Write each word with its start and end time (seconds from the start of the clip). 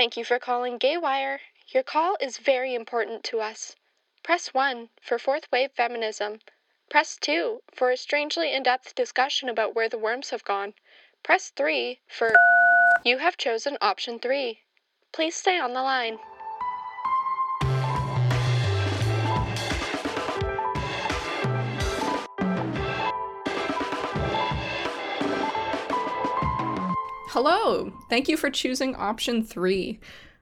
Thank 0.00 0.16
you 0.16 0.24
for 0.24 0.38
calling 0.38 0.78
Gaywire. 0.78 1.40
Your 1.74 1.82
call 1.82 2.16
is 2.22 2.38
very 2.38 2.74
important 2.74 3.22
to 3.24 3.40
us. 3.40 3.76
Press 4.22 4.54
1 4.54 4.88
for 5.02 5.18
fourth 5.18 5.52
wave 5.52 5.72
feminism. 5.72 6.40
Press 6.88 7.18
2 7.18 7.60
for 7.74 7.90
a 7.90 7.98
strangely 7.98 8.50
in 8.50 8.62
depth 8.62 8.94
discussion 8.94 9.50
about 9.50 9.74
where 9.74 9.90
the 9.90 9.98
worms 9.98 10.30
have 10.30 10.42
gone. 10.42 10.72
Press 11.22 11.50
3 11.50 12.00
for. 12.08 12.34
You 13.04 13.18
have 13.18 13.36
chosen 13.36 13.76
option 13.82 14.18
3. 14.18 14.62
Please 15.12 15.36
stay 15.36 15.58
on 15.58 15.74
the 15.74 15.82
line. 15.82 16.18
Hello! 27.32 27.92
Thank 28.08 28.28
you 28.28 28.36
for 28.36 28.50
choosing 28.50 28.96
option 28.96 29.44
3. 29.44 30.00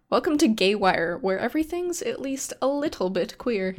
Welcome 0.08 0.38
to 0.38 0.48
Gaywire, 0.48 1.20
where 1.20 1.38
everything's 1.38 2.00
at 2.00 2.18
least 2.18 2.54
a 2.62 2.66
little 2.66 3.10
bit 3.10 3.36
queer. 3.36 3.76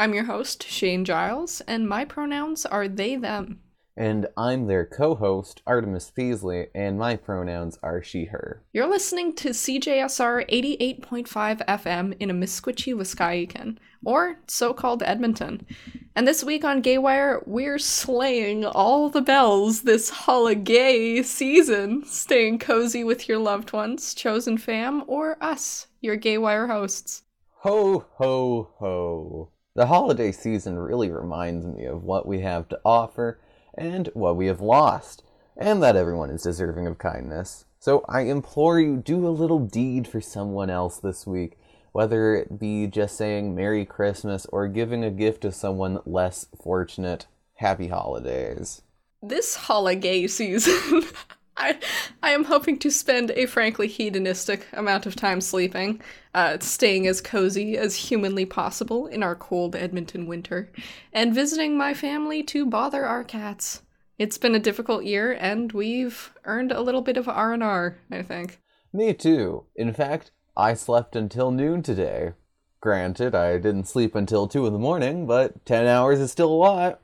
I'm 0.00 0.14
your 0.14 0.24
host, 0.24 0.66
Shane 0.66 1.04
Giles, 1.04 1.60
and 1.68 1.88
my 1.88 2.04
pronouns 2.04 2.66
are 2.66 2.88
they, 2.88 3.14
them. 3.14 3.60
And 3.96 4.28
I'm 4.36 4.66
their 4.66 4.86
co 4.86 5.14
host, 5.14 5.62
Artemis 5.66 6.10
Peasley, 6.10 6.68
and 6.74 6.98
my 6.98 7.16
pronouns 7.16 7.78
are 7.82 8.02
she, 8.02 8.26
her. 8.26 8.62
You're 8.72 8.88
listening 8.88 9.34
to 9.36 9.50
CJSR 9.50 10.48
88.5 10.48 11.66
FM 11.66 12.16
in 12.20 12.30
a 12.30 12.34
Amiskwacîwâskahikan, 12.34 13.78
or 14.04 14.38
so 14.46 14.72
called 14.72 15.02
Edmonton. 15.02 15.66
And 16.14 16.26
this 16.26 16.44
week 16.44 16.64
on 16.64 16.82
Gaywire, 16.82 17.46
we're 17.46 17.78
slaying 17.78 18.64
all 18.64 19.10
the 19.10 19.22
bells 19.22 19.82
this 19.82 20.10
holiday 20.10 21.22
season, 21.22 22.04
staying 22.04 22.58
cozy 22.58 23.04
with 23.04 23.28
your 23.28 23.38
loved 23.38 23.72
ones, 23.72 24.14
chosen 24.14 24.56
fam, 24.56 25.02
or 25.06 25.36
us, 25.42 25.88
your 26.00 26.16
Gaywire 26.16 26.68
hosts. 26.68 27.22
Ho, 27.58 28.06
ho, 28.12 28.70
ho. 28.78 29.50
The 29.74 29.86
holiday 29.86 30.32
season 30.32 30.78
really 30.78 31.10
reminds 31.10 31.66
me 31.66 31.84
of 31.84 32.02
what 32.02 32.26
we 32.26 32.40
have 32.40 32.68
to 32.70 32.80
offer 32.84 33.38
and 33.74 34.08
what 34.14 34.36
we 34.36 34.46
have 34.46 34.60
lost, 34.60 35.22
and 35.56 35.82
that 35.82 35.96
everyone 35.96 36.30
is 36.30 36.42
deserving 36.42 36.86
of 36.86 36.98
kindness. 36.98 37.64
So 37.78 38.04
I 38.08 38.22
implore 38.22 38.78
you, 38.78 38.96
do 38.96 39.26
a 39.26 39.30
little 39.30 39.58
deed 39.58 40.06
for 40.06 40.20
someone 40.20 40.70
else 40.70 40.98
this 40.98 41.26
week, 41.26 41.58
whether 41.92 42.36
it 42.36 42.58
be 42.58 42.86
just 42.86 43.16
saying 43.16 43.54
Merry 43.54 43.84
Christmas 43.84 44.46
or 44.46 44.68
giving 44.68 45.02
a 45.02 45.10
gift 45.10 45.42
to 45.42 45.52
someone 45.52 46.00
less 46.04 46.46
fortunate. 46.62 47.26
Happy 47.54 47.88
holidays. 47.88 48.82
This 49.22 49.56
holiday 49.56 50.26
season. 50.26 51.04
I, 51.60 51.78
I 52.22 52.30
am 52.30 52.44
hoping 52.44 52.78
to 52.78 52.90
spend 52.90 53.30
a 53.32 53.44
frankly 53.44 53.86
hedonistic 53.86 54.66
amount 54.72 55.04
of 55.04 55.14
time 55.14 55.42
sleeping, 55.42 56.00
uh, 56.34 56.58
staying 56.60 57.06
as 57.06 57.20
cozy 57.20 57.76
as 57.76 57.94
humanly 57.94 58.46
possible 58.46 59.06
in 59.06 59.22
our 59.22 59.34
cold 59.34 59.76
Edmonton 59.76 60.26
winter, 60.26 60.72
and 61.12 61.34
visiting 61.34 61.76
my 61.76 61.92
family 61.92 62.42
to 62.44 62.64
bother 62.64 63.04
our 63.04 63.22
cats. 63.22 63.82
It's 64.18 64.38
been 64.38 64.54
a 64.54 64.58
difficult 64.58 65.04
year, 65.04 65.32
and 65.32 65.70
we've 65.72 66.32
earned 66.44 66.72
a 66.72 66.80
little 66.80 67.02
bit 67.02 67.18
of 67.18 67.28
R 67.28 67.52
and 67.52 67.62
R. 67.62 67.98
I 68.10 68.22
think. 68.22 68.58
Me 68.92 69.12
too. 69.12 69.64
In 69.76 69.92
fact, 69.92 70.30
I 70.56 70.74
slept 70.74 71.14
until 71.14 71.50
noon 71.50 71.82
today. 71.82 72.32
Granted, 72.80 73.34
I 73.34 73.58
didn't 73.58 73.88
sleep 73.88 74.14
until 74.14 74.48
two 74.48 74.66
in 74.66 74.72
the 74.72 74.78
morning, 74.78 75.26
but 75.26 75.66
ten 75.66 75.86
hours 75.86 76.20
is 76.20 76.32
still 76.32 76.50
a 76.50 76.54
lot. 76.54 77.00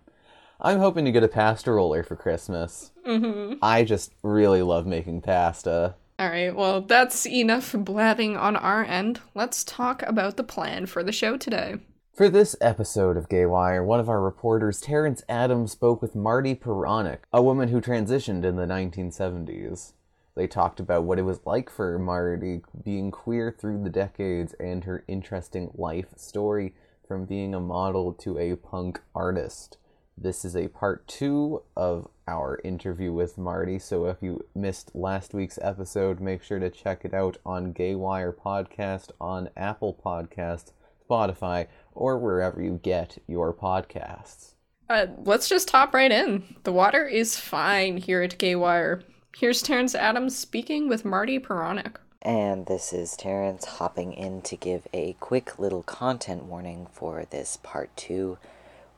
I'm 0.61 0.79
hoping 0.79 1.05
to 1.05 1.13
get 1.13 1.23
a 1.23 1.29
pasta 1.29 1.71
roller 1.73 2.03
for 2.03 2.17
Christmas. 2.17 2.93
Mm-hmm. 3.07 3.59
I 3.63 3.85
just 3.85 4.13
really 4.23 4.63
love 4.63 4.87
making 4.87 5.21
pasta. 5.21 5.95
All 6.19 6.31
right, 6.31 6.55
well, 6.55 6.81
that's 6.81 7.27
enough 7.27 7.73
blabbing 7.73 8.39
on 8.39 8.57
our 8.57 8.83
end. 8.83 9.21
Let's 9.35 9.65
talk 9.65 10.03
about 10.03 10.39
the 10.39 10.45
plan 10.45 10.87
for 10.87 11.03
the 11.03 11.13
show 11.13 11.37
today. 11.37 11.77
For 12.15 12.31
this 12.31 12.57
episode 12.63 13.19
of 13.19 13.29
Gaywire, 13.29 13.85
one 13.85 14.01
of 14.01 14.09
our 14.09 14.23
reporters, 14.23 14.81
Terrence 14.81 15.23
Adams, 15.29 15.73
spoke 15.73 16.01
with 16.01 16.17
Marty 16.17 16.55
Peronic, 16.55 17.25
a 17.31 17.43
woman 17.43 17.69
who 17.69 17.83
transitioned 17.83 18.43
in 18.43 18.57
the 18.57 18.65
1970s. 18.65 19.93
They 20.35 20.47
talked 20.47 20.81
about 20.81 21.05
what 21.05 21.19
it 21.19 21.23
was 21.23 21.41
like 21.45 21.69
for 21.69 21.99
Marty 21.99 22.63
being 22.83 23.11
queer 23.11 23.51
through 23.51 23.83
the 23.83 23.91
decades 23.91 24.55
and 24.55 24.85
her 24.85 25.05
interesting 25.07 25.71
life 25.75 26.09
story 26.17 26.75
from 27.07 27.27
being 27.27 27.55
a 27.55 27.61
model 27.61 28.15
to 28.15 28.39
a 28.39 28.57
punk 28.57 29.03
artist. 29.15 29.77
This 30.19 30.47
is 30.47 30.57
a 30.57 30.69
part 30.69 31.07
two 31.07 31.63
of 31.77 32.09
our 32.27 32.59
interview 32.65 33.13
with 33.13 33.37
Marty. 33.37 33.79
So 33.79 34.07
if 34.07 34.23
you 34.23 34.47
missed 34.55 34.95
last 34.95 35.35
week's 35.35 35.59
episode, 35.61 36.21
make 36.21 36.43
sure 36.43 36.59
to 36.59 36.71
check 36.71 37.05
it 37.05 37.13
out 37.13 37.37
on 37.45 37.75
Gaywire 37.75 38.35
Podcast 38.35 39.11
on 39.21 39.51
Apple 39.59 39.95
Podcast, 40.03 40.73
Spotify, 41.07 41.67
or 41.93 42.19
wherever 42.19 42.63
you 42.63 42.81
get 42.83 43.19
your 43.27 43.53
podcasts. 43.53 44.55
Uh, 44.89 45.09
let's 45.25 45.51
just 45.51 45.71
hop 45.71 45.93
right 45.93 46.11
in. 46.11 46.57
The 46.63 46.73
water 46.73 47.05
is 47.05 47.39
fine 47.39 47.99
here 47.99 48.23
at 48.23 48.39
Gaywire. 48.39 49.03
Here's 49.37 49.61
Terrence 49.61 49.95
Adams 49.95 50.37
speaking 50.37 50.89
with 50.89 51.05
Marty 51.05 51.39
Peronic. 51.39 52.01
And 52.23 52.65
this 52.65 52.95
is 52.95 53.19
Terrence 53.19 53.67
hopping 53.67 54.15
in 54.15 54.41
to 54.43 54.57
give 54.57 54.89
a 54.95 55.13
quick 55.21 55.59
little 55.59 55.83
content 55.83 56.45
warning 56.45 56.87
for 56.91 57.27
this 57.31 57.59
part 57.63 57.95
two 57.97 58.39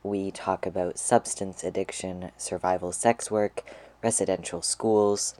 we 0.03 0.31
talk 0.31 0.65
about 0.65 0.97
substance 0.97 1.63
addiction, 1.63 2.31
survival 2.37 2.91
sex 2.91 3.29
work, 3.29 3.63
residential 4.01 4.61
schools, 4.61 5.35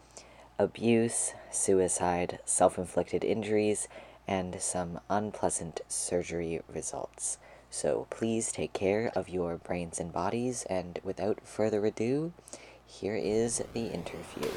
abuse, 0.57 1.33
suicide, 1.51 2.39
self 2.45 2.77
inflicted 2.77 3.23
injuries, 3.23 3.87
and 4.27 4.61
some 4.61 4.99
unpleasant 5.09 5.81
surgery 5.87 6.61
results. 6.71 7.37
So 7.69 8.07
please 8.09 8.51
take 8.51 8.73
care 8.73 9.11
of 9.15 9.29
your 9.29 9.57
brains 9.57 9.99
and 9.99 10.11
bodies, 10.11 10.65
and 10.69 10.99
without 11.03 11.39
further 11.47 11.85
ado, 11.85 12.33
here 12.85 13.15
is 13.15 13.63
the 13.73 13.87
interview. 13.87 14.49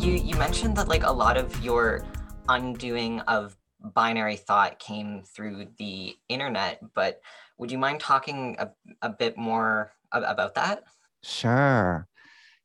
You, 0.00 0.12
you 0.14 0.36
mentioned 0.36 0.76
that 0.76 0.88
like 0.88 1.04
a 1.04 1.12
lot 1.12 1.36
of 1.36 1.62
your 1.64 2.04
undoing 2.48 3.20
of 3.20 3.56
binary 3.94 4.36
thought 4.36 4.78
came 4.78 5.22
through 5.22 5.66
the 5.78 6.16
internet, 6.28 6.80
but 6.94 7.20
would 7.58 7.70
you 7.70 7.78
mind 7.78 8.00
talking 8.00 8.56
a, 8.58 8.70
a 9.02 9.08
bit 9.08 9.36
more 9.36 9.92
about 10.12 10.54
that? 10.54 10.84
Sure. 11.22 12.06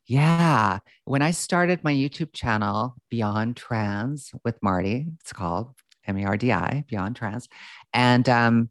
Yeah. 0.06 0.78
When 1.04 1.22
I 1.22 1.30
started 1.32 1.84
my 1.84 1.92
YouTube 1.92 2.32
channel, 2.32 2.94
Beyond 3.10 3.56
Trans 3.56 4.32
with 4.44 4.56
Marty, 4.62 5.06
it's 5.20 5.32
called 5.32 5.74
M 6.06 6.18
E 6.18 6.24
R 6.24 6.36
D 6.36 6.52
I, 6.52 6.84
Beyond 6.88 7.16
Trans. 7.16 7.48
And 7.92 8.28
um, 8.28 8.70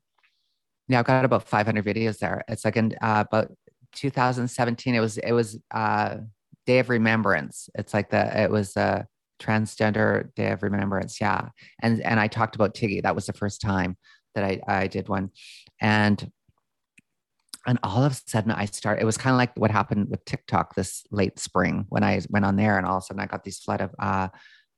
yeah, 0.88 1.00
I've 1.00 1.06
got 1.06 1.26
about 1.26 1.48
500 1.48 1.86
videos 1.86 2.18
there. 2.18 2.44
It's 2.48 2.66
like 2.66 2.76
in 2.76 2.96
uh, 3.02 3.24
about 3.28 3.52
2017, 3.94 4.96
it 4.96 5.00
was, 5.00 5.18
it 5.20 5.32
was 5.32 5.60
uh, 5.72 6.18
Day 6.66 6.80
of 6.80 6.90
Remembrance. 6.90 7.70
It's 7.76 7.94
like 7.94 8.10
the, 8.10 8.42
it 8.42 8.50
was, 8.50 8.76
uh, 8.76 9.04
transgender 9.40 10.34
day 10.36 10.52
of 10.52 10.64
remembrance 10.64 11.20
yeah. 11.22 11.50
And 11.82 12.02
and 12.02 12.20
i 12.20 12.28
talked 12.28 12.56
about 12.56 12.74
tiggy. 12.76 13.02
That 13.02 13.16
was 13.16 13.26
the 13.26 13.34
first 13.34 13.62
time 13.62 13.98
that 14.36 14.44
i 14.44 14.60
i 14.68 14.88
did 14.88 15.10
one. 15.10 15.30
And 15.82 16.32
and 17.66 17.80
all 17.84 18.04
of 18.04 18.14
a 18.14 18.30
sudden 18.30 18.52
i 18.52 18.66
start 18.66 19.02
it 19.02 19.06
was 19.06 19.18
kind 19.18 19.34
of 19.34 19.38
like 19.38 19.56
what 19.58 19.72
happened 19.72 20.10
with 20.10 20.24
tiktok 20.24 20.74
this 20.76 21.04
late 21.12 21.38
spring 21.38 21.86
when 21.90 22.02
i 22.02 22.22
went 22.30 22.46
on 22.46 22.56
there 22.56 22.78
and 22.78 22.86
all 22.86 22.98
of 22.98 23.04
a 23.04 23.06
sudden 23.08 23.22
i 23.22 23.26
got 23.26 23.44
these 23.44 23.60
flood 23.60 23.82
of 23.82 23.94
uh 24.00 24.30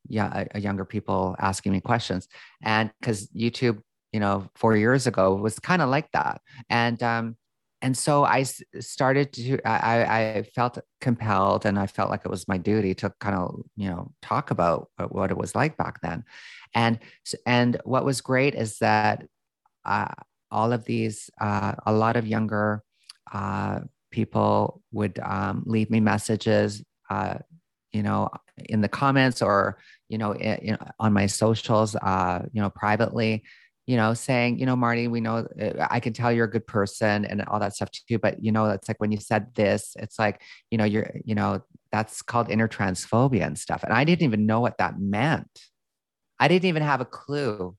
yeah 0.08 0.46
younger 0.56 0.86
people 0.86 1.36
asking 1.40 1.72
me 1.72 1.81
questions. 1.81 2.28
And 2.64 2.91
because 3.00 3.28
youtube 3.28 3.81
you 4.12 4.20
know 4.20 4.50
four 4.56 4.76
years 4.76 5.08
ago 5.08 5.36
was 5.36 5.59
kind 5.59 5.81
of 5.81 5.90
like 5.90 6.12
that. 6.14 6.41
And 6.70 7.02
um 7.03 7.38
and 7.81 7.97
so 7.97 8.23
I 8.23 8.44
started 8.44 9.31
to 9.34 9.59
I, 9.66 10.38
I 10.38 10.44
felt 10.56 10.79
compelled 11.00 11.66
and 11.66 11.79
I 11.79 11.88
felt 11.88 12.09
like 12.09 12.22
it 12.25 12.31
was 12.31 12.47
my 12.47 12.57
duty 12.57 12.93
to 12.96 13.14
kind 13.20 13.35
of 13.35 13.61
you 13.76 13.90
know 13.90 14.11
talk 14.22 14.52
about 14.52 14.90
what 15.09 15.31
it 15.31 15.37
was 15.37 15.55
like 15.55 15.78
back 15.78 16.02
then, 16.02 16.23
and 16.73 16.99
and 17.46 17.79
what 17.85 18.05
was 18.05 18.22
great 18.22 18.55
is 18.55 18.79
that 18.79 19.26
uh, 19.85 20.14
all 20.52 20.73
of 20.73 20.85
these 20.85 21.29
uh, 21.40 21.76
a 21.85 21.93
lot 21.93 22.17
of 22.17 22.28
younger 22.28 22.84
uh, 23.31 23.79
people 24.11 24.82
would 24.91 25.20
um, 25.20 25.64
leave 25.66 25.90
me 25.90 25.99
messages 25.99 26.84
uh, 27.09 27.35
you 27.93 28.03
know 28.03 28.29
in 28.67 28.82
the 28.82 28.90
comments 28.90 29.41
or 29.41 29.78
you 30.09 30.17
know, 30.17 30.34
in, 30.34 30.75
on 30.99 31.14
my 31.14 31.28
socials 31.28 31.96
uh, 31.96 32.43
you 32.52 32.61
know 32.61 32.70
privately 32.70 33.43
you 33.90 33.97
know, 33.97 34.14
saying, 34.14 34.59
you 34.59 34.68
know, 34.68 34.76
Marty, 34.76 35.08
we 35.08 35.20
know 35.20 35.47
uh, 35.59 35.88
I 35.90 36.00
can 36.00 36.14
tell 36.14 36.32
you're 36.32 36.46
a 36.46 36.52
good 36.52 36.68
person 36.68 37.26
and 37.26 37.41
all 37.46 37.59
that 37.59 37.74
stuff 37.74 37.90
too. 37.90 38.20
But, 38.20 38.36
you 38.44 38.52
know, 38.52 38.66
it's 38.66 38.88
like 38.88 39.00
when 39.00 39.12
you 39.12 39.18
said 39.18 39.56
this, 39.56 39.96
it's 39.97 40.20
like, 40.20 40.44
you 40.70 40.78
know, 40.78 40.84
you're, 40.84 41.09
you 41.26 41.34
know, 41.34 41.64
that's 41.91 42.22
called 42.22 42.52
inner 42.52 42.68
transphobia 42.68 43.47
and 43.47 43.58
stuff. 43.58 43.84
And 43.84 43.91
I 43.91 44.03
didn't 44.03 44.22
even 44.22 44.46
know 44.46 44.59
what 44.59 44.78
that 44.78 45.00
meant. 45.00 45.62
I 46.40 46.47
didn't 46.47 46.66
even 46.66 46.84
have 46.84 47.02
a 47.02 47.06
clue. 47.06 47.76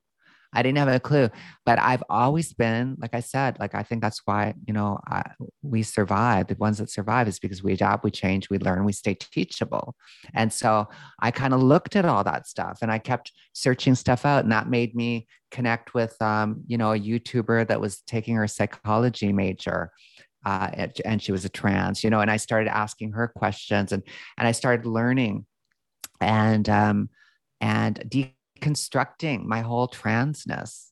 I 0.52 0.62
didn't 0.62 0.79
have 0.79 0.88
a 0.88 0.99
clue, 0.99 1.31
but 1.64 1.79
I've 1.79 2.02
always 2.08 2.52
been, 2.52 2.97
like 3.00 3.14
I 3.14 3.20
said, 3.20 3.58
like 3.61 3.75
I 3.75 3.82
think 3.82 4.02
that's 4.02 4.23
why 4.25 4.55
you 4.67 4.75
know 4.75 4.99
I, 5.06 5.23
we 5.62 5.82
survive. 5.82 6.49
The 6.49 6.56
ones 6.56 6.79
that 6.79 6.91
survive 6.91 7.29
is 7.29 7.38
because 7.38 7.62
we 7.62 7.75
adapt, 7.75 8.05
we 8.05 8.11
change, 8.11 8.50
we 8.50 8.58
learn, 8.58 8.85
we 8.85 8.93
stay 8.93 9.14
teachable. 9.14 9.94
And 10.35 10.52
so 10.52 10.88
I 11.20 11.31
kind 11.31 11.55
of 11.55 11.62
looked 11.62 11.94
at 11.97 12.05
all 12.05 12.25
that 12.25 12.49
stuff, 12.49 12.79
and 12.82 12.91
I 12.91 12.99
kept 12.99 13.32
searching 13.52 13.94
stuff 13.94 14.26
out, 14.26 14.43
and 14.43 14.52
that 14.52 14.69
made 14.69 14.94
me 14.94 15.29
connect 15.50 15.94
with, 15.94 16.20
um, 16.20 16.62
you 16.67 16.79
know, 16.79 16.93
a 16.93 16.99
YouTuber 16.99 17.69
that 17.69 17.81
was 17.81 18.03
taking 18.03 18.37
her 18.37 18.49
psychology 18.49 19.32
major. 19.32 19.91
Uh, 20.44 20.88
and, 21.05 21.23
she 21.23 21.32
was 21.32 21.44
a 21.44 21.50
trans, 21.50 22.03
you 22.03 22.08
know, 22.08 22.20
and 22.20 22.31
I 22.31 22.38
started 22.38 22.75
asking 22.75 23.12
her 23.12 23.29
questions, 23.29 23.93
and 23.93 24.03
and 24.38 24.49
I 24.49 24.53
started 24.53 24.87
learning, 24.87 25.44
and 26.19 26.67
um, 26.69 27.11
and 27.61 28.03
de- 28.08 28.35
constructing 28.61 29.49
my 29.49 29.61
whole 29.61 29.89
transness 29.89 30.87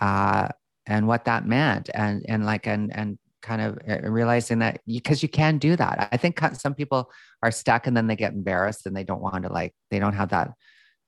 uh, 0.00 0.48
and 0.86 1.06
what 1.06 1.24
that 1.26 1.46
meant 1.46 1.90
and 1.94 2.24
and 2.28 2.46
like 2.46 2.66
and 2.66 2.94
and 2.94 3.18
kind 3.42 3.62
of 3.62 3.78
uh, 3.88 4.00
realizing 4.08 4.58
that 4.58 4.80
because 4.86 5.22
you, 5.22 5.26
you 5.26 5.30
can 5.30 5.58
do 5.58 5.76
that. 5.76 6.08
I 6.10 6.16
think 6.16 6.40
some 6.54 6.74
people 6.74 7.10
are 7.42 7.52
stuck 7.52 7.86
and 7.86 7.96
then 7.96 8.06
they 8.06 8.16
get 8.16 8.32
embarrassed 8.32 8.86
and 8.86 8.96
they 8.96 9.04
don't 9.04 9.20
want 9.20 9.44
to 9.44 9.52
like 9.52 9.74
they 9.90 9.98
don't 9.98 10.14
have 10.14 10.30
that 10.30 10.52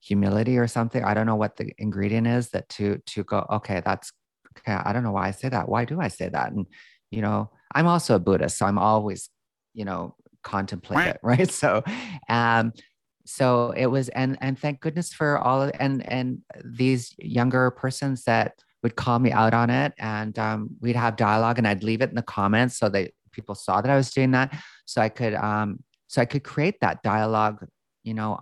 humility 0.01 0.59
or 0.59 0.67
something. 0.67 1.03
I 1.05 1.15
don't 1.15 1.27
know 1.27 1.37
what 1.37 1.57
the 1.57 1.73
ingredient 1.79 2.27
is 2.27 2.51
that 2.51 2.69
to 2.71 3.01
to 3.07 3.25
go 3.25 3.47
okay 3.51 3.83
that's 3.85 4.13
okay 4.59 4.73
i 4.73 4.93
don't 4.93 5.05
know 5.05 5.13
why 5.13 5.29
i 5.29 5.31
say 5.31 5.49
that. 5.49 5.69
Why 5.69 5.85
do 5.85 6.01
i 6.01 6.09
say 6.09 6.29
that? 6.29 6.53
And 6.53 6.67
you 7.11 7.23
know 7.23 7.51
i'm 7.75 7.87
also 7.87 8.15
a 8.15 8.21
buddhist 8.21 8.59
so 8.59 8.67
i'm 8.67 8.79
always 8.79 9.31
you 9.75 9.85
know 9.85 10.15
contemplate 10.43 11.07
it 11.07 11.19
right? 11.23 11.51
So 11.51 11.83
um 12.29 12.73
so 13.31 13.73
it 13.77 13.87
was 13.87 14.09
and 14.11 14.37
and 14.41 14.59
thank 14.59 14.81
goodness 14.81 15.13
for 15.13 15.39
all 15.39 15.63
of, 15.63 15.71
and 15.79 16.07
and 16.11 16.41
these 16.65 17.15
younger 17.19 17.71
persons 17.71 18.25
that 18.25 18.59
would 18.83 18.97
call 18.97 19.19
me 19.19 19.31
out 19.31 19.55
on 19.55 19.71
it. 19.71 19.93
And 19.99 20.39
um, 20.39 20.71
we'd 20.81 20.97
have 20.97 21.17
dialogue 21.17 21.59
and 21.59 21.69
i'd 21.69 21.85
leave 21.85 22.01
it 22.01 22.09
in 22.09 22.17
the 22.17 22.23
comments 22.23 22.79
so 22.79 22.89
that 22.89 23.13
people 23.31 23.55
saw 23.55 23.81
that 23.81 23.91
i 23.91 23.97
was 23.97 24.11
doing 24.11 24.33
that. 24.33 24.53
So 24.85 25.01
i 25.01 25.09
could 25.09 25.35
um 25.35 25.79
so 26.09 26.21
i 26.21 26.25
could 26.25 26.43
create 26.43 26.81
that 26.81 27.03
dialogue 27.03 27.65
you 28.03 28.15
know 28.15 28.41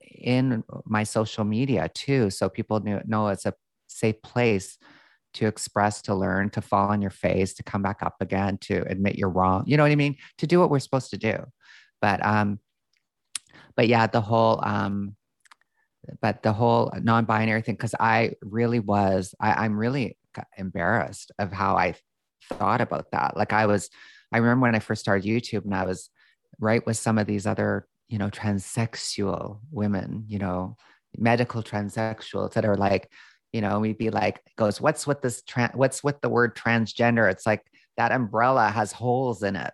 in 0.00 0.64
my 0.84 1.02
social 1.04 1.44
media 1.44 1.90
too. 1.92 2.30
So 2.30 2.48
people 2.48 2.80
knew, 2.80 3.00
know 3.04 3.28
it's 3.28 3.46
a 3.46 3.54
safe 3.88 4.22
place 4.22 4.78
to 5.34 5.46
express 5.46 6.00
to 6.02 6.14
learn 6.14 6.50
to 6.50 6.60
fall 6.60 6.88
on 6.88 7.02
your 7.02 7.10
face 7.10 7.54
to 7.54 7.62
come 7.62 7.82
back 7.82 8.02
up 8.02 8.16
again 8.20 8.58
to 8.58 8.82
admit 8.88 9.16
you're 9.16 9.30
wrong 9.30 9.64
you 9.66 9.76
know 9.76 9.82
what 9.82 9.92
i 9.92 9.96
mean? 9.96 10.16
To 10.38 10.46
do 10.46 10.58
what 10.58 10.70
we're 10.70 10.78
supposed 10.78 11.10
to 11.10 11.18
do. 11.18 11.36
But 12.00 12.24
um 12.24 12.60
but 13.76 13.88
yeah, 13.88 14.06
the 14.06 14.20
whole 14.20 14.60
um, 14.64 15.16
but 16.20 16.42
the 16.42 16.52
whole 16.52 16.92
non-binary 17.00 17.62
thing, 17.62 17.76
because 17.76 17.94
I 17.98 18.32
really 18.42 18.80
was, 18.80 19.34
I, 19.40 19.52
I'm 19.52 19.78
really 19.78 20.16
embarrassed 20.56 21.30
of 21.38 21.52
how 21.52 21.76
I 21.76 21.94
thought 22.54 22.80
about 22.80 23.10
that. 23.12 23.36
Like 23.36 23.52
I 23.52 23.66
was, 23.66 23.88
I 24.32 24.38
remember 24.38 24.62
when 24.62 24.74
I 24.74 24.80
first 24.80 25.00
started 25.00 25.26
YouTube 25.28 25.64
and 25.64 25.74
I 25.74 25.84
was 25.84 26.10
right 26.58 26.84
with 26.86 26.96
some 26.96 27.18
of 27.18 27.26
these 27.26 27.46
other, 27.46 27.86
you 28.08 28.18
know, 28.18 28.30
transsexual 28.30 29.60
women, 29.70 30.24
you 30.26 30.38
know, 30.38 30.76
medical 31.16 31.62
transsexuals 31.62 32.54
that 32.54 32.64
are 32.64 32.76
like, 32.76 33.10
you 33.52 33.60
know, 33.60 33.80
we'd 33.80 33.98
be 33.98 34.10
like, 34.10 34.40
goes, 34.56 34.80
what's 34.80 35.06
with 35.06 35.22
this, 35.22 35.42
trans? 35.42 35.74
what's 35.74 36.02
with 36.02 36.20
the 36.20 36.28
word 36.28 36.56
transgender? 36.56 37.30
It's 37.30 37.46
like 37.46 37.62
that 37.96 38.12
umbrella 38.12 38.70
has 38.70 38.92
holes 38.92 39.42
in 39.42 39.56
it. 39.56 39.72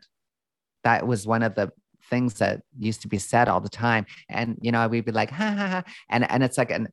That 0.84 1.06
was 1.06 1.26
one 1.26 1.42
of 1.42 1.54
the 1.54 1.72
things 2.10 2.34
that 2.34 2.62
used 2.78 3.02
to 3.02 3.08
be 3.08 3.18
said 3.18 3.48
all 3.48 3.60
the 3.60 3.68
time. 3.68 4.06
And, 4.28 4.56
you 4.60 4.72
know, 4.72 4.86
we'd 4.88 5.04
be 5.04 5.12
like, 5.12 5.30
ha 5.30 5.54
ha 5.56 5.66
ha. 5.68 5.82
And, 6.08 6.30
and 6.30 6.42
it's 6.42 6.58
like, 6.58 6.70
and, 6.70 6.88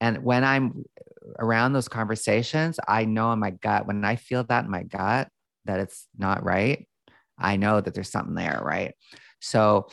and 0.00 0.24
when 0.24 0.44
I'm 0.44 0.84
around 1.38 1.72
those 1.72 1.88
conversations, 1.88 2.80
I 2.88 3.04
know 3.04 3.32
in 3.32 3.38
my 3.38 3.50
gut, 3.50 3.86
when 3.86 4.04
I 4.04 4.16
feel 4.16 4.44
that 4.44 4.64
in 4.64 4.70
my 4.70 4.82
gut, 4.82 5.28
that 5.66 5.80
it's 5.80 6.06
not 6.16 6.44
right, 6.44 6.86
I 7.38 7.56
know 7.56 7.80
that 7.80 7.94
there's 7.94 8.10
something 8.10 8.34
there. 8.34 8.60
Right. 8.64 8.94
So 9.40 9.88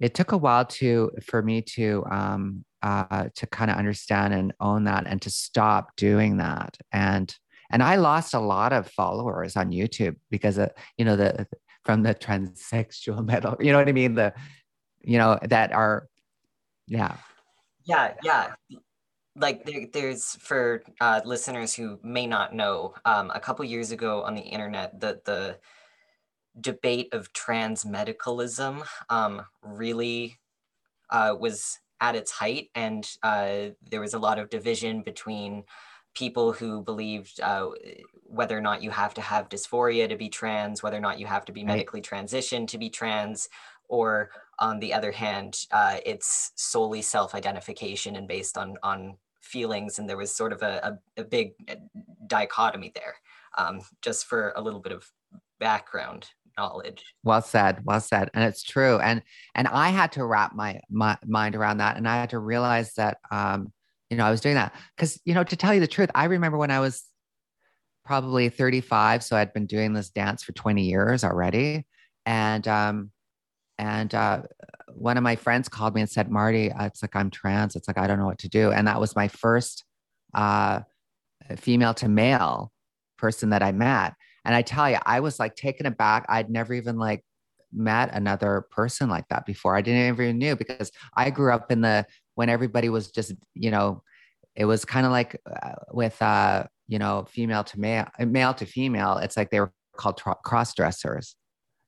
it 0.00 0.14
took 0.14 0.32
a 0.32 0.36
while 0.36 0.66
to, 0.66 1.10
for 1.24 1.42
me 1.42 1.62
to, 1.62 2.04
um, 2.10 2.64
uh, 2.82 3.28
to 3.34 3.46
kind 3.46 3.70
of 3.70 3.78
understand 3.78 4.34
and 4.34 4.52
own 4.60 4.84
that 4.84 5.06
and 5.06 5.20
to 5.22 5.30
stop 5.30 5.96
doing 5.96 6.36
that. 6.36 6.76
And, 6.92 7.34
and 7.70 7.82
I 7.82 7.96
lost 7.96 8.34
a 8.34 8.38
lot 8.40 8.72
of 8.72 8.88
followers 8.90 9.56
on 9.56 9.72
YouTube 9.72 10.16
because, 10.30 10.58
of, 10.58 10.70
you 10.98 11.04
know, 11.04 11.16
the, 11.16 11.46
from 11.86 12.02
the 12.02 12.14
transsexual 12.14 13.24
metal. 13.32 13.56
You 13.60 13.72
know 13.72 13.78
what 13.78 13.88
I 13.88 13.92
mean? 13.92 14.14
The, 14.14 14.34
you 15.00 15.16
know, 15.16 15.38
that 15.42 15.72
are, 15.72 16.08
yeah. 16.86 17.16
Yeah, 17.84 18.14
yeah. 18.22 18.54
Like 19.36 19.64
there, 19.64 19.86
there's 19.92 20.34
for 20.40 20.82
uh, 21.00 21.20
listeners 21.24 21.74
who 21.74 21.98
may 22.02 22.26
not 22.26 22.54
know, 22.54 22.94
um, 23.04 23.30
a 23.34 23.40
couple 23.40 23.64
years 23.64 23.92
ago 23.92 24.22
on 24.22 24.34
the 24.34 24.42
internet, 24.42 24.98
the 24.98 25.20
the 25.24 25.58
debate 26.58 27.12
of 27.12 27.32
trans 27.34 27.84
medicalism 27.84 28.82
um, 29.10 29.42
really 29.62 30.38
uh, 31.10 31.34
was 31.38 31.78
at 32.00 32.16
its 32.16 32.30
height, 32.30 32.70
and 32.74 33.06
uh, 33.22 33.66
there 33.90 34.00
was 34.00 34.14
a 34.14 34.18
lot 34.18 34.38
of 34.38 34.48
division 34.48 35.02
between 35.02 35.64
people 36.16 36.52
who 36.52 36.82
believed 36.82 37.40
uh, 37.40 37.68
whether 38.38 38.58
or 38.58 38.60
not 38.68 38.82
you 38.82 38.90
have 38.90 39.14
to 39.14 39.20
have 39.20 39.48
dysphoria 39.48 40.08
to 40.08 40.16
be 40.16 40.28
trans, 40.28 40.82
whether 40.82 40.96
or 40.96 41.06
not 41.08 41.20
you 41.20 41.26
have 41.26 41.44
to 41.44 41.52
be 41.52 41.62
medically 41.62 42.02
transitioned 42.02 42.66
to 42.68 42.78
be 42.78 42.90
trans, 42.90 43.48
or 43.88 44.30
on 44.58 44.80
the 44.80 44.92
other 44.92 45.12
hand, 45.12 45.66
uh, 45.70 45.98
it's 46.04 46.52
solely 46.56 47.02
self-identification 47.02 48.16
and 48.16 48.26
based 48.26 48.58
on 48.58 48.76
on 48.82 49.16
feelings. 49.40 49.98
And 49.98 50.08
there 50.08 50.16
was 50.16 50.34
sort 50.34 50.52
of 50.52 50.62
a, 50.62 50.98
a, 51.16 51.20
a 51.22 51.24
big 51.24 51.52
uh, 51.70 51.76
dichotomy 52.26 52.90
there. 52.94 53.14
Um, 53.58 53.80
just 54.02 54.26
for 54.26 54.52
a 54.54 54.60
little 54.60 54.80
bit 54.80 54.92
of 54.92 55.10
background 55.58 56.28
knowledge. 56.58 57.02
Well 57.24 57.40
said, 57.40 57.80
well 57.84 58.00
said, 58.00 58.28
and 58.34 58.44
it's 58.44 58.62
true. 58.62 58.98
And 58.98 59.22
and 59.54 59.66
I 59.66 59.88
had 59.88 60.12
to 60.12 60.26
wrap 60.26 60.54
my, 60.54 60.80
my 60.90 61.16
mind 61.26 61.56
around 61.56 61.78
that, 61.78 61.96
and 61.96 62.06
I 62.06 62.16
had 62.16 62.30
to 62.30 62.38
realize 62.38 62.92
that 62.94 63.16
um, 63.30 63.72
you 64.10 64.16
know, 64.16 64.24
I 64.24 64.30
was 64.30 64.40
doing 64.40 64.54
that 64.54 64.74
because, 64.96 65.20
you 65.24 65.34
know, 65.34 65.44
to 65.44 65.56
tell 65.56 65.74
you 65.74 65.80
the 65.80 65.86
truth, 65.86 66.10
I 66.14 66.24
remember 66.24 66.58
when 66.58 66.70
I 66.70 66.80
was 66.80 67.04
probably 68.04 68.48
35. 68.48 69.24
So 69.24 69.36
I'd 69.36 69.52
been 69.52 69.66
doing 69.66 69.92
this 69.92 70.10
dance 70.10 70.44
for 70.44 70.52
20 70.52 70.82
years 70.82 71.24
already. 71.24 71.86
And, 72.24 72.66
um, 72.68 73.10
and 73.78 74.14
uh, 74.14 74.42
one 74.88 75.16
of 75.16 75.22
my 75.22 75.36
friends 75.36 75.68
called 75.68 75.94
me 75.94 76.00
and 76.00 76.10
said, 76.10 76.30
Marty, 76.30 76.72
uh, 76.72 76.86
it's 76.86 77.02
like 77.02 77.14
I'm 77.14 77.30
trans. 77.30 77.76
It's 77.76 77.88
like 77.88 77.98
I 77.98 78.06
don't 78.06 78.18
know 78.18 78.26
what 78.26 78.38
to 78.38 78.48
do. 78.48 78.70
And 78.70 78.86
that 78.86 79.00
was 79.00 79.16
my 79.16 79.28
first 79.28 79.84
uh, 80.34 80.80
female 81.56 81.94
to 81.94 82.08
male 82.08 82.72
person 83.18 83.50
that 83.50 83.62
I 83.62 83.72
met. 83.72 84.14
And 84.44 84.54
I 84.54 84.62
tell 84.62 84.88
you, 84.88 84.98
I 85.04 85.20
was 85.20 85.38
like 85.38 85.56
taken 85.56 85.86
aback. 85.86 86.24
I'd 86.28 86.48
never 86.48 86.72
even 86.72 86.96
like 86.96 87.24
met 87.72 88.10
another 88.12 88.66
person 88.70 89.08
like 89.08 89.28
that 89.28 89.44
before. 89.44 89.76
I 89.76 89.82
didn't 89.82 90.14
even 90.14 90.38
knew 90.38 90.56
because 90.56 90.90
I 91.16 91.30
grew 91.30 91.52
up 91.52 91.70
in 91.72 91.80
the 91.80 92.06
when 92.36 92.48
everybody 92.48 92.88
was 92.88 93.10
just, 93.10 93.34
you 93.54 93.70
know, 93.72 94.02
it 94.54 94.64
was 94.64 94.84
kind 94.84 95.04
of 95.04 95.12
like 95.12 95.40
uh, 95.44 95.72
with, 95.90 96.20
uh, 96.22 96.64
you 96.86 96.98
know, 96.98 97.26
female 97.28 97.64
to 97.64 97.80
male, 97.80 98.06
male 98.20 98.54
to 98.54 98.64
female. 98.64 99.18
It's 99.18 99.36
like 99.36 99.50
they 99.50 99.60
were 99.60 99.72
called 99.96 100.18
tr- 100.18 100.30
cross 100.44 100.72
dressers, 100.74 101.34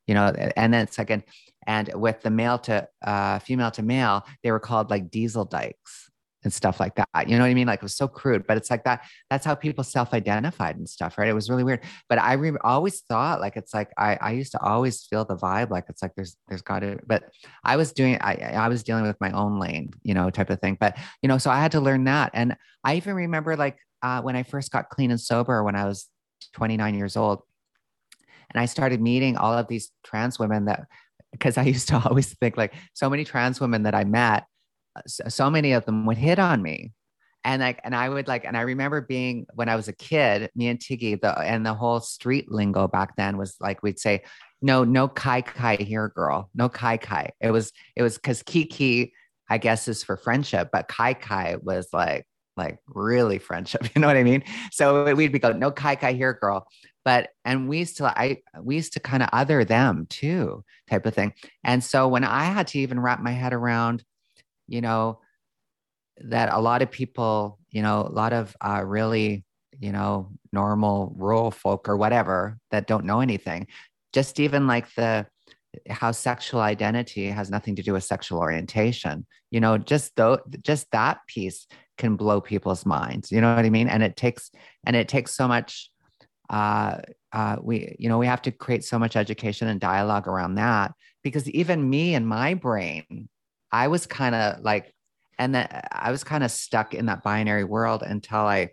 you 0.07 0.15
know, 0.15 0.27
and 0.57 0.75
then 0.75 0.89
second, 0.89 1.23
and, 1.67 1.91
with 1.95 2.23
the 2.23 2.31
male 2.31 2.59
to 2.61 2.89
uh, 3.03 3.39
female 3.39 3.71
to 3.73 3.83
male, 3.83 4.25
they 4.43 4.51
were 4.51 4.61
called 4.61 4.91
like 4.91 5.11
diesel 5.11 5.45
dykes 5.45 6.08
and 6.45 6.53
stuff 6.53 6.79
like 6.79 6.95
that. 6.95 7.29
You 7.29 7.37
know 7.37 7.43
what 7.43 7.51
I 7.51 7.55
mean? 7.55 7.67
Like 7.67 7.81
it 7.81 7.83
was 7.83 7.97
so 7.97 8.07
crude, 8.07 8.47
but 8.47 8.57
it's 8.57 8.71
like 8.71 8.85
that. 8.85 9.05
That's 9.29 9.45
how 9.45 9.55
people 9.55 9.83
self-identified 9.83 10.77
and 10.77 10.89
stuff, 10.89 11.19
right? 11.19 11.29
It 11.29 11.35
was 11.35 11.51
really 11.51 11.65
weird. 11.65 11.81
But 12.09 12.19
I 12.19 12.35
re- 12.35 12.57
always 12.63 13.01
thought 13.01 13.41
like 13.41 13.57
it's 13.57 13.75
like 13.75 13.91
I 13.99 14.17
I 14.21 14.33
used 14.33 14.53
to 14.53 14.61
always 14.61 15.05
feel 15.05 15.25
the 15.25 15.37
vibe 15.37 15.71
like 15.71 15.87
it's 15.89 16.03
like 16.03 16.15
there's 16.15 16.37
there's 16.49 16.63
got 16.63 16.81
to. 16.81 16.99
But 17.07 17.25
I 17.65 17.77
was 17.77 17.93
doing 17.93 18.19
I 18.21 18.35
I 18.35 18.69
was 18.69 18.83
dealing 18.83 19.05
with 19.05 19.21
my 19.21 19.31
own 19.33 19.59
lane, 19.59 19.91
you 20.03 20.15
know, 20.15 20.31
type 20.31 20.51
of 20.51 20.61
thing. 20.61 20.77
But 20.79 20.97
you 21.23 21.29
know, 21.29 21.39
so 21.39 21.51
I 21.51 21.61
had 21.61 21.73
to 21.73 21.81
learn 21.81 22.05
that. 22.05 22.31
And 22.35 22.57
I 22.85 22.97
even 22.97 23.15
remember 23.15 23.57
like 23.57 23.79
uh, 24.03 24.23
when 24.23 24.37
I 24.37 24.45
first 24.45 24.71
got 24.71 24.91
clean 24.91 25.11
and 25.11 25.21
sober 25.21 25.65
when 25.65 25.75
I 25.75 25.87
was 25.87 26.09
29 26.53 26.95
years 26.95 27.17
old, 27.17 27.43
and 28.51 28.61
I 28.61 28.67
started 28.67 29.01
meeting 29.01 29.37
all 29.37 29.53
of 29.53 29.67
these 29.67 29.91
trans 30.05 30.39
women 30.39 30.67
that 30.67 30.87
because 31.33 31.59
I 31.59 31.65
used 31.65 31.89
to 31.89 32.01
always 32.09 32.33
think 32.35 32.57
like 32.57 32.75
so 32.95 33.11
many 33.11 33.25
trans 33.25 33.61
women 33.61 33.83
that 33.83 33.95
I 33.95 34.05
met 34.05 34.45
so 35.07 35.51
many 35.51 35.73
of 35.73 35.85
them 35.85 36.07
would 36.07 36.19
hit 36.19 36.39
on 36.39 36.63
me. 36.63 36.93
And 37.45 37.63
like 37.63 37.81
and 37.85 37.95
i 37.95 38.09
would 38.09 38.27
like 38.27 38.45
and 38.45 38.57
i 38.57 38.63
remember 38.63 39.01
being 39.01 39.47
when 39.55 39.69
i 39.69 39.77
was 39.77 39.87
a 39.87 39.93
kid 39.93 40.51
me 40.57 40.67
and 40.67 40.79
tiggy 40.79 41.15
the 41.15 41.39
and 41.39 41.65
the 41.65 41.73
whole 41.73 42.01
street 42.01 42.51
lingo 42.51 42.89
back 42.89 43.15
then 43.17 43.39
was 43.39 43.57
like 43.61 43.81
we'd 43.83 44.01
say 44.01 44.23
no 44.61 44.85
no 44.85 45.09
kai 45.09 45.41
kai 45.41 45.77
here 45.77 46.09
girl. 46.09 46.51
No 46.55 46.69
kai 46.69 46.97
kai. 46.97 47.31
It 47.41 47.51
was 47.51 47.73
it 47.97 48.03
was 48.03 48.17
because 48.17 48.43
kiki 48.43 49.13
i 49.49 49.59
guess 49.59 49.89
is 49.89 50.03
for 50.03 50.17
friendship 50.17 50.69
but 50.73 50.89
kai 50.89 51.15
kai 51.15 51.57
was 51.63 51.89
like 51.93 52.27
like 52.57 52.79
really 52.89 53.39
friendship 53.39 53.89
you 53.95 54.01
know 54.01 54.09
what 54.09 54.17
i 54.17 54.25
mean? 54.25 54.43
So 54.73 55.15
we'd 55.15 55.33
be 55.33 55.39
go 55.39 55.53
no 55.53 55.71
kai 55.71 55.97
kai 55.97 56.13
here 56.13 56.35
girl. 56.35 56.67
But 57.05 57.31
and 57.45 57.69
we 57.69 57.79
used 57.79 57.97
to 57.99 58.07
i 58.07 58.39
we 58.61 58.77
used 58.77 58.95
to 58.95 59.01
kind 59.01 59.23
of 59.23 59.29
other 59.33 59.65
them 59.65 60.07
too 60.11 60.65
type 60.91 61.07
of 61.07 61.15
thing. 61.15 61.35
And 61.65 61.83
so 61.83 62.09
when 62.09 62.25
i 62.25 62.45
had 62.45 62.67
to 62.69 62.79
even 62.81 63.01
wrap 63.01 63.21
my 63.21 63.33
head 63.33 63.53
around 63.53 64.05
you 64.69 64.81
know, 64.81 65.21
that 66.19 66.53
a 66.53 66.61
lot 66.61 66.83
of 66.83 66.91
people 66.91 67.59
you 67.71 67.83
know, 67.83 68.01
a 68.01 68.13
lot 68.13 68.33
of 68.33 68.57
uh, 68.61 68.83
really, 68.85 69.45
you 69.79 69.93
know, 69.93 70.31
normal 70.53 71.15
rural 71.17 71.51
folk 71.51 71.89
or 71.89 71.97
whatever 71.97 72.59
that 72.71 72.87
don't 72.87 73.05
know 73.05 73.21
anything. 73.21 73.67
Just 74.13 74.41
even 74.41 74.67
like 74.67 74.93
the 74.95 75.27
how 75.91 76.13
sexual 76.13 76.61
identity 76.61 77.27
has 77.27 77.51
nothing 77.51 77.77
to 77.77 77.83
do 77.83 77.93
with 77.93 78.05
sexual 78.05 78.39
orientation. 78.39 79.27
You 79.51 79.61
know, 79.61 79.79
just 79.79 80.17
though 80.17 80.39
just 80.63 80.91
that 80.93 81.19
piece 81.27 81.67
can 81.99 82.17
blow 82.17 82.41
people's 82.41 82.87
minds. 82.87 83.31
You 83.31 83.41
know 83.41 83.55
what 83.55 83.65
I 83.65 83.71
mean? 83.71 83.89
And 83.89 84.03
it 84.03 84.17
takes 84.17 84.51
and 84.87 84.97
it 84.97 85.09
takes 85.09 85.35
so 85.35 85.47
much 85.47 85.91
uh, 86.49 86.99
uh, 87.33 87.57
we 87.63 87.95
you 87.99 88.09
know 88.09 88.17
we 88.17 88.27
have 88.27 88.43
to 88.43 88.51
create 88.51 88.83
so 88.83 88.99
much 88.99 89.17
education 89.17 89.69
and 89.69 89.79
dialogue 89.79 90.27
around 90.27 90.55
that 90.55 90.93
because 91.23 91.49
even 91.51 91.91
me 91.91 92.15
and 92.15 92.27
my 92.27 92.55
brain 92.55 93.29
i 93.73 93.89
was 93.89 94.07
kind 94.07 94.35
of 94.35 94.61
like 94.63 94.95
and 95.39 95.55
then 95.55 95.69
i 95.93 96.11
was 96.11 96.25
kind 96.25 96.45
of 96.45 96.51
stuck 96.51 96.95
in 96.95 97.07
that 97.07 97.23
binary 97.23 97.65
world 97.65 98.03
until 98.03 98.41
i 98.41 98.71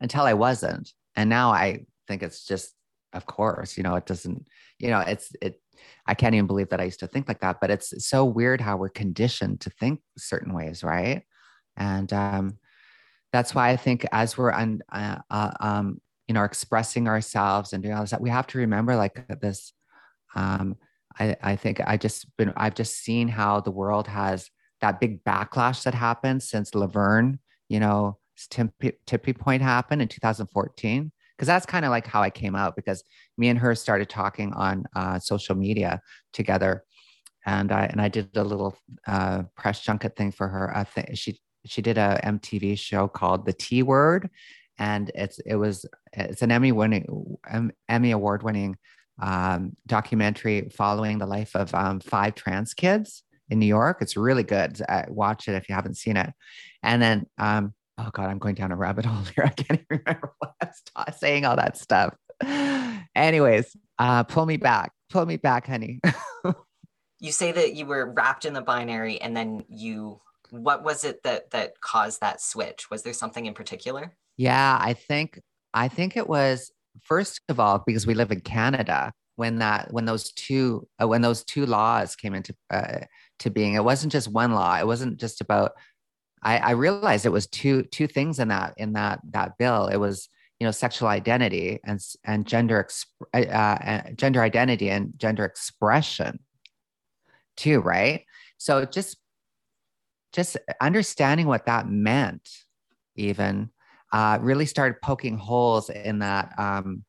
until 0.00 0.22
i 0.22 0.34
wasn't. 0.34 0.92
And 1.14 1.30
now 1.30 1.50
i 1.50 1.86
think 2.06 2.22
it's 2.22 2.44
just 2.44 2.74
of 3.12 3.24
course 3.26 3.76
you 3.76 3.82
know 3.82 3.94
it 3.94 4.04
doesn't 4.04 4.46
you 4.78 4.90
know 4.90 5.00
it's 5.00 5.32
it 5.40 5.60
i 6.06 6.14
can't 6.14 6.34
even 6.34 6.46
believe 6.46 6.68
that 6.68 6.80
i 6.80 6.84
used 6.84 7.00
to 7.00 7.06
think 7.06 7.26
like 7.26 7.40
that 7.40 7.58
but 7.60 7.70
it's 7.70 8.06
so 8.06 8.24
weird 8.24 8.60
how 8.60 8.76
we're 8.76 8.88
conditioned 8.88 9.60
to 9.60 9.70
think 9.70 10.00
certain 10.18 10.52
ways 10.52 10.84
right? 10.84 11.22
And 11.76 12.12
um 12.12 12.58
that's 13.32 13.54
why 13.54 13.70
i 13.70 13.76
think 13.76 14.06
as 14.12 14.36
we're 14.36 14.52
un, 14.52 14.82
uh, 14.92 15.18
uh, 15.30 15.50
um 15.60 16.00
you 16.28 16.34
know 16.34 16.44
expressing 16.44 17.08
ourselves 17.08 17.72
and 17.72 17.82
doing 17.82 17.94
all 17.94 18.02
this 18.02 18.14
we 18.20 18.30
have 18.30 18.46
to 18.48 18.58
remember 18.58 18.96
like 18.96 19.26
this 19.40 19.72
um 20.34 20.76
i 21.18 21.36
i 21.42 21.56
think 21.56 21.80
i 21.86 21.96
just 21.96 22.26
been 22.36 22.52
i've 22.56 22.74
just 22.74 22.96
seen 22.96 23.28
how 23.28 23.60
the 23.60 23.70
world 23.70 24.06
has 24.06 24.50
that 24.80 25.00
big 25.00 25.22
backlash 25.24 25.82
that 25.84 25.94
happened 25.94 26.42
since 26.42 26.74
laverne 26.74 27.38
you 27.68 27.80
know 27.80 28.18
tippy, 28.50 29.32
point 29.32 29.62
happened 29.62 30.02
in 30.02 30.08
2014 30.08 31.10
because 31.36 31.46
that's 31.46 31.66
kind 31.66 31.84
of 31.84 31.90
like 31.90 32.06
how 32.06 32.22
i 32.22 32.30
came 32.30 32.54
out 32.54 32.76
because 32.76 33.02
me 33.38 33.48
and 33.48 33.58
her 33.58 33.74
started 33.74 34.08
talking 34.08 34.52
on 34.54 34.84
uh, 34.94 35.18
social 35.18 35.54
media 35.54 36.00
together. 36.32 36.84
And 37.44 37.70
i 37.70 37.84
and 37.86 38.00
i 38.00 38.08
did 38.08 38.36
a 38.36 38.44
little 38.44 38.76
uh, 39.06 39.44
press 39.56 39.80
junket 39.80 40.16
thing 40.16 40.32
for 40.32 40.48
her. 40.48 40.76
I 40.76 40.84
think 40.84 41.10
she 41.14 41.38
she 41.64 41.82
did 41.82 41.98
a 41.98 42.20
mtv 42.24 42.78
show 42.78 43.08
called 43.08 43.46
the 43.46 43.52
t 43.52 43.82
word. 43.82 44.30
And 44.78 45.10
it's 45.14 45.38
it 45.46 45.56
was 45.56 45.86
it's 46.12 46.42
an 46.42 46.50
Emmy 46.50 46.72
winning 46.72 47.38
Emmy 47.88 48.10
award 48.10 48.42
winning 48.42 48.76
um, 49.20 49.76
documentary 49.86 50.68
following 50.74 51.18
the 51.18 51.26
life 51.26 51.54
of 51.54 51.74
um, 51.74 52.00
five 52.00 52.34
trans 52.34 52.74
kids 52.74 53.22
in 53.48 53.58
New 53.58 53.66
York. 53.66 53.98
It's 54.00 54.16
really 54.16 54.42
good. 54.42 54.80
Uh, 54.88 55.02
watch 55.08 55.48
it 55.48 55.54
if 55.54 55.68
you 55.68 55.74
haven't 55.74 55.96
seen 55.96 56.16
it. 56.16 56.32
And 56.82 57.00
then, 57.00 57.26
um, 57.38 57.74
oh 57.98 58.10
God, 58.12 58.28
I'm 58.28 58.38
going 58.38 58.54
down 58.54 58.72
a 58.72 58.76
rabbit 58.76 59.04
hole 59.06 59.24
here. 59.34 59.44
I 59.44 59.50
can't 59.50 59.80
even 59.90 60.02
remember 60.04 60.32
what 60.38 60.54
I 60.94 61.04
was 61.06 61.18
saying 61.18 61.44
all 61.44 61.56
that 61.56 61.76
stuff. 61.76 62.14
Anyways, 63.14 63.76
uh, 63.98 64.24
pull 64.24 64.46
me 64.46 64.56
back. 64.56 64.92
Pull 65.10 65.26
me 65.26 65.36
back, 65.36 65.66
honey. 65.66 66.00
you 67.20 67.32
say 67.32 67.52
that 67.52 67.74
you 67.74 67.86
were 67.86 68.12
wrapped 68.12 68.44
in 68.44 68.52
the 68.52 68.62
binary, 68.62 69.20
and 69.20 69.36
then 69.36 69.64
you. 69.68 70.20
What 70.50 70.84
was 70.84 71.02
it 71.02 71.24
that 71.24 71.50
that 71.50 71.80
caused 71.80 72.20
that 72.20 72.40
switch? 72.40 72.88
Was 72.90 73.02
there 73.02 73.12
something 73.12 73.46
in 73.46 73.54
particular? 73.54 74.14
Yeah, 74.36 74.78
I 74.80 74.94
think 74.94 75.40
I 75.72 75.88
think 75.88 76.16
it 76.16 76.28
was 76.28 76.70
first 77.02 77.40
of 77.48 77.60
all 77.60 77.82
because 77.86 78.06
we 78.06 78.14
live 78.14 78.32
in 78.32 78.40
Canada 78.40 79.12
when 79.36 79.58
that 79.58 79.92
when 79.92 80.06
those 80.06 80.32
two 80.32 80.86
uh, 81.00 81.06
when 81.06 81.22
those 81.22 81.44
two 81.44 81.66
laws 81.66 82.16
came 82.16 82.34
into 82.34 82.54
uh, 82.70 83.00
to 83.38 83.50
being. 83.50 83.74
It 83.74 83.84
wasn't 83.84 84.12
just 84.12 84.28
one 84.28 84.52
law. 84.52 84.76
It 84.78 84.86
wasn't 84.86 85.20
just 85.20 85.40
about. 85.40 85.72
I, 86.42 86.58
I 86.58 86.70
realized 86.72 87.26
it 87.26 87.30
was 87.30 87.46
two 87.46 87.84
two 87.84 88.06
things 88.06 88.38
in 88.38 88.48
that 88.48 88.74
in 88.76 88.94
that 88.94 89.20
that 89.30 89.58
bill. 89.58 89.86
It 89.86 89.98
was 89.98 90.28
you 90.58 90.66
know 90.66 90.70
sexual 90.70 91.08
identity 91.08 91.78
and 91.84 92.00
and 92.24 92.46
gender 92.46 92.82
exp- 92.82 93.06
uh, 93.34 93.38
uh 93.46 94.10
gender 94.16 94.42
identity 94.42 94.90
and 94.90 95.12
gender 95.16 95.44
expression 95.44 96.40
too, 97.56 97.80
right? 97.80 98.24
So 98.58 98.84
just 98.84 99.18
just 100.32 100.56
understanding 100.80 101.46
what 101.46 101.66
that 101.66 101.88
meant, 101.88 102.48
even 103.16 103.70
uh, 104.12 104.38
really 104.40 104.66
started 104.66 105.00
poking 105.02 105.36
holes 105.36 105.90
in 105.90 106.20
that, 106.20 106.52
um, 106.58 107.04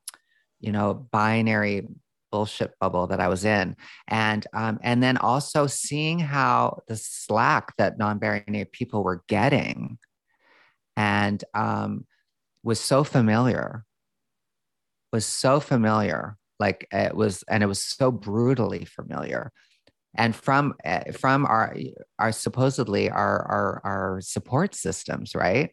you 0.59 0.71
know, 0.71 1.07
binary 1.11 1.87
bullshit 2.31 2.73
bubble 2.79 3.07
that 3.07 3.19
I 3.19 3.27
was 3.27 3.45
in, 3.45 3.75
and 4.07 4.45
um, 4.53 4.79
and 4.81 5.01
then 5.01 5.17
also 5.17 5.67
seeing 5.67 6.19
how 6.19 6.81
the 6.87 6.95
slack 6.95 7.75
that 7.77 7.97
non-binary 7.97 8.65
people 8.71 9.03
were 9.03 9.23
getting, 9.27 9.97
and 10.95 11.43
um, 11.53 12.05
was 12.63 12.79
so 12.79 13.03
familiar, 13.03 13.85
was 15.13 15.25
so 15.25 15.59
familiar, 15.59 16.37
like 16.59 16.87
it 16.91 17.15
was, 17.15 17.43
and 17.49 17.63
it 17.63 17.67
was 17.67 17.81
so 17.81 18.11
brutally 18.11 18.85
familiar. 18.85 19.51
And 20.15 20.35
from 20.35 20.73
eh, 20.83 21.11
from 21.11 21.45
our 21.45 21.75
our 22.17 22.31
supposedly 22.31 23.09
our 23.09 23.41
our 23.43 23.81
our 23.83 24.21
support 24.21 24.73
systems 24.73 25.35
right 25.35 25.71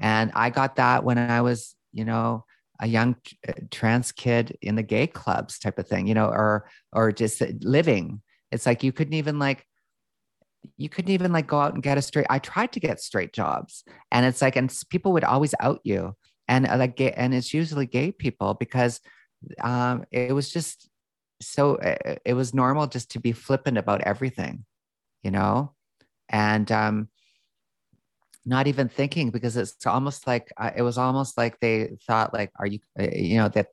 and 0.00 0.32
I 0.34 0.50
got 0.50 0.76
that 0.76 1.04
when 1.04 1.18
I 1.18 1.40
was, 1.40 1.74
you 1.92 2.04
know, 2.04 2.44
a 2.80 2.86
young 2.86 3.16
uh, 3.48 3.52
trans 3.70 4.12
kid 4.12 4.56
in 4.60 4.74
the 4.74 4.82
gay 4.82 5.06
clubs 5.06 5.58
type 5.58 5.78
of 5.78 5.86
thing, 5.86 6.06
you 6.06 6.14
know, 6.14 6.26
or 6.26 6.68
or 6.92 7.12
just 7.12 7.42
living. 7.60 8.20
It's 8.50 8.66
like 8.66 8.82
you 8.82 8.92
couldn't 8.92 9.14
even 9.14 9.38
like 9.38 9.66
you 10.76 10.88
couldn't 10.88 11.12
even 11.12 11.32
like 11.32 11.46
go 11.46 11.60
out 11.60 11.74
and 11.74 11.82
get 11.82 11.98
a 11.98 12.02
straight. 12.02 12.26
I 12.30 12.38
tried 12.38 12.72
to 12.72 12.80
get 12.80 13.00
straight 13.00 13.32
jobs, 13.32 13.84
and 14.10 14.26
it's 14.26 14.42
like, 14.42 14.56
and 14.56 14.72
people 14.90 15.12
would 15.12 15.24
always 15.24 15.54
out 15.60 15.80
you, 15.84 16.14
and 16.48 16.66
uh, 16.66 16.76
like, 16.76 16.96
gay, 16.96 17.12
and 17.12 17.34
it's 17.34 17.54
usually 17.54 17.86
gay 17.86 18.12
people 18.12 18.54
because 18.54 19.00
um, 19.62 20.04
it 20.10 20.32
was 20.32 20.50
just 20.50 20.88
so 21.40 21.76
uh, 21.76 22.16
it 22.24 22.34
was 22.34 22.54
normal 22.54 22.86
just 22.86 23.10
to 23.12 23.20
be 23.20 23.32
flippant 23.32 23.78
about 23.78 24.00
everything, 24.02 24.64
you 25.22 25.30
know, 25.30 25.74
and 26.28 26.70
um, 26.72 27.08
not 28.46 28.66
even 28.66 28.88
thinking 28.88 29.30
because 29.30 29.56
it's 29.56 29.86
almost 29.86 30.26
like 30.26 30.52
uh, 30.56 30.70
it 30.76 30.82
was 30.82 30.98
almost 30.98 31.38
like 31.38 31.58
they 31.60 31.96
thought 32.06 32.34
like 32.34 32.50
are 32.58 32.66
you 32.66 32.78
uh, 32.98 33.06
you 33.12 33.36
know 33.38 33.48
that 33.48 33.68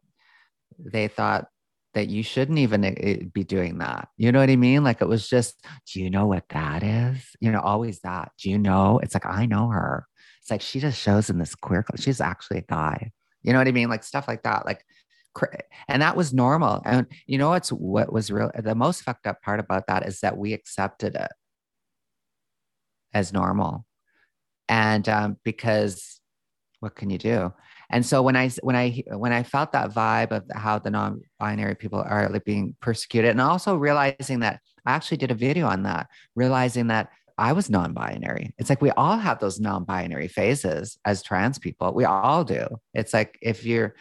they 0.79 1.07
thought 1.07 1.47
that 1.93 2.07
you 2.07 2.23
shouldn't 2.23 2.57
even 2.57 2.85
uh, 2.85 3.25
be 3.33 3.43
doing 3.43 3.79
that. 3.79 4.07
You 4.15 4.31
know 4.31 4.39
what 4.39 4.49
i 4.49 4.55
mean? 4.55 4.83
Like 4.83 5.01
it 5.01 5.07
was 5.07 5.27
just 5.27 5.65
do 5.91 6.01
you 6.01 6.09
know 6.09 6.27
what 6.27 6.45
that 6.49 6.83
is? 6.83 7.35
You 7.39 7.51
know 7.51 7.59
always 7.59 7.99
that 8.01 8.31
do 8.39 8.49
you 8.49 8.57
know? 8.57 8.99
It's 9.03 9.13
like 9.13 9.25
i 9.25 9.45
know 9.45 9.67
her. 9.69 10.07
It's 10.41 10.51
like 10.51 10.61
she 10.61 10.79
just 10.79 10.99
shows 10.99 11.29
in 11.29 11.37
this 11.37 11.55
queer 11.55 11.83
club. 11.83 11.99
she's 11.99 12.21
actually 12.21 12.59
a 12.59 12.61
guy. 12.61 13.11
You 13.43 13.53
know 13.53 13.59
what 13.59 13.67
i 13.67 13.71
mean? 13.71 13.89
Like 13.89 14.03
stuff 14.03 14.27
like 14.27 14.43
that 14.43 14.65
like 14.65 14.83
and 15.87 16.01
that 16.01 16.15
was 16.17 16.33
normal 16.33 16.81
and 16.85 17.07
you 17.25 17.37
know 17.37 17.49
what's 17.49 17.71
what 17.71 18.11
was 18.11 18.31
real 18.31 18.51
the 18.53 18.75
most 18.75 19.01
fucked 19.01 19.25
up 19.25 19.41
part 19.41 19.59
about 19.59 19.87
that 19.87 20.05
is 20.05 20.19
that 20.19 20.37
we 20.37 20.51
accepted 20.53 21.15
it 21.15 21.31
as 23.13 23.31
normal 23.31 23.85
and 24.71 25.07
um, 25.09 25.37
because 25.43 26.19
what 26.79 26.95
can 26.95 27.11
you 27.11 27.19
do? 27.19 27.53
And 27.91 28.05
so 28.05 28.21
when 28.21 28.37
i 28.37 28.49
when 28.61 28.75
i 28.75 29.03
when 29.09 29.33
i 29.33 29.43
felt 29.43 29.73
that 29.73 29.91
vibe 29.91 30.31
of 30.31 30.45
how 30.55 30.79
the 30.79 30.89
non-binary 30.89 31.75
people 31.75 31.99
are 31.99 32.29
like 32.29 32.45
being 32.45 32.73
persecuted 32.81 33.31
and 33.31 33.41
also 33.41 33.75
realizing 33.75 34.39
that 34.39 34.61
i 34.85 34.93
actually 34.93 35.17
did 35.17 35.29
a 35.29 35.35
video 35.35 35.67
on 35.67 35.83
that 35.83 36.07
realizing 36.33 36.87
that 36.87 37.09
i 37.37 37.51
was 37.51 37.69
non-binary. 37.69 38.53
It's 38.57 38.69
like 38.69 38.81
we 38.81 38.91
all 38.91 39.17
have 39.17 39.39
those 39.39 39.59
non-binary 39.59 40.29
phases 40.29 40.97
as 41.03 41.21
trans 41.21 41.59
people. 41.59 41.93
We 41.93 42.05
all 42.05 42.45
do. 42.45 42.65
It's 42.93 43.13
like 43.13 43.37
if 43.41 43.65
you're 43.65 43.93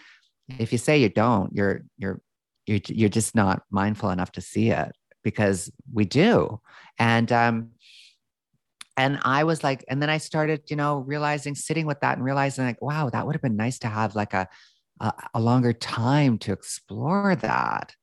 if 0.59 0.71
you 0.73 0.79
say 0.79 0.99
you 0.99 1.09
don't 1.09 1.53
you're 1.53 1.83
you're 1.99 2.21
you're, 2.67 2.81
you're 2.87 3.09
just 3.09 3.35
not 3.35 3.62
mindful 3.71 4.11
enough 4.11 4.31
to 4.33 4.41
see 4.41 4.71
it 4.71 4.93
because 5.25 5.71
we 5.93 6.05
do. 6.05 6.61
And 6.99 7.33
um 7.33 7.71
and 8.97 9.19
I 9.23 9.45
was 9.45 9.63
like, 9.63 9.85
and 9.89 10.03
then 10.03 10.11
I 10.11 10.19
started, 10.19 10.63
you 10.69 10.77
know, 10.77 10.99
realizing, 10.99 11.55
sitting 11.55 11.87
with 11.87 12.01
that 12.01 12.17
and 12.17 12.25
realizing, 12.25 12.65
like, 12.65 12.83
wow, 12.83 13.09
that 13.11 13.27
would 13.27 13.35
have 13.35 13.43
been 13.43 13.57
nice 13.57 13.79
to 13.81 13.89
have 13.89 14.15
like 14.15 14.35
a, 14.35 14.49
a, 15.01 15.13
a 15.35 15.41
longer 15.41 15.73
time 15.73 16.39
to 16.39 16.53
explore 16.53 17.37
that, 17.37 17.95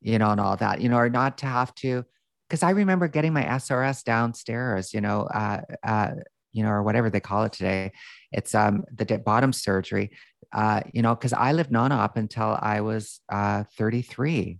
you 0.00 0.18
know, 0.18 0.30
and 0.30 0.40
all 0.40 0.56
that, 0.56 0.80
you 0.80 0.88
know, 0.88 0.96
or 0.96 1.10
not 1.10 1.38
to 1.38 1.46
have 1.46 1.74
to, 1.76 2.04
because 2.48 2.62
I 2.62 2.70
remember 2.70 3.06
getting 3.08 3.32
my 3.32 3.44
SRS 3.44 4.02
downstairs, 4.02 4.92
you 4.92 5.00
know, 5.00 5.22
uh, 5.22 5.60
uh, 5.84 6.10
you 6.52 6.64
know, 6.64 6.70
or 6.70 6.82
whatever 6.82 7.10
they 7.10 7.20
call 7.20 7.44
it 7.44 7.52
today. 7.52 7.92
It's 8.32 8.54
um 8.54 8.84
the 8.92 9.18
bottom 9.18 9.52
surgery, 9.52 10.10
uh, 10.52 10.80
you 10.92 11.02
know, 11.02 11.14
because 11.14 11.32
I 11.32 11.52
lived 11.52 11.70
non-op 11.70 12.16
until 12.16 12.58
I 12.60 12.80
was 12.80 13.20
uh 13.28 13.64
33, 13.78 14.58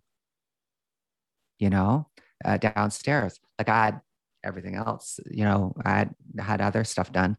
you 1.58 1.70
know, 1.70 2.08
uh, 2.44 2.58
downstairs. 2.58 3.40
Like 3.58 3.68
I 3.68 3.84
had 3.86 4.00
everything 4.44 4.74
else. 4.74 5.20
You 5.30 5.44
know, 5.44 5.74
I 5.84 6.06
had, 6.38 6.60
other 6.60 6.84
stuff 6.84 7.12
done 7.12 7.36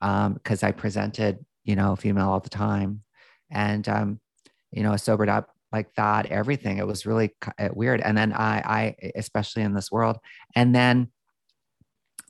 because 0.00 0.62
um, 0.62 0.68
I 0.68 0.72
presented, 0.72 1.44
you 1.64 1.76
know, 1.76 1.96
female 1.96 2.28
all 2.28 2.40
the 2.40 2.48
time. 2.48 3.02
And, 3.50 3.88
um, 3.88 4.20
you 4.72 4.82
know, 4.82 4.92
I 4.92 4.96
sobered 4.96 5.28
up 5.28 5.50
like 5.72 5.94
that, 5.94 6.26
everything. 6.26 6.78
It 6.78 6.86
was 6.86 7.06
really 7.06 7.34
uh, 7.58 7.68
weird. 7.72 8.00
And 8.00 8.16
then 8.16 8.32
I, 8.32 8.62
I, 8.64 9.10
especially 9.14 9.62
in 9.62 9.74
this 9.74 9.90
world. 9.90 10.18
And 10.54 10.74
then 10.74 11.08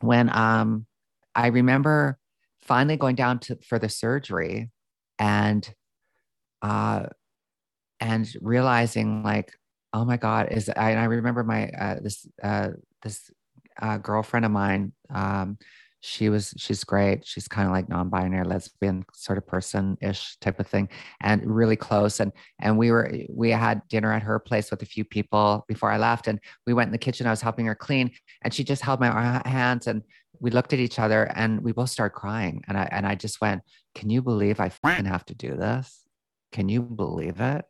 when 0.00 0.30
um, 0.30 0.86
I 1.34 1.48
remember 1.48 2.18
finally 2.66 2.96
going 2.96 3.14
down 3.14 3.38
to 3.38 3.56
for 3.66 3.78
the 3.78 3.88
surgery 3.88 4.70
and 5.18 5.72
uh 6.62 7.06
and 8.00 8.28
realizing 8.40 9.22
like 9.22 9.52
oh 9.92 10.04
my 10.04 10.16
god 10.16 10.48
is 10.50 10.68
i, 10.68 10.90
and 10.90 11.00
I 11.00 11.04
remember 11.04 11.44
my 11.44 11.68
uh, 11.68 11.96
this 12.02 12.26
uh 12.42 12.70
this 13.02 13.30
uh, 13.80 13.98
girlfriend 13.98 14.44
of 14.44 14.52
mine 14.52 14.92
um 15.10 15.58
she 16.06 16.28
was 16.28 16.54
she's 16.56 16.84
great. 16.84 17.26
She's 17.26 17.48
kind 17.48 17.66
of 17.66 17.72
like 17.72 17.88
non-binary 17.88 18.44
lesbian 18.44 19.04
sort 19.12 19.38
of 19.38 19.46
person-ish 19.46 20.36
type 20.40 20.60
of 20.60 20.66
thing 20.68 20.88
and 21.20 21.44
really 21.44 21.74
close 21.74 22.20
and 22.20 22.30
and 22.60 22.78
we 22.78 22.92
were 22.92 23.12
we 23.28 23.50
had 23.50 23.82
dinner 23.88 24.12
at 24.12 24.22
her 24.22 24.38
place 24.38 24.70
with 24.70 24.82
a 24.82 24.86
few 24.86 25.04
people 25.04 25.64
before 25.66 25.90
i 25.90 25.96
left 25.96 26.28
and 26.28 26.38
we 26.64 26.74
went 26.74 26.88
in 26.88 26.92
the 26.92 26.98
kitchen 26.98 27.26
i 27.26 27.30
was 27.30 27.40
helping 27.40 27.66
her 27.66 27.74
clean 27.74 28.10
and 28.42 28.54
she 28.54 28.62
just 28.62 28.82
held 28.82 29.00
my 29.00 29.42
hands 29.46 29.88
and 29.88 30.02
we 30.38 30.50
looked 30.50 30.72
at 30.72 30.78
each 30.78 31.00
other 31.00 31.24
and 31.34 31.60
we 31.60 31.72
both 31.72 31.90
started 31.90 32.14
crying 32.14 32.62
and 32.68 32.78
i 32.78 32.88
and 32.92 33.04
i 33.04 33.14
just 33.14 33.40
went 33.40 33.62
can 33.96 34.08
you 34.08 34.22
believe 34.22 34.60
i 34.60 34.70
have 34.84 35.24
to 35.24 35.34
do 35.34 35.56
this? 35.56 36.04
Can 36.52 36.68
you 36.68 36.82
believe 36.82 37.40
it? 37.40 37.64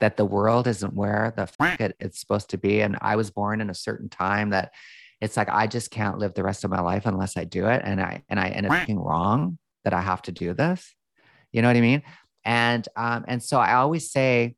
That 0.00 0.16
the 0.16 0.24
world 0.24 0.66
isn't 0.66 0.94
where 0.94 1.34
the 1.36 1.48
it, 1.78 1.96
it's 2.00 2.20
supposed 2.20 2.50
to 2.50 2.58
be 2.58 2.80
and 2.80 2.96
i 3.02 3.16
was 3.16 3.30
born 3.30 3.60
in 3.60 3.68
a 3.68 3.74
certain 3.74 4.08
time 4.08 4.50
that 4.50 4.72
it's 5.22 5.36
like 5.36 5.48
I 5.48 5.68
just 5.68 5.92
can't 5.92 6.18
live 6.18 6.34
the 6.34 6.42
rest 6.42 6.64
of 6.64 6.70
my 6.70 6.80
life 6.80 7.06
unless 7.06 7.36
I 7.36 7.44
do 7.44 7.68
it. 7.68 7.80
And 7.84 8.00
I 8.00 8.24
and 8.28 8.40
I 8.40 8.48
end 8.48 8.66
up 8.66 8.86
being 8.86 8.98
wrong 8.98 9.56
that 9.84 9.94
I 9.94 10.00
have 10.00 10.20
to 10.22 10.32
do 10.32 10.52
this. 10.52 10.94
You 11.52 11.62
know 11.62 11.68
what 11.68 11.76
I 11.76 11.80
mean? 11.80 12.02
And 12.44 12.86
um, 12.96 13.24
and 13.28 13.40
so 13.40 13.60
I 13.60 13.74
always 13.74 14.10
say, 14.10 14.56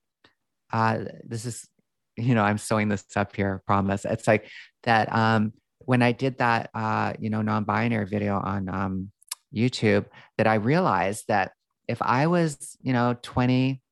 uh, 0.73 1.01
this 1.23 1.45
is, 1.45 1.69
you 2.17 2.35
know, 2.35 2.43
I'm 2.43 2.57
sewing 2.57 2.89
this 2.89 3.05
up 3.15 3.37
here, 3.37 3.61
I 3.63 3.67
promise. 3.67 4.07
It's 4.07 4.27
like 4.27 4.49
that 4.85 5.15
um 5.15 5.53
when 5.81 6.01
I 6.01 6.13
did 6.13 6.39
that 6.39 6.71
uh, 6.73 7.13
you 7.19 7.29
know, 7.29 7.43
non-binary 7.43 8.07
video 8.07 8.41
on 8.41 8.71
um 8.71 9.11
YouTube, 9.55 10.07
that 10.39 10.47
I 10.47 10.55
realized 10.55 11.25
that 11.29 11.53
if 11.89 12.01
I 12.01 12.27
was, 12.27 12.79
you 12.81 12.95
know, 12.95 13.15
20 13.21 13.83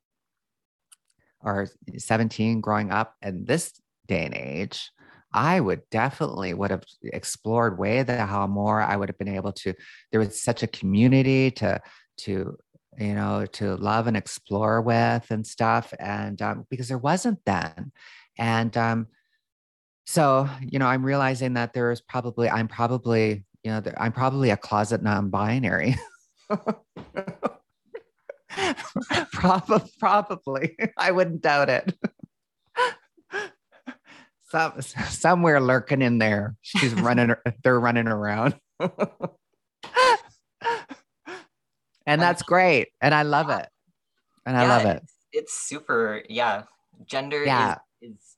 or 1.41 1.69
17 1.99 2.63
growing 2.63 2.91
up 2.91 3.15
in 3.21 3.45
this 3.45 3.79
day 4.07 4.25
and 4.25 4.35
age, 4.35 4.91
I 5.35 5.61
would 5.61 5.83
definitely 5.91 6.55
would 6.55 6.71
have 6.71 6.85
explored 7.05 7.79
way 7.79 8.03
that 8.03 8.29
how 8.29 8.47
more 8.47 8.83
I 8.83 8.97
would 8.97 9.09
have 9.09 9.19
been 9.19 9.29
able 9.29 9.53
to. 9.53 9.75
There 10.11 10.21
was 10.21 10.43
such 10.43 10.63
a 10.63 10.67
community 10.67 11.51
to 11.53 11.81
to 12.19 12.59
you 12.99 13.15
know 13.15 13.47
to 13.53 13.77
love 13.77 14.07
and 14.07 14.17
explore 14.17 14.81
with 14.81 15.31
and 15.31 15.47
stuff, 15.47 15.93
and 15.99 16.41
um, 16.43 16.67
because 16.71 16.89
there 16.89 16.99
wasn't 16.99 17.39
then, 17.45 17.93
and 18.39 18.77
um, 18.77 19.07
so 20.07 20.49
you 20.61 20.79
know 20.79 20.87
I'm 20.87 21.05
realizing 21.05 21.55
that 21.55 21.73
there 21.73 21.91
is 21.91 22.01
probably 22.01 22.51
I'm 22.51 22.69
probably 22.69 23.45
you 23.65 23.71
know 23.71 23.83
I'm 23.97 24.13
probably 24.13 24.51
a 24.51 24.57
closet 24.57 25.03
non-binary. 25.03 25.97
probably, 29.33 29.91
probably. 29.99 30.77
I 30.99 31.11
wouldn't 31.11 31.43
doubt 31.43 31.71
it 31.71 31.97
some, 34.53 34.81
somewhere 35.09 35.61
lurking 35.61 36.03
in 36.03 36.19
there. 36.19 36.55
She's 36.61 36.95
running, 36.95 37.35
they're 37.65 37.81
running 37.81 38.07
around. 38.07 38.55
and 38.81 38.93
that's 42.07 42.43
great. 42.43 42.89
And 43.01 43.15
I 43.15 43.23
love 43.23 43.51
it. 43.51 43.67
And 44.47 44.57
I 44.57 44.69
love 44.69 44.85
it. 44.85 45.03
It's, 45.03 45.15
it's, 45.33 45.53
super. 45.55 46.23
Yeah. 46.29 46.65
Gender 47.07 47.45
yeah. 47.45 47.79
Is, 48.01 48.11
is 48.11 48.37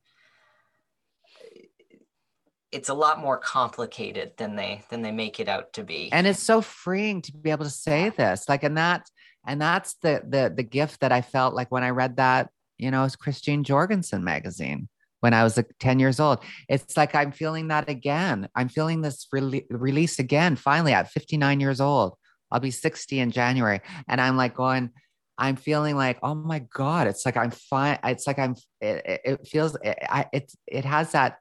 it's 2.72 2.88
a 2.88 2.94
lot 2.94 3.20
more 3.20 3.38
complicated 3.38 4.32
than 4.36 4.56
they 4.56 4.82
than 4.90 5.02
they 5.02 5.12
make 5.12 5.38
it 5.38 5.48
out 5.48 5.72
to 5.74 5.84
be 5.84 6.10
and 6.12 6.26
it's 6.26 6.42
so 6.42 6.60
freeing 6.60 7.22
to 7.22 7.32
be 7.32 7.50
able 7.50 7.64
to 7.64 7.70
say 7.70 8.10
this 8.10 8.48
like 8.48 8.64
and 8.64 8.76
that 8.76 9.06
and 9.46 9.60
that's 9.60 9.94
the 10.02 10.22
the 10.26 10.52
the 10.54 10.64
gift 10.64 11.00
that 11.00 11.12
i 11.12 11.20
felt 11.20 11.54
like 11.54 11.70
when 11.70 11.84
i 11.84 11.90
read 11.90 12.16
that 12.16 12.50
you 12.76 12.90
know 12.90 13.04
it's 13.04 13.14
christine 13.14 13.62
jorgensen 13.62 14.24
magazine 14.24 14.88
when 15.24 15.32
I 15.32 15.42
was 15.42 15.56
like 15.56 15.70
10 15.80 16.00
years 16.00 16.20
old. 16.20 16.40
It's 16.68 16.98
like 16.98 17.14
I'm 17.14 17.32
feeling 17.32 17.68
that 17.68 17.88
again. 17.88 18.46
I'm 18.54 18.68
feeling 18.68 19.00
this 19.00 19.26
re- 19.32 19.64
release 19.70 20.18
again, 20.18 20.54
finally 20.54 20.92
at 20.92 21.10
59 21.10 21.60
years 21.60 21.80
old. 21.80 22.18
I'll 22.52 22.60
be 22.60 22.70
60 22.70 23.18
in 23.18 23.30
January. 23.30 23.80
And 24.06 24.20
I'm 24.20 24.36
like 24.36 24.54
going, 24.54 24.90
I'm 25.38 25.56
feeling 25.56 25.96
like, 25.96 26.18
oh 26.22 26.34
my 26.34 26.58
God, 26.74 27.06
it's 27.06 27.24
like 27.24 27.38
I'm 27.38 27.52
fine. 27.52 27.98
It's 28.04 28.26
like 28.26 28.38
I'm, 28.38 28.54
it, 28.82 29.20
it 29.24 29.48
feels, 29.48 29.78
it, 29.82 29.96
I, 30.10 30.26
it, 30.30 30.52
it 30.66 30.84
has 30.84 31.12
that, 31.12 31.38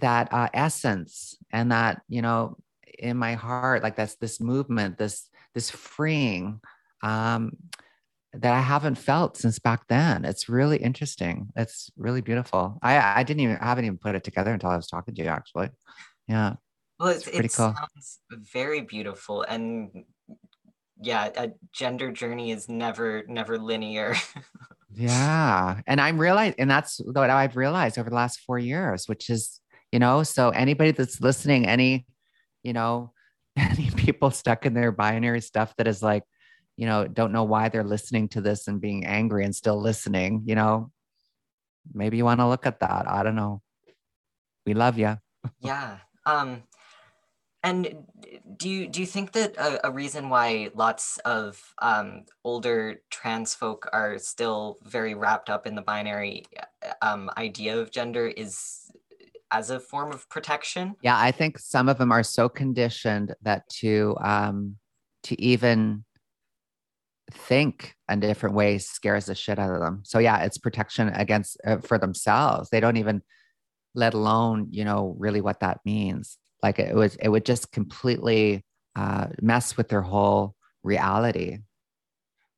that 0.00 0.32
uh, 0.32 0.48
essence 0.54 1.36
and 1.52 1.70
that, 1.72 2.00
you 2.08 2.22
know, 2.22 2.56
in 2.98 3.18
my 3.18 3.34
heart, 3.34 3.82
like 3.82 3.96
that's 3.96 4.16
this 4.16 4.40
movement, 4.40 4.96
this, 4.96 5.28
this 5.54 5.70
freeing, 5.70 6.58
um, 7.02 7.52
that 8.40 8.54
I 8.54 8.60
haven't 8.60 8.94
felt 8.94 9.36
since 9.36 9.58
back 9.58 9.88
then. 9.88 10.24
It's 10.24 10.48
really 10.48 10.78
interesting. 10.78 11.48
It's 11.56 11.90
really 11.96 12.20
beautiful. 12.20 12.78
I 12.82 13.20
I 13.20 13.22
didn't 13.24 13.40
even 13.40 13.56
I 13.56 13.66
haven't 13.66 13.84
even 13.84 13.98
put 13.98 14.14
it 14.14 14.24
together 14.24 14.52
until 14.52 14.70
I 14.70 14.76
was 14.76 14.86
talking 14.86 15.14
to 15.14 15.22
you 15.22 15.28
actually. 15.28 15.70
Yeah. 16.28 16.54
Well, 17.00 17.10
it's, 17.10 17.26
it's 17.26 17.30
pretty 17.30 17.46
it 17.46 17.54
cool. 17.54 17.74
sounds 17.74 18.18
very 18.52 18.80
beautiful 18.82 19.42
and 19.42 20.04
yeah, 21.00 21.30
a 21.36 21.50
gender 21.72 22.12
journey 22.12 22.52
is 22.52 22.68
never 22.68 23.24
never 23.28 23.58
linear. 23.58 24.14
yeah. 24.94 25.80
And 25.86 26.00
I'm 26.00 26.18
realizing 26.18 26.54
and 26.58 26.70
that's 26.70 27.00
what 27.04 27.30
I've 27.30 27.56
realized 27.56 27.98
over 27.98 28.08
the 28.08 28.16
last 28.16 28.40
4 28.40 28.58
years, 28.58 29.08
which 29.08 29.30
is, 29.30 29.60
you 29.90 29.98
know, 29.98 30.22
so 30.22 30.50
anybody 30.50 30.92
that's 30.92 31.20
listening 31.20 31.66
any, 31.66 32.06
you 32.62 32.72
know, 32.72 33.12
any 33.56 33.90
people 33.90 34.30
stuck 34.30 34.64
in 34.64 34.74
their 34.74 34.92
binary 34.92 35.40
stuff 35.40 35.74
that 35.76 35.88
is 35.88 36.02
like 36.04 36.22
you 36.78 36.86
know, 36.86 37.08
don't 37.08 37.32
know 37.32 37.42
why 37.42 37.68
they're 37.68 37.82
listening 37.82 38.28
to 38.28 38.40
this 38.40 38.68
and 38.68 38.80
being 38.80 39.04
angry 39.04 39.44
and 39.44 39.54
still 39.54 39.80
listening, 39.80 40.42
you 40.46 40.54
know, 40.54 40.92
maybe 41.92 42.16
you 42.16 42.24
want 42.24 42.38
to 42.38 42.46
look 42.46 42.66
at 42.66 42.78
that. 42.78 43.10
I 43.10 43.24
don't 43.24 43.34
know. 43.34 43.60
We 44.64 44.74
love 44.74 44.96
you. 44.96 45.16
yeah. 45.60 45.98
Um, 46.24 46.62
and 47.64 48.06
do 48.56 48.68
you 48.68 48.86
do 48.86 49.00
you 49.00 49.06
think 49.06 49.32
that 49.32 49.56
a, 49.56 49.88
a 49.88 49.90
reason 49.90 50.28
why 50.28 50.70
lots 50.72 51.18
of 51.24 51.60
um, 51.82 52.26
older 52.44 53.00
trans 53.10 53.56
folk 53.56 53.88
are 53.92 54.16
still 54.16 54.78
very 54.84 55.14
wrapped 55.14 55.50
up 55.50 55.66
in 55.66 55.74
the 55.74 55.82
binary 55.82 56.44
um, 57.02 57.28
idea 57.36 57.76
of 57.76 57.90
gender 57.90 58.28
is 58.28 58.88
as 59.50 59.70
a 59.70 59.80
form 59.80 60.12
of 60.12 60.28
protection? 60.28 60.94
Yeah, 61.02 61.18
I 61.18 61.32
think 61.32 61.58
some 61.58 61.88
of 61.88 61.98
them 61.98 62.12
are 62.12 62.22
so 62.22 62.48
conditioned 62.48 63.34
that 63.42 63.68
to 63.80 64.16
um, 64.22 64.76
to 65.24 65.40
even 65.40 66.04
think 67.32 67.94
in 68.10 68.20
different 68.20 68.54
ways 68.54 68.86
scares 68.86 69.26
the 69.26 69.34
shit 69.34 69.58
out 69.58 69.72
of 69.72 69.80
them. 69.80 70.02
So 70.04 70.18
yeah, 70.18 70.42
it's 70.44 70.58
protection 70.58 71.08
against 71.08 71.56
uh, 71.66 71.78
for 71.78 71.98
themselves. 71.98 72.70
They 72.70 72.80
don't 72.80 72.96
even 72.96 73.22
let 73.94 74.14
alone, 74.14 74.68
you 74.70 74.84
know, 74.84 75.14
really 75.18 75.40
what 75.40 75.60
that 75.60 75.80
means. 75.84 76.38
Like 76.62 76.78
it 76.78 76.94
was 76.94 77.16
it 77.16 77.28
would 77.28 77.44
just 77.44 77.72
completely 77.72 78.64
uh, 78.96 79.26
mess 79.40 79.76
with 79.76 79.88
their 79.88 80.02
whole 80.02 80.54
reality. 80.82 81.58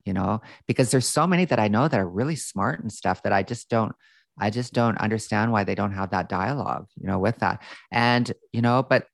You 0.04 0.14
know, 0.14 0.40
because 0.66 0.90
there's 0.90 1.06
so 1.06 1.26
many 1.26 1.44
that 1.44 1.60
I 1.60 1.68
know 1.68 1.86
that 1.86 2.00
are 2.00 2.08
really 2.08 2.34
smart 2.34 2.80
and 2.80 2.90
stuff 2.90 3.22
that 3.22 3.32
I 3.32 3.42
just 3.42 3.68
don't 3.68 3.94
I 4.38 4.50
just 4.50 4.72
don't 4.72 4.98
understand 4.98 5.52
why 5.52 5.64
they 5.64 5.74
don't 5.74 5.92
have 5.92 6.10
that 6.10 6.28
dialogue, 6.28 6.86
you 6.96 7.06
know, 7.06 7.18
with 7.18 7.38
that. 7.40 7.62
And, 7.92 8.32
you 8.52 8.62
know, 8.62 8.82
but 8.82 9.06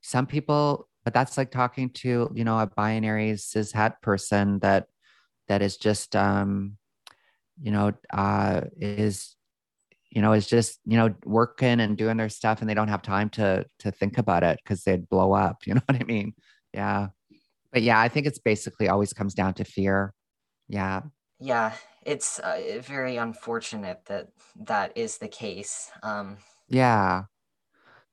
some 0.00 0.26
people 0.26 0.88
but 1.04 1.14
that's 1.14 1.36
like 1.36 1.50
talking 1.50 1.90
to 1.90 2.30
you 2.34 2.44
know 2.44 2.58
a 2.58 2.66
binary 2.66 3.36
cis 3.36 3.72
het 3.72 4.00
person 4.02 4.58
that 4.60 4.86
that 5.52 5.60
is 5.60 5.76
just 5.76 6.16
um 6.16 6.78
you 7.60 7.70
know 7.70 7.92
uh 8.14 8.62
is 8.80 9.36
you 10.10 10.22
know 10.22 10.32
is 10.32 10.46
just 10.46 10.80
you 10.86 10.96
know 10.96 11.14
working 11.26 11.78
and 11.78 11.98
doing 11.98 12.16
their 12.16 12.30
stuff 12.30 12.60
and 12.60 12.70
they 12.70 12.74
don't 12.74 12.88
have 12.88 13.02
time 13.02 13.28
to 13.28 13.66
to 13.78 13.92
think 13.92 14.16
about 14.16 14.42
it 14.42 14.58
because 14.64 14.82
they'd 14.82 15.08
blow 15.10 15.34
up 15.34 15.58
you 15.66 15.74
know 15.74 15.82
what 15.86 16.00
i 16.00 16.04
mean? 16.04 16.32
Yeah. 16.72 17.08
But 17.70 17.82
yeah 17.82 18.00
i 18.00 18.08
think 18.08 18.26
it's 18.26 18.38
basically 18.38 18.88
always 18.88 19.12
comes 19.12 19.34
down 19.34 19.52
to 19.54 19.64
fear. 19.64 20.14
Yeah. 20.68 21.02
Yeah 21.38 21.72
it's 22.04 22.38
uh, 22.40 22.80
very 22.80 23.18
unfortunate 23.18 24.00
that 24.06 24.28
that 24.56 24.96
is 24.96 25.18
the 25.18 25.28
case 25.28 25.90
um. 26.02 26.38
Yeah. 26.68 27.24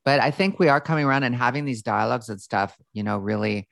But 0.04 0.20
i 0.20 0.32
think 0.32 0.60
we 0.60 0.68
are 0.68 0.82
coming 0.82 1.06
around 1.06 1.24
and 1.24 1.36
having 1.36 1.64
these 1.64 1.84
dialogues 1.84 2.28
and 2.28 2.42
stuff 2.42 2.76
you 2.92 3.04
know 3.04 3.18
really 3.18 3.70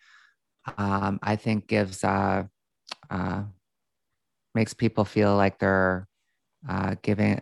um 0.77 1.19
i 1.21 1.35
think 1.37 1.67
gives 1.67 2.03
uh 2.03 2.43
uh, 3.09 3.43
makes 4.57 4.73
people 4.73 5.05
feel 5.05 5.35
like 5.37 5.59
they're 5.59 6.07
uh, 6.67 6.95
giving 7.03 7.39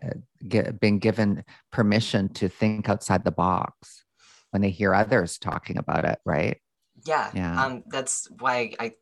get, 0.49 0.79
being 0.81 0.99
given 0.99 1.43
permission 1.71 2.27
to 2.33 2.49
think 2.49 2.89
outside 2.89 3.23
the 3.23 3.31
box 3.31 4.03
when 4.51 4.61
they 4.61 4.69
hear 4.69 4.93
others 4.93 5.37
talking 5.39 5.77
about 5.77 6.03
it, 6.03 6.19
right? 6.25 6.57
Yeah, 7.05 7.31
yeah. 7.33 7.65
Um, 7.65 7.83
that's 7.87 8.27
why 8.39 8.73
I 8.79 8.93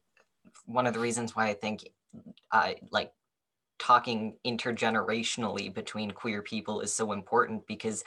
one 0.65 0.86
of 0.86 0.93
the 0.93 0.99
reasons 0.99 1.36
why 1.36 1.47
I 1.47 1.56
think 1.56 1.89
uh, 2.52 2.73
like 2.91 3.12
talking 3.80 4.38
intergenerationally 4.45 5.73
between 5.73 6.12
queer 6.12 6.43
people 6.43 6.82
is 6.82 6.93
so 6.93 7.12
important 7.12 7.65
because 7.65 8.04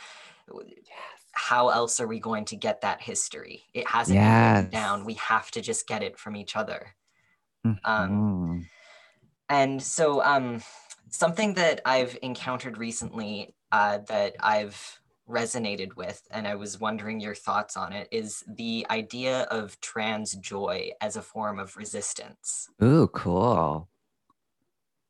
how 1.33 1.69
else 1.69 1.99
are 2.01 2.07
we 2.07 2.21
going 2.21 2.45
to 2.47 2.57
get 2.57 2.81
that 2.83 3.03
history? 3.03 3.65
It 3.75 3.89
hasn't 3.89 4.17
been 4.17 4.25
Yes. 4.25 4.57
written 4.57 4.71
down. 4.71 5.05
We 5.05 5.15
have 5.15 5.51
to 5.51 5.61
just 5.61 5.89
get 5.89 6.03
it 6.03 6.17
from 6.17 6.37
each 6.37 6.55
other. 6.57 6.95
Um, 7.85 8.11
Mhm. 8.11 8.67
And 9.49 9.83
so, 9.83 10.23
um, 10.23 10.63
something 11.11 11.55
that 11.55 11.81
I've 11.85 12.19
encountered 12.23 12.79
recently 12.79 13.55
uh, 13.73 13.99
that 14.09 14.35
I've 14.41 15.01
resonated 15.29 15.97
with, 15.97 16.23
and 16.31 16.47
I 16.47 16.55
was 16.55 16.79
wondering 16.79 17.21
your 17.21 17.35
thoughts 17.35 17.77
on 17.77 17.93
it, 17.93 18.09
is 18.11 18.45
the 18.47 18.87
idea 18.91 19.43
of 19.51 19.81
trans 19.81 20.35
joy 20.35 20.91
as 21.01 21.17
a 21.17 21.23
form 21.23 21.59
of 21.59 21.77
resistance. 21.77 22.69
Ooh, 22.83 23.09
cool. 23.09 23.89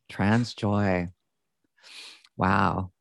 Trans 0.08 0.54
joy. 0.54 1.08
Wow. 2.36 2.92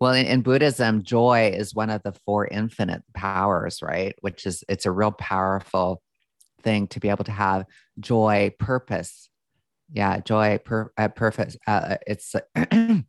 Well, 0.00 0.14
in, 0.14 0.26
in 0.26 0.42
Buddhism, 0.42 1.02
joy 1.02 1.52
is 1.54 1.74
one 1.74 1.90
of 1.90 2.02
the 2.02 2.12
four 2.24 2.46
infinite 2.46 3.02
powers, 3.14 3.80
right? 3.82 4.14
Which 4.20 4.46
is, 4.46 4.64
it's 4.68 4.86
a 4.86 4.90
real 4.90 5.12
powerful 5.12 6.02
thing 6.62 6.86
to 6.88 7.00
be 7.00 7.08
able 7.08 7.24
to 7.24 7.32
have 7.32 7.66
joy, 8.00 8.54
purpose. 8.58 9.28
Yeah, 9.92 10.18
joy, 10.20 10.58
per, 10.64 10.90
uh, 10.96 11.08
purpose. 11.08 11.56
Uh, 11.66 11.96
it's 12.06 12.34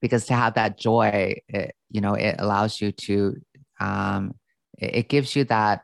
because 0.00 0.26
to 0.26 0.34
have 0.34 0.54
that 0.54 0.78
joy, 0.78 1.36
it, 1.48 1.74
you 1.90 2.00
know, 2.00 2.14
it 2.14 2.36
allows 2.38 2.80
you 2.80 2.92
to, 2.92 3.36
um, 3.80 4.34
it, 4.78 4.96
it 4.96 5.08
gives 5.08 5.34
you 5.36 5.44
that 5.44 5.82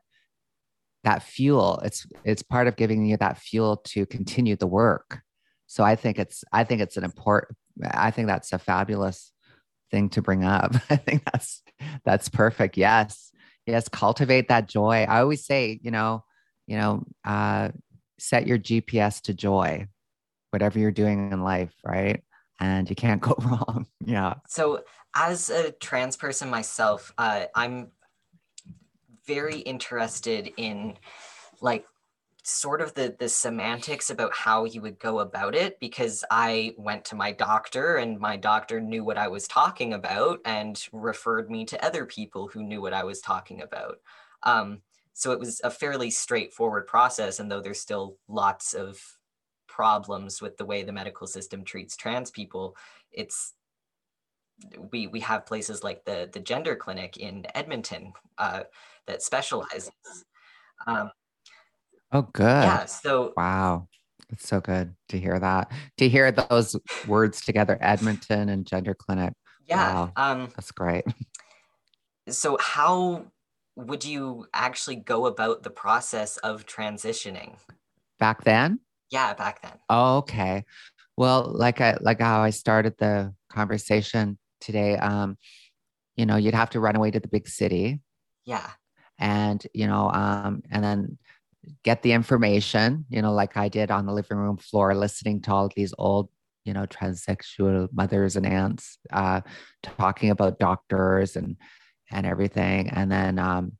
that 1.06 1.22
fuel. 1.22 1.80
It's 1.84 2.06
it's 2.24 2.42
part 2.42 2.66
of 2.66 2.76
giving 2.76 3.06
you 3.06 3.16
that 3.18 3.38
fuel 3.38 3.78
to 3.88 4.04
continue 4.06 4.56
the 4.56 4.66
work. 4.66 5.20
So 5.68 5.82
i 5.84 5.96
think 5.96 6.18
it's 6.18 6.44
i 6.52 6.64
think 6.64 6.80
it's 6.82 6.96
an 6.96 7.04
important 7.04 7.56
i 7.92 8.10
think 8.10 8.28
that's 8.28 8.52
a 8.52 8.58
fabulous 8.58 9.32
thing 9.90 10.08
to 10.10 10.22
bring 10.22 10.44
up. 10.44 10.74
I 10.90 10.96
think 10.96 11.24
that's 11.24 11.62
that's 12.04 12.28
perfect. 12.28 12.76
Yes. 12.76 13.30
Yes 13.66 13.88
cultivate 13.88 14.48
that 14.48 14.68
joy. 14.68 15.06
I 15.08 15.20
always 15.20 15.46
say 15.46 15.80
you 15.82 15.90
know 15.92 16.24
you 16.66 16.76
know 16.76 17.04
uh 17.24 17.70
set 18.18 18.46
your 18.46 18.58
gps 18.58 19.20
to 19.20 19.34
joy 19.34 19.86
whatever 20.50 20.78
you're 20.78 20.90
doing 20.90 21.32
in 21.32 21.42
life 21.42 21.74
right? 21.84 22.22
And 22.60 22.88
you 22.88 22.96
can't 22.96 23.20
go 23.28 23.34
wrong. 23.38 23.86
Yeah. 24.04 24.34
So, 24.48 24.84
as 25.14 25.50
a 25.50 25.72
trans 25.72 26.16
person 26.16 26.50
myself, 26.50 27.12
uh, 27.16 27.46
I'm 27.54 27.88
very 29.26 29.58
interested 29.58 30.52
in 30.56 30.96
like 31.60 31.86
sort 32.42 32.80
of 32.80 32.94
the 32.94 33.16
the 33.18 33.28
semantics 33.28 34.10
about 34.10 34.32
how 34.34 34.64
you 34.64 34.80
would 34.80 34.98
go 34.98 35.18
about 35.18 35.54
it 35.54 35.80
because 35.80 36.24
I 36.30 36.74
went 36.76 37.04
to 37.06 37.16
my 37.16 37.32
doctor 37.32 37.96
and 37.96 38.20
my 38.20 38.36
doctor 38.36 38.80
knew 38.80 39.04
what 39.04 39.18
I 39.18 39.28
was 39.28 39.48
talking 39.48 39.94
about 39.94 40.40
and 40.44 40.80
referred 40.92 41.50
me 41.50 41.64
to 41.66 41.84
other 41.84 42.04
people 42.06 42.48
who 42.48 42.62
knew 42.62 42.80
what 42.80 42.92
I 42.92 43.04
was 43.04 43.20
talking 43.20 43.62
about. 43.62 43.98
Um, 44.42 44.82
so 45.18 45.32
it 45.32 45.38
was 45.38 45.62
a 45.64 45.70
fairly 45.70 46.10
straightforward 46.10 46.86
process, 46.86 47.40
and 47.40 47.50
though 47.50 47.62
there's 47.62 47.80
still 47.80 48.18
lots 48.28 48.74
of 48.74 49.00
problems 49.66 50.42
with 50.42 50.58
the 50.58 50.66
way 50.66 50.82
the 50.82 50.92
medical 50.92 51.26
system 51.26 51.64
treats 51.64 51.96
trans 51.96 52.30
people, 52.30 52.76
it's 53.10 53.54
we 54.92 55.06
we 55.06 55.20
have 55.20 55.46
places 55.46 55.82
like 55.82 56.04
the 56.04 56.28
the 56.30 56.40
gender 56.40 56.76
clinic 56.76 57.16
in 57.16 57.46
Edmonton 57.54 58.12
uh, 58.36 58.64
that 59.06 59.22
specializes. 59.22 59.90
Um, 60.86 61.10
oh 62.12 62.28
good 62.34 62.64
yeah, 62.64 62.84
so 62.84 63.32
Wow. 63.38 63.88
It's 64.28 64.46
so 64.46 64.60
good 64.60 64.94
to 65.08 65.18
hear 65.18 65.38
that. 65.38 65.72
To 65.96 66.10
hear 66.10 66.30
those 66.30 66.76
words 67.08 67.40
together, 67.40 67.78
Edmonton 67.80 68.50
and 68.50 68.66
gender 68.66 68.94
clinic. 68.94 69.32
yeah, 69.66 69.94
Wow. 69.94 70.12
um, 70.16 70.48
That's 70.56 70.72
great. 70.72 71.04
so 72.28 72.58
how 72.60 73.26
would 73.76 74.04
you 74.04 74.46
actually 74.54 74.96
go 74.96 75.26
about 75.26 75.62
the 75.62 75.70
process 75.70 76.38
of 76.38 76.66
transitioning? 76.66 77.56
Back 78.18 78.44
then? 78.44 78.80
Yeah, 79.10 79.34
back 79.34 79.62
then. 79.62 79.72
Oh, 79.88 80.18
okay. 80.18 80.64
Well, 81.16 81.50
like 81.54 81.80
I 81.80 81.96
like 82.00 82.20
how 82.20 82.40
I 82.40 82.50
started 82.50 82.94
the 82.98 83.34
conversation 83.50 84.38
today, 84.60 84.96
um, 84.96 85.36
you 86.16 86.26
know, 86.26 86.36
you'd 86.36 86.54
have 86.54 86.70
to 86.70 86.80
run 86.80 86.96
away 86.96 87.10
to 87.10 87.20
the 87.20 87.28
big 87.28 87.46
city 87.48 88.00
Yeah, 88.44 88.70
and, 89.18 89.64
you 89.74 89.86
know, 89.86 90.10
um, 90.10 90.62
and 90.70 90.82
then 90.82 91.18
get 91.82 92.02
the 92.02 92.12
information, 92.12 93.04
you 93.08 93.22
know, 93.22 93.32
like 93.32 93.56
I 93.56 93.68
did 93.68 93.90
on 93.90 94.06
the 94.06 94.12
living 94.12 94.38
room 94.38 94.56
floor, 94.56 94.94
listening 94.94 95.42
to 95.42 95.52
all 95.52 95.70
these 95.74 95.92
old, 95.98 96.28
you 96.64 96.72
know, 96.72 96.86
transsexual 96.86 97.88
mothers 97.92 98.36
and 98.36 98.46
aunts 98.46 98.98
uh, 99.12 99.40
talking 99.82 100.30
about 100.30 100.58
doctors 100.58 101.36
and 101.36 101.56
and 102.10 102.26
everything. 102.26 102.90
And 102.90 103.10
then 103.10 103.38
um, 103.38 103.72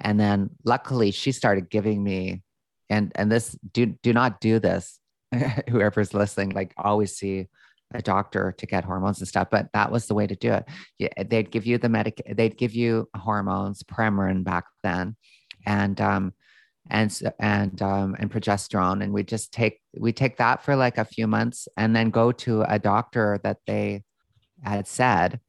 and 0.00 0.18
then 0.18 0.50
luckily 0.64 1.10
she 1.10 1.32
started 1.32 1.70
giving 1.70 2.02
me 2.02 2.42
and 2.88 3.12
and 3.14 3.30
this 3.30 3.56
do 3.72 3.86
do 3.86 4.12
not 4.12 4.40
do 4.40 4.58
this, 4.58 5.00
whoever's 5.68 6.14
listening, 6.14 6.50
like 6.50 6.72
always 6.76 7.16
see 7.16 7.46
a 7.94 8.02
doctor 8.02 8.52
to 8.58 8.66
get 8.66 8.84
hormones 8.84 9.20
and 9.20 9.28
stuff, 9.28 9.48
but 9.50 9.68
that 9.72 9.92
was 9.92 10.06
the 10.06 10.14
way 10.14 10.26
to 10.26 10.34
do 10.36 10.52
it. 10.52 10.64
Yeah, 10.98 11.08
they'd 11.24 11.50
give 11.50 11.66
you 11.66 11.78
the 11.78 11.88
medic, 11.88 12.20
they'd 12.28 12.56
give 12.56 12.74
you 12.74 13.08
hormones, 13.16 13.82
Premarin 13.82 14.44
back 14.44 14.64
then, 14.82 15.16
and 15.64 16.00
um, 16.00 16.32
and 16.88 17.20
and 17.38 17.80
um, 17.82 18.16
and 18.18 18.30
progesterone, 18.30 19.02
and 19.02 19.12
we 19.12 19.22
just 19.22 19.52
take 19.52 19.80
we 19.98 20.12
take 20.12 20.36
that 20.38 20.64
for 20.64 20.76
like 20.76 20.98
a 20.98 21.04
few 21.04 21.26
months, 21.26 21.68
and 21.76 21.94
then 21.94 22.10
go 22.10 22.32
to 22.32 22.62
a 22.62 22.78
doctor 22.78 23.40
that 23.42 23.58
they 23.66 24.02
had 24.62 24.86
said 24.86 25.40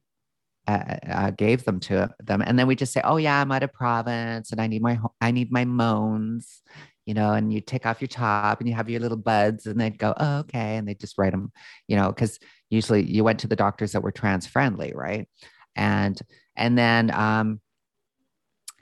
uh, 0.68 0.96
uh, 1.10 1.30
gave 1.30 1.64
them 1.64 1.80
to 1.80 2.10
them, 2.20 2.42
and 2.42 2.58
then 2.58 2.66
we 2.66 2.76
just 2.76 2.92
say, 2.92 3.00
oh 3.02 3.16
yeah, 3.16 3.40
I'm 3.40 3.50
out 3.50 3.62
of 3.62 3.72
province, 3.72 4.52
and 4.52 4.60
I 4.60 4.66
need 4.66 4.82
my 4.82 4.98
I 5.20 5.30
need 5.30 5.50
my 5.50 5.64
moans, 5.64 6.62
you 7.06 7.14
know, 7.14 7.32
and 7.32 7.50
you 7.50 7.62
take 7.62 7.86
off 7.86 8.02
your 8.02 8.08
top 8.08 8.60
and 8.60 8.68
you 8.68 8.74
have 8.74 8.90
your 8.90 9.00
little 9.00 9.16
buds, 9.16 9.66
and 9.66 9.80
they'd 9.80 9.98
go, 9.98 10.12
oh 10.18 10.38
okay, 10.40 10.76
and 10.76 10.86
they 10.86 10.94
just 10.94 11.16
write 11.16 11.32
them, 11.32 11.52
you 11.86 11.96
know, 11.96 12.08
because 12.08 12.38
usually 12.68 13.02
you 13.02 13.24
went 13.24 13.40
to 13.40 13.48
the 13.48 13.56
doctors 13.56 13.92
that 13.92 14.02
were 14.02 14.12
trans 14.12 14.46
friendly, 14.46 14.92
right? 14.94 15.26
And 15.74 16.20
and 16.54 16.76
then 16.76 17.10
um, 17.14 17.60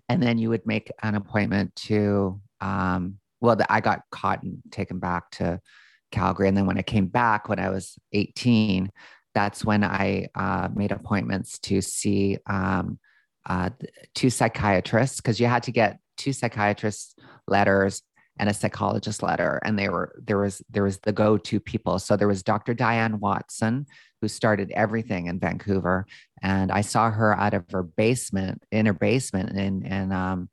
and 0.08 0.20
then 0.20 0.38
you 0.38 0.48
would 0.48 0.66
make 0.66 0.90
an 1.04 1.14
appointment 1.14 1.74
to 1.76 2.40
um, 2.60 3.18
well, 3.40 3.54
the, 3.54 3.72
I 3.72 3.80
got 3.80 4.00
caught 4.10 4.42
and 4.42 4.58
taken 4.72 4.98
back 4.98 5.30
to 5.32 5.60
Calgary, 6.10 6.48
and 6.48 6.56
then 6.56 6.66
when 6.66 6.78
I 6.78 6.82
came 6.82 7.06
back 7.06 7.48
when 7.48 7.60
I 7.60 7.70
was 7.70 7.96
18, 8.12 8.90
that's 9.36 9.66
when 9.66 9.84
I 9.84 10.28
uh, 10.34 10.70
made 10.74 10.92
appointments 10.92 11.58
to 11.58 11.82
see 11.82 12.38
um, 12.46 12.98
uh, 13.44 13.68
two 14.14 14.30
psychiatrists 14.30 15.20
because 15.20 15.38
you 15.38 15.46
had 15.46 15.62
to 15.64 15.72
get 15.72 15.98
two 16.16 16.32
psychiatrists 16.32 17.14
letters 17.46 18.00
and 18.38 18.48
a 18.48 18.54
psychologist 18.54 19.22
letter 19.22 19.60
and 19.62 19.78
they 19.78 19.90
were 19.90 20.14
there 20.24 20.38
was 20.38 20.62
there 20.70 20.84
was 20.84 20.98
the 21.00 21.12
go-to 21.12 21.60
people. 21.60 21.98
So 21.98 22.16
there 22.16 22.28
was 22.28 22.42
dr 22.42 22.72
diane 22.74 23.20
watson 23.20 23.86
who 24.22 24.28
started 24.28 24.70
everything 24.70 25.26
in 25.26 25.38
vancouver 25.38 26.06
and 26.42 26.72
i 26.72 26.80
saw 26.80 27.10
her 27.10 27.38
out 27.38 27.52
of 27.52 27.64
her 27.70 27.82
basement 27.82 28.62
in 28.72 28.86
her 28.86 28.94
basement 28.94 29.50
in 29.50 29.84
in 29.84 30.12
um, 30.12 30.48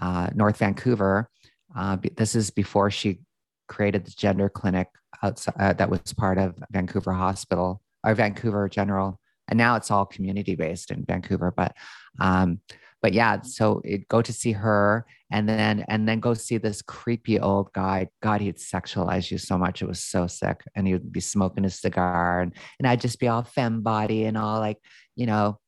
uh, 0.00 0.28
north 0.34 0.56
vancouver 0.56 1.28
uh, 1.76 1.98
this 2.16 2.34
is 2.34 2.50
before 2.50 2.90
she 2.90 3.20
created 3.68 4.06
the 4.06 4.10
gender 4.12 4.48
clinic 4.48 4.88
outside 5.22 5.54
uh, 5.60 5.72
that 5.74 5.90
was 5.90 6.14
part 6.14 6.38
of 6.38 6.54
vancouver 6.70 7.12
hospital 7.12 7.82
or 8.04 8.14
vancouver 8.14 8.68
general. 8.68 9.18
And 9.48 9.58
now 9.58 9.76
it's 9.76 9.90
all 9.90 10.06
community 10.06 10.54
based 10.54 10.90
in 10.90 11.04
vancouver 11.04 11.52
but 11.56 11.74
um, 12.20 12.60
but 13.00 13.12
yeah 13.12 13.42
so 13.42 13.80
it, 13.84 14.08
go 14.08 14.22
to 14.22 14.32
see 14.32 14.52
her 14.52 15.04
and 15.30 15.48
then 15.48 15.84
and 15.88 16.06
then 16.06 16.20
go 16.20 16.34
see 16.34 16.58
this 16.58 16.82
creepy 16.82 17.40
old 17.40 17.72
guy. 17.72 18.08
God 18.22 18.40
he'd 18.40 18.58
sexualize 18.58 19.30
you 19.30 19.38
so 19.38 19.58
much. 19.58 19.82
It 19.82 19.88
was 19.88 20.04
so 20.04 20.26
sick. 20.26 20.62
And 20.74 20.86
he 20.86 20.92
would 20.92 21.10
be 21.10 21.20
smoking 21.20 21.64
a 21.64 21.70
cigar 21.70 22.40
and, 22.40 22.52
and 22.78 22.86
i'd 22.86 23.00
just 23.00 23.18
be 23.18 23.28
all 23.28 23.42
fem 23.42 23.82
body 23.82 24.24
and 24.24 24.36
all 24.36 24.60
like 24.60 24.78
you 25.16 25.26
know 25.26 25.58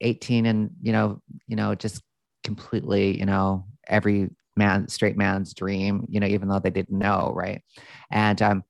18 0.00 0.46
and 0.46 0.70
you 0.82 0.92
know 0.92 1.20
you 1.46 1.56
know 1.56 1.74
just 1.74 2.02
completely 2.42 3.18
you 3.18 3.26
know 3.26 3.66
every 3.86 4.30
man 4.56 4.88
straight 4.88 5.16
man's 5.16 5.54
dream 5.54 6.04
you 6.08 6.20
know 6.20 6.26
even 6.26 6.48
though 6.48 6.58
they 6.58 6.70
didn't 6.70 6.98
know 6.98 7.32
right? 7.34 7.62
And 8.10 8.40
um 8.42 8.64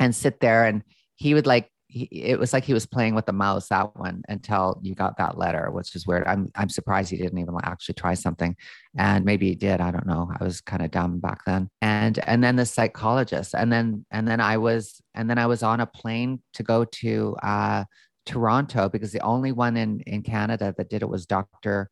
and 0.00 0.14
sit 0.14 0.40
there 0.40 0.64
and 0.64 0.82
he 1.16 1.34
would 1.34 1.46
like 1.46 1.70
it 1.92 2.38
was 2.38 2.52
like 2.52 2.64
he 2.64 2.72
was 2.72 2.86
playing 2.86 3.14
with 3.14 3.26
the 3.26 3.32
mouse 3.32 3.68
that 3.68 3.96
one 3.96 4.22
until 4.28 4.78
you 4.82 4.94
got 4.94 5.16
that 5.18 5.36
letter 5.36 5.70
which 5.70 5.94
is 5.96 6.06
weird. 6.06 6.26
I'm 6.26 6.50
i'm 6.54 6.68
surprised 6.68 7.10
he 7.10 7.16
didn't 7.16 7.38
even 7.38 7.54
actually 7.62 7.94
try 7.94 8.14
something. 8.14 8.56
And 8.96 9.24
maybe 9.24 9.48
he 9.48 9.54
did 9.54 9.80
i 9.80 9.90
don't 9.90 10.06
know. 10.06 10.30
I 10.38 10.44
was 10.44 10.60
kind 10.60 10.82
of 10.82 10.90
dumb 10.90 11.18
back 11.18 11.44
then. 11.44 11.68
And 11.82 12.18
and 12.26 12.42
then 12.42 12.56
the 12.56 12.66
psychologist. 12.66 13.54
And 13.54 13.72
then 13.72 14.06
and 14.10 14.26
then 14.26 14.40
i 14.40 14.56
was 14.56 15.00
and 15.14 15.28
then 15.28 15.38
i 15.38 15.46
was 15.46 15.62
on 15.62 15.80
a 15.80 15.86
plane 15.86 16.42
to 16.54 16.62
go 16.62 16.84
to 16.84 17.36
uh 17.42 17.84
toronto 18.26 18.88
because 18.88 19.12
the 19.12 19.20
only 19.20 19.50
one 19.50 19.76
in 19.76 20.00
in 20.00 20.22
canada 20.22 20.74
that 20.76 20.90
did 20.90 21.02
it 21.02 21.08
was 21.08 21.26
dr 21.26 21.90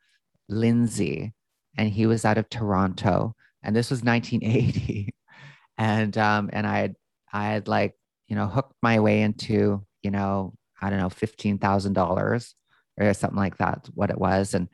lindsay 0.48 1.32
and 1.78 1.88
he 1.88 2.06
was 2.06 2.24
out 2.24 2.38
of 2.38 2.48
toronto. 2.50 3.34
And 3.62 3.74
this 3.74 3.90
was 3.90 4.02
1980 4.02 5.14
and 5.78 6.18
um 6.18 6.50
and 6.52 6.66
i 6.66 6.78
had 6.78 6.94
i 7.32 7.44
had 7.46 7.68
like 7.68 7.94
you 8.28 8.36
know 8.36 8.46
hooked 8.46 8.74
my 8.82 9.00
way 9.00 9.22
into 9.22 9.84
you 10.02 10.10
know 10.10 10.54
i 10.80 10.90
don't 10.90 10.98
know 10.98 11.08
$15000 11.08 12.54
or 13.00 13.14
something 13.14 13.38
like 13.38 13.56
that 13.58 13.88
what 13.94 14.10
it 14.10 14.18
was 14.18 14.54
and 14.54 14.68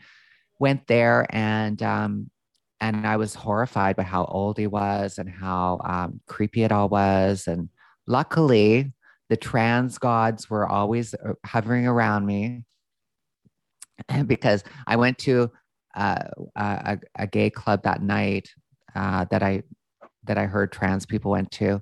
went 0.58 0.86
there 0.86 1.26
and 1.30 1.82
um, 1.82 2.30
and 2.80 3.06
I 3.06 3.16
was 3.16 3.34
horrified 3.34 3.96
by 3.96 4.02
how 4.02 4.24
old 4.26 4.58
he 4.58 4.66
was 4.66 5.18
and 5.18 5.28
how 5.28 5.80
um, 5.84 6.20
creepy 6.26 6.64
it 6.64 6.72
all 6.72 6.88
was. 6.88 7.46
And 7.46 7.70
luckily, 8.06 8.92
the 9.30 9.36
trans 9.36 9.96
gods 9.96 10.50
were 10.50 10.68
always 10.68 11.14
uh, 11.14 11.32
hovering 11.46 11.86
around 11.86 12.26
me 12.26 12.64
because 14.26 14.64
I 14.86 14.96
went 14.96 15.18
to 15.20 15.50
uh, 15.96 16.24
a, 16.56 16.98
a, 17.16 17.26
gay 17.26 17.48
club 17.48 17.84
that 17.84 18.02
night 18.02 18.50
uh, 18.96 19.24
that 19.30 19.42
I 19.42 19.62
that 20.24 20.36
I 20.36 20.46
heard 20.46 20.72
trans 20.72 21.06
people 21.06 21.30
went 21.30 21.52
to, 21.52 21.80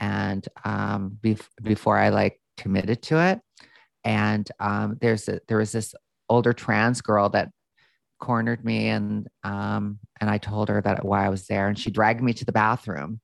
and 0.00 0.48
um, 0.64 1.18
bef- 1.22 1.48
before 1.62 1.98
I 1.98 2.08
like 2.08 2.40
committed 2.56 3.02
to 3.02 3.20
it, 3.20 3.40
and 4.04 4.48
um, 4.60 4.98
there's 5.00 5.28
a, 5.28 5.40
there 5.48 5.58
was 5.58 5.72
this 5.72 5.94
older 6.28 6.52
trans 6.52 7.00
girl 7.00 7.28
that 7.30 7.50
cornered 8.20 8.64
me 8.64 8.88
and 8.88 9.28
um, 9.42 9.98
and 10.20 10.30
I 10.30 10.38
told 10.38 10.68
her 10.68 10.80
that 10.80 11.04
why 11.04 11.26
I 11.26 11.28
was 11.28 11.46
there, 11.46 11.68
and 11.68 11.78
she 11.78 11.90
dragged 11.90 12.22
me 12.22 12.32
to 12.34 12.44
the 12.44 12.52
bathroom. 12.52 13.20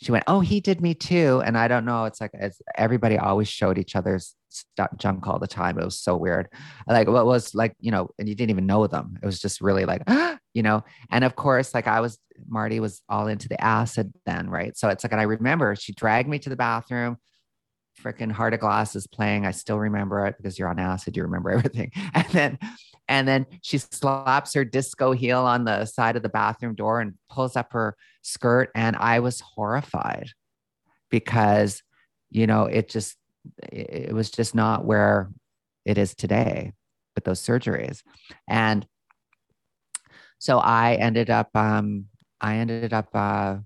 She 0.00 0.12
went, 0.12 0.24
"Oh, 0.26 0.40
he 0.40 0.60
did 0.60 0.80
me 0.80 0.94
too," 0.94 1.42
and 1.44 1.56
I 1.56 1.68
don't 1.68 1.84
know. 1.84 2.04
It's 2.06 2.20
like 2.20 2.30
it's, 2.34 2.60
everybody 2.76 3.18
always 3.18 3.48
showed 3.48 3.78
each 3.78 3.94
other's 3.94 4.34
stuff, 4.48 4.90
junk 4.96 5.26
all 5.26 5.38
the 5.38 5.46
time. 5.46 5.78
It 5.78 5.84
was 5.84 6.00
so 6.00 6.16
weird. 6.16 6.48
Like 6.86 7.08
what 7.08 7.26
was 7.26 7.54
like 7.54 7.74
you 7.80 7.90
know, 7.90 8.08
and 8.18 8.28
you 8.28 8.34
didn't 8.34 8.50
even 8.50 8.66
know 8.66 8.86
them. 8.86 9.18
It 9.22 9.26
was 9.26 9.40
just 9.40 9.60
really 9.60 9.84
like, 9.84 10.02
you 10.54 10.62
know. 10.62 10.84
And 11.10 11.24
of 11.24 11.36
course, 11.36 11.74
like 11.74 11.86
I 11.86 12.00
was, 12.00 12.18
Marty 12.46 12.80
was 12.80 13.02
all 13.08 13.26
into 13.26 13.48
the 13.48 13.62
acid 13.62 14.12
then, 14.26 14.48
right? 14.48 14.76
So 14.76 14.88
it's 14.88 15.04
like, 15.04 15.12
and 15.12 15.20
I 15.20 15.24
remember 15.24 15.76
she 15.76 15.92
dragged 15.92 16.28
me 16.28 16.38
to 16.40 16.50
the 16.50 16.56
bathroom 16.56 17.18
freaking 18.00 18.32
Heart 18.32 18.54
of 18.54 18.60
Glass 18.60 18.96
is 18.96 19.06
playing. 19.06 19.46
I 19.46 19.50
still 19.50 19.78
remember 19.78 20.26
it 20.26 20.36
because 20.36 20.58
you're 20.58 20.68
on 20.68 20.78
acid, 20.78 21.16
you 21.16 21.22
remember 21.22 21.50
everything. 21.52 21.92
And 22.14 22.26
then 22.28 22.58
and 23.08 23.26
then 23.26 23.46
she 23.62 23.78
slaps 23.78 24.54
her 24.54 24.64
disco 24.64 25.12
heel 25.12 25.40
on 25.40 25.64
the 25.64 25.84
side 25.84 26.16
of 26.16 26.22
the 26.22 26.28
bathroom 26.28 26.74
door 26.74 27.00
and 27.00 27.14
pulls 27.28 27.56
up 27.56 27.72
her 27.72 27.96
skirt. 28.22 28.70
And 28.74 28.96
I 28.96 29.20
was 29.20 29.40
horrified 29.40 30.30
because, 31.10 31.82
you 32.30 32.46
know, 32.46 32.64
it 32.64 32.88
just, 32.88 33.16
it 33.70 34.14
was 34.14 34.30
just 34.30 34.54
not 34.54 34.84
where 34.84 35.30
it 35.84 35.98
is 35.98 36.14
today 36.14 36.72
with 37.14 37.24
those 37.24 37.40
surgeries. 37.40 38.02
And 38.48 38.86
so 40.38 40.58
I 40.58 40.94
ended 40.94 41.28
up, 41.28 41.50
um, 41.54 42.06
I 42.40 42.56
ended 42.56 42.92
up 42.92 43.08
uh, 43.14 43.56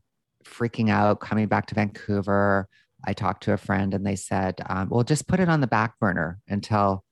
freaking 0.45 0.91
out, 0.91 1.21
coming 1.21 1.47
back 1.47 1.67
to 1.67 1.75
Vancouver. 1.75 2.69
I 3.05 3.13
talked 3.13 3.45
to 3.45 3.53
a 3.53 3.59
friend 3.59 3.95
and 3.95 4.07
they 4.07 4.17
said, 4.17 4.61
um, 4.69 4.89
well, 4.89 5.05
just 5.05 5.29
put 5.29 5.41
it 5.41 5.49
on 5.49 5.61
the 5.61 5.67
back 5.67 5.99
burner 5.99 6.39
until 6.49 7.05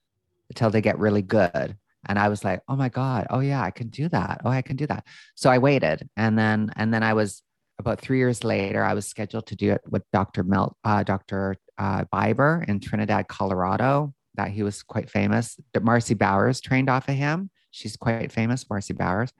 until 0.50 0.70
they 0.70 0.80
get 0.80 0.98
really 0.98 1.22
good. 1.22 1.76
And 2.06 2.18
I 2.18 2.28
was 2.28 2.44
like, 2.44 2.60
oh 2.68 2.76
my 2.76 2.88
God, 2.88 3.26
oh 3.30 3.40
yeah, 3.40 3.62
I 3.62 3.70
can 3.70 3.88
do 3.88 4.08
that. 4.10 4.42
Oh, 4.44 4.50
I 4.50 4.62
can 4.62 4.76
do 4.76 4.86
that. 4.86 5.04
So 5.34 5.50
I 5.50 5.58
waited. 5.58 6.08
And 6.16 6.38
then, 6.38 6.70
and 6.76 6.92
then 6.92 7.02
I 7.02 7.14
was 7.14 7.42
about 7.78 8.00
three 8.00 8.18
years 8.18 8.44
later, 8.44 8.84
I 8.84 8.94
was 8.94 9.06
scheduled 9.06 9.46
to 9.46 9.56
do 9.56 9.72
it 9.72 9.80
with 9.88 10.02
Dr. 10.12 10.44
Mel, 10.44 10.76
uh, 10.84 11.02
Dr. 11.02 11.56
Uh, 11.78 12.04
Biber 12.12 12.68
in 12.68 12.80
Trinidad, 12.80 13.26
Colorado, 13.28 14.14
that 14.34 14.50
he 14.50 14.62
was 14.62 14.82
quite 14.82 15.10
famous. 15.10 15.58
Marci 15.74 16.16
Bowers 16.16 16.60
trained 16.60 16.90
off 16.90 17.08
of 17.08 17.14
him. 17.14 17.50
She's 17.70 17.96
quite 17.96 18.30
famous, 18.30 18.64
Marci 18.64 18.96
Bowers. 18.96 19.32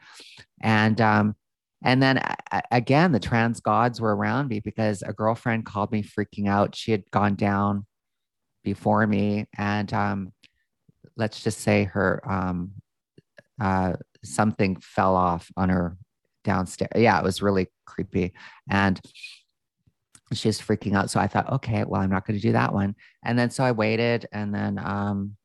And, 0.60 1.00
um, 1.00 1.36
and 1.84 2.02
then 2.02 2.20
again, 2.70 3.12
the 3.12 3.20
trans 3.20 3.60
gods 3.60 4.00
were 4.00 4.16
around 4.16 4.48
me 4.48 4.60
because 4.60 5.02
a 5.02 5.12
girlfriend 5.12 5.66
called 5.66 5.92
me 5.92 6.02
freaking 6.02 6.48
out. 6.48 6.74
She 6.74 6.90
had 6.90 7.08
gone 7.10 7.34
down 7.34 7.84
before 8.64 9.06
me 9.06 9.46
and 9.58 9.92
um, 9.92 10.32
let's 11.16 11.42
just 11.42 11.60
say 11.60 11.84
her 11.84 12.22
um, 12.26 12.72
uh, 13.60 13.92
something 14.24 14.76
fell 14.80 15.14
off 15.14 15.50
on 15.58 15.68
her 15.68 15.98
downstairs. 16.42 16.90
Yeah, 16.96 17.18
it 17.18 17.24
was 17.24 17.42
really 17.42 17.68
creepy. 17.84 18.32
And 18.68 18.98
she 20.32 20.48
was 20.48 20.58
freaking 20.58 20.96
out. 20.96 21.10
So 21.10 21.20
I 21.20 21.26
thought, 21.26 21.52
okay, 21.52 21.84
well, 21.84 22.00
I'm 22.00 22.10
not 22.10 22.26
going 22.26 22.38
to 22.38 22.42
do 22.42 22.52
that 22.52 22.72
one. 22.72 22.94
And 23.22 23.38
then 23.38 23.50
so 23.50 23.62
I 23.62 23.72
waited 23.72 24.26
and 24.32 24.54
then 24.54 24.78
um 24.78 25.36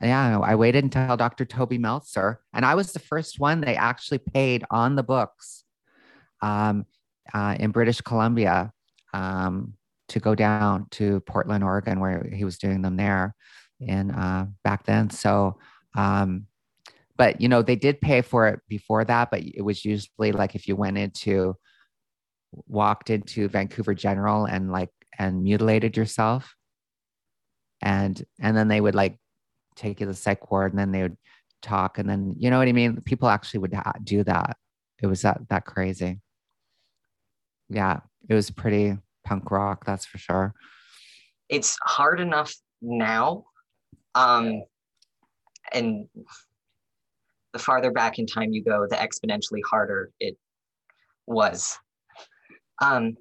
yeah, 0.00 0.38
I 0.38 0.54
waited 0.54 0.84
until 0.84 1.16
Dr. 1.16 1.44
Toby 1.44 1.78
Meltzer, 1.78 2.40
and 2.52 2.64
I 2.64 2.74
was 2.74 2.92
the 2.92 2.98
first 2.98 3.38
one 3.38 3.60
they 3.60 3.76
actually 3.76 4.18
paid 4.18 4.64
on 4.70 4.96
the 4.96 5.02
books 5.02 5.64
um, 6.42 6.86
uh, 7.32 7.56
in 7.58 7.70
British 7.70 8.00
Columbia 8.00 8.72
um, 9.12 9.74
to 10.08 10.20
go 10.20 10.34
down 10.34 10.86
to 10.92 11.20
Portland, 11.20 11.64
Oregon, 11.64 12.00
where 12.00 12.28
he 12.32 12.44
was 12.44 12.58
doing 12.58 12.82
them 12.82 12.96
there 12.96 13.34
in 13.80 14.10
uh, 14.10 14.46
back 14.62 14.84
then. 14.84 15.10
So, 15.10 15.58
um, 15.96 16.46
but 17.16 17.40
you 17.40 17.48
know, 17.48 17.62
they 17.62 17.76
did 17.76 18.00
pay 18.00 18.20
for 18.20 18.48
it 18.48 18.60
before 18.68 19.04
that, 19.04 19.30
but 19.30 19.42
it 19.42 19.62
was 19.62 19.84
usually 19.84 20.32
like 20.32 20.54
if 20.54 20.66
you 20.68 20.76
went 20.76 20.98
into, 20.98 21.56
walked 22.66 23.10
into 23.10 23.48
Vancouver 23.48 23.94
General 23.94 24.44
and 24.44 24.70
like 24.70 24.90
and 25.18 25.42
mutilated 25.42 25.96
yourself, 25.96 26.54
and 27.80 28.22
and 28.40 28.56
then 28.56 28.68
they 28.68 28.80
would 28.80 28.94
like 28.94 29.16
take 29.76 30.00
you 30.00 30.06
to 30.06 30.12
the 30.12 30.16
psych 30.16 30.50
ward, 30.50 30.72
and 30.72 30.78
then 30.78 30.92
they 30.92 31.02
would 31.02 31.16
talk, 31.62 31.98
and 31.98 32.08
then 32.08 32.34
you 32.38 32.50
know 32.50 32.58
what 32.58 32.68
I 32.68 32.72
mean. 32.72 33.00
People 33.02 33.28
actually 33.28 33.60
would 33.60 33.74
ha- 33.74 33.92
do 34.02 34.24
that. 34.24 34.56
It 35.02 35.06
was 35.06 35.22
that 35.22 35.40
that 35.48 35.64
crazy. 35.64 36.20
Yeah, 37.68 38.00
it 38.28 38.34
was 38.34 38.50
pretty 38.50 38.98
punk 39.24 39.50
rock, 39.50 39.84
that's 39.84 40.06
for 40.06 40.18
sure. 40.18 40.54
It's 41.48 41.76
hard 41.82 42.20
enough 42.20 42.54
now 42.82 43.44
um, 44.14 44.62
and 45.72 46.06
the 47.52 47.58
farther 47.58 47.90
back 47.90 48.18
in 48.18 48.26
time 48.26 48.52
you 48.52 48.62
go, 48.62 48.86
the 48.88 48.96
exponentially 48.96 49.60
harder 49.68 50.10
it 50.20 50.36
was. 51.26 51.76
Um, 52.82 53.16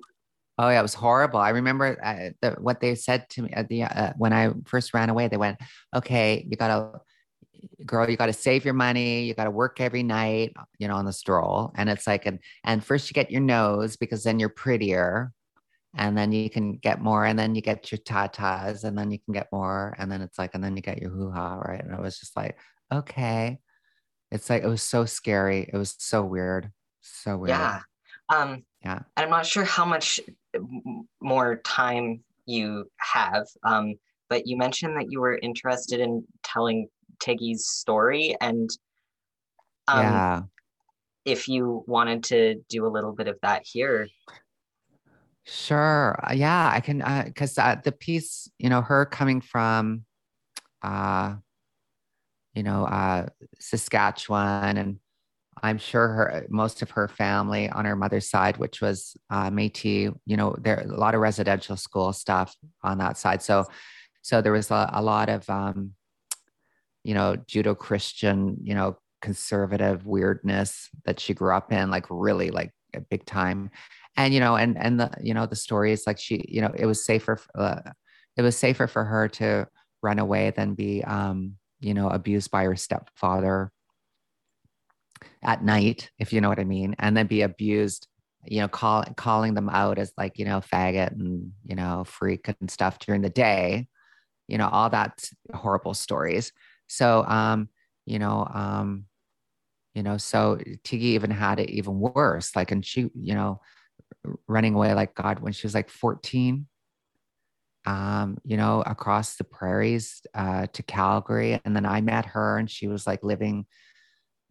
oh 0.58 0.70
yeah, 0.70 0.80
it 0.80 0.84
was 0.84 0.94
horrible. 0.94 1.40
I 1.40 1.50
remember 1.50 1.98
uh, 2.04 2.30
the, 2.42 2.52
what 2.62 2.80
they 2.80 2.96
said 2.96 3.30
to 3.32 3.44
me 3.44 3.52
at 3.52 3.70
the 3.70 3.84
uh, 3.84 4.14
when 4.18 4.34
I 4.34 4.52
first 4.66 4.94
ran 4.94 5.10
away. 5.10 5.28
They 5.28 5.38
went, 5.38 5.60
"Okay, 5.96 6.46
you 6.50 6.58
gotta." 6.58 7.02
girl 7.86 8.10
you 8.10 8.18
got 8.18 8.26
to 8.26 8.34
save 8.34 8.66
your 8.66 8.74
money 8.74 9.24
you 9.24 9.34
got 9.34 9.46
to 9.46 9.52
work 9.52 9.80
every 9.80 10.04
night 10.04 10.52
you 10.80 10.88
know 10.88 10.96
on 10.96 11.06
the 11.06 11.14
stroll 11.14 11.72
and 11.76 11.90
it's 11.90 12.06
like 12.06 12.26
and 12.26 12.40
and 12.66 12.84
first 12.84 13.10
you 13.10 13.14
get 13.14 13.32
your 13.32 13.40
nose 13.40 13.96
because 13.96 14.24
then 14.24 14.38
you're 14.38 14.50
prettier 14.50 15.32
and 15.96 16.18
then 16.18 16.32
you 16.32 16.50
can 16.50 16.74
get 16.74 17.02
more 17.02 17.26
and 17.26 17.38
then 17.38 17.56
you 17.56 17.62
get 17.62 17.92
your 17.92 18.00
tatas 18.00 18.84
and 18.84 18.98
then 18.98 19.12
you 19.12 19.20
can 19.20 19.34
get 19.34 19.48
more 19.52 19.96
and 19.98 20.12
then 20.12 20.22
it's 20.22 20.38
like 20.38 20.52
and 20.54 20.64
then 20.64 20.76
you 20.76 20.82
get 20.82 21.02
your 21.02 21.12
hoo-ha 21.12 21.56
right 21.60 21.84
and 21.84 21.94
it 21.94 22.02
was 22.02 22.20
just 22.20 22.36
like 22.36 22.58
okay 22.92 23.60
it's 24.32 24.50
like 24.50 24.64
it 24.64 24.68
was 24.68 24.82
so 24.82 25.06
scary 25.06 25.70
it 25.72 25.78
was 25.78 25.96
so 26.00 26.24
weird 26.24 26.72
so 27.02 27.38
weird 27.38 27.50
yeah 27.50 27.80
um 28.34 28.64
yeah. 28.84 29.00
And 29.18 29.26
i'm 29.26 29.30
not 29.30 29.46
sure 29.46 29.64
how 29.64 29.86
much 29.86 30.20
more 31.22 31.58
time 31.58 32.24
you 32.46 32.90
have 33.00 33.48
um 33.64 33.96
but 34.30 34.48
you 34.48 34.58
mentioned 34.58 34.98
that 34.98 35.12
you 35.12 35.22
were 35.22 35.38
interested 35.42 36.00
in 36.00 36.26
telling 36.44 36.88
tiggy's 37.20 37.66
story 37.68 38.36
and 38.42 38.70
um 39.88 40.02
yeah. 40.02 40.42
if 41.26 41.48
you 41.48 41.84
wanted 41.88 42.24
to 42.26 42.56
do 42.70 42.86
a 42.86 42.90
little 42.90 43.14
bit 43.14 43.28
of 43.28 43.38
that 43.42 43.64
here. 43.66 44.08
Sure. 45.46 46.18
Uh, 46.24 46.34
yeah, 46.34 46.72
I 46.74 46.80
can, 46.80 47.04
because 47.26 47.58
uh, 47.58 47.64
uh, 47.64 47.76
the 47.84 47.92
piece, 47.92 48.50
you 48.60 48.70
know, 48.70 48.82
her 48.82 49.06
coming 49.06 49.42
from, 49.42 50.06
uh, 50.82 51.36
you 52.54 52.64
know, 52.64 52.86
uh, 52.86 53.28
Saskatchewan, 53.60 54.78
and 54.78 55.00
I'm 55.64 55.78
sure 55.78 56.08
her 56.10 56.46
most 56.50 56.82
of 56.82 56.92
her 56.92 57.08
family 57.08 57.70
on 57.70 57.86
her 57.86 57.96
mother's 57.96 58.30
side, 58.30 58.58
which 58.58 58.82
was 58.82 59.16
uh, 59.30 59.50
Métis, 59.50 60.14
you 60.26 60.38
know, 60.38 60.56
there 60.62 60.82
a 60.82 60.88
lot 60.88 61.16
of 61.16 61.22
residential 61.22 61.78
school 61.78 62.14
stuff 62.14 62.56
on 62.84 63.00
that 63.00 63.18
side. 63.18 63.42
So, 63.42 63.66
so 64.22 64.42
there 64.42 64.52
was 64.52 64.70
a, 64.70 64.90
a 64.94 65.02
lot 65.02 65.30
of, 65.30 65.50
um, 65.50 65.94
you 67.04 67.14
know, 67.14 67.38
Judeo 67.48 67.78
Christian, 67.78 68.58
you 68.62 68.76
know, 68.76 68.98
conservative 69.22 70.06
weirdness 70.06 70.90
that 71.06 71.20
she 71.20 71.34
grew 71.34 71.56
up 71.56 71.72
in, 71.72 71.90
like 71.90 72.06
really 72.10 72.52
like 72.52 72.72
big 73.10 73.26
time 73.26 73.72
and 74.18 74.34
you 74.34 74.40
know 74.40 74.56
and 74.56 74.78
and 74.78 75.00
the 75.00 75.10
you 75.22 75.34
know 75.34 75.46
the 75.46 75.56
story 75.56 75.92
is 75.92 76.06
like 76.06 76.20
she 76.20 76.44
you 76.48 76.62
know 76.62 76.72
it 76.76 76.86
was 76.86 77.06
safer 77.06 77.40
uh, 77.56 77.80
it 78.38 78.42
was 78.42 78.58
safer 78.58 78.88
for 78.88 79.04
her 79.04 79.28
to 79.28 79.68
run 80.02 80.20
away 80.20 80.52
than 80.52 80.74
be 80.74 81.04
um 81.04 81.56
you 81.80 81.94
know 81.94 82.10
abused 82.10 82.52
by 82.52 82.64
her 82.64 82.76
stepfather 82.76 83.72
at 85.44 85.64
night 85.64 86.10
if 86.20 86.34
you 86.34 86.42
know 86.42 86.50
what 86.50 86.60
i 86.60 86.64
mean 86.64 86.96
and 87.00 87.16
then 87.16 87.28
be 87.28 87.42
abused 87.42 88.08
you 88.46 88.60
know 88.60 88.68
call, 88.68 89.04
calling 89.16 89.54
them 89.54 89.70
out 89.70 89.98
as 89.98 90.12
like 90.18 90.38
you 90.38 90.46
know 90.46 90.60
faggot 90.60 91.12
and 91.12 91.52
you 91.64 91.76
know 91.76 92.04
freak 92.06 92.48
and 92.60 92.70
stuff 92.70 93.00
during 93.00 93.22
the 93.22 93.30
day 93.30 93.88
you 94.48 94.58
know 94.58 94.68
all 94.70 94.90
that 94.90 95.24
horrible 95.54 95.94
stories 95.94 96.52
so 96.88 97.24
um 97.26 97.70
you 98.06 98.20
know 98.20 98.48
um 98.54 99.06
you 99.94 100.04
know 100.04 100.18
so 100.18 100.60
tiggy 100.84 101.14
even 101.14 101.32
had 101.32 101.60
it 101.60 101.70
even 101.70 102.00
worse 102.00 102.56
like 102.56 102.72
and 102.72 102.86
she 102.86 103.10
you 103.16 103.34
know 103.34 103.62
running 104.48 104.74
away 104.76 104.94
like 104.94 105.16
God 105.16 105.40
when 105.40 105.54
she 105.54 105.68
was 105.68 105.74
like 105.74 105.90
14, 105.90 106.68
um, 107.86 108.38
you 108.44 108.58
know, 108.58 108.84
across 108.86 109.36
the 109.36 109.44
prairies 109.44 110.22
uh, 110.34 110.68
to 110.74 110.84
Calgary. 110.84 111.60
And 111.66 111.76
then 111.76 111.86
I 111.86 112.02
met 112.02 112.26
her 112.28 112.58
and 112.58 112.70
she 112.70 112.88
was 112.88 113.06
like 113.06 113.24
living 113.24 113.66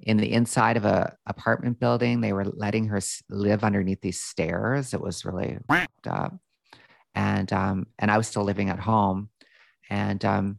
in 0.02 0.16
the 0.16 0.32
inside 0.32 0.76
of 0.76 0.84
a 0.84 1.16
apartment 1.26 1.78
building. 1.80 2.20
They 2.20 2.32
were 2.32 2.44
letting 2.44 2.86
her 2.88 3.00
live 3.28 3.64
underneath 3.64 4.00
these 4.00 4.20
stairs. 4.20 4.94
It 4.94 5.00
was 5.00 5.24
really 5.24 5.58
up. 6.06 6.34
And 7.14 7.52
um, 7.52 7.86
and 7.98 8.10
I 8.10 8.16
was 8.16 8.26
still 8.26 8.44
living 8.44 8.70
at 8.70 8.80
home, 8.80 9.28
and 9.90 10.24
um, 10.24 10.58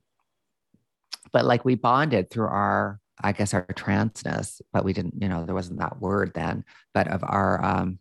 but 1.32 1.46
like 1.46 1.66
we 1.66 1.76
bonded 1.76 2.30
through 2.30 2.48
our 2.48 3.00
I 3.22 3.32
guess 3.32 3.54
our 3.54 3.66
transness, 3.66 4.62
but 4.72 4.84
we 4.84 4.94
didn't, 4.94 5.16
you 5.22 5.30
know, 5.30 5.46
there 5.46 5.56
wasn't 5.56 5.80
that 5.80 6.02
word 6.02 6.34
then, 6.34 6.66
but 6.94 7.08
of 7.08 7.24
our 7.24 7.64
um, 7.64 8.00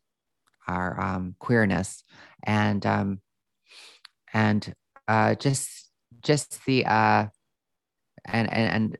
our 0.67 1.01
um, 1.01 1.35
queerness, 1.39 2.05
and 2.45 2.85
um, 2.87 3.21
and 4.33 4.75
uh, 5.09 5.35
just 5.35 5.91
just 6.23 6.65
the 6.67 6.87
uh, 6.87 7.27
and 8.25 8.53
and 8.53 8.73
and 8.75 8.99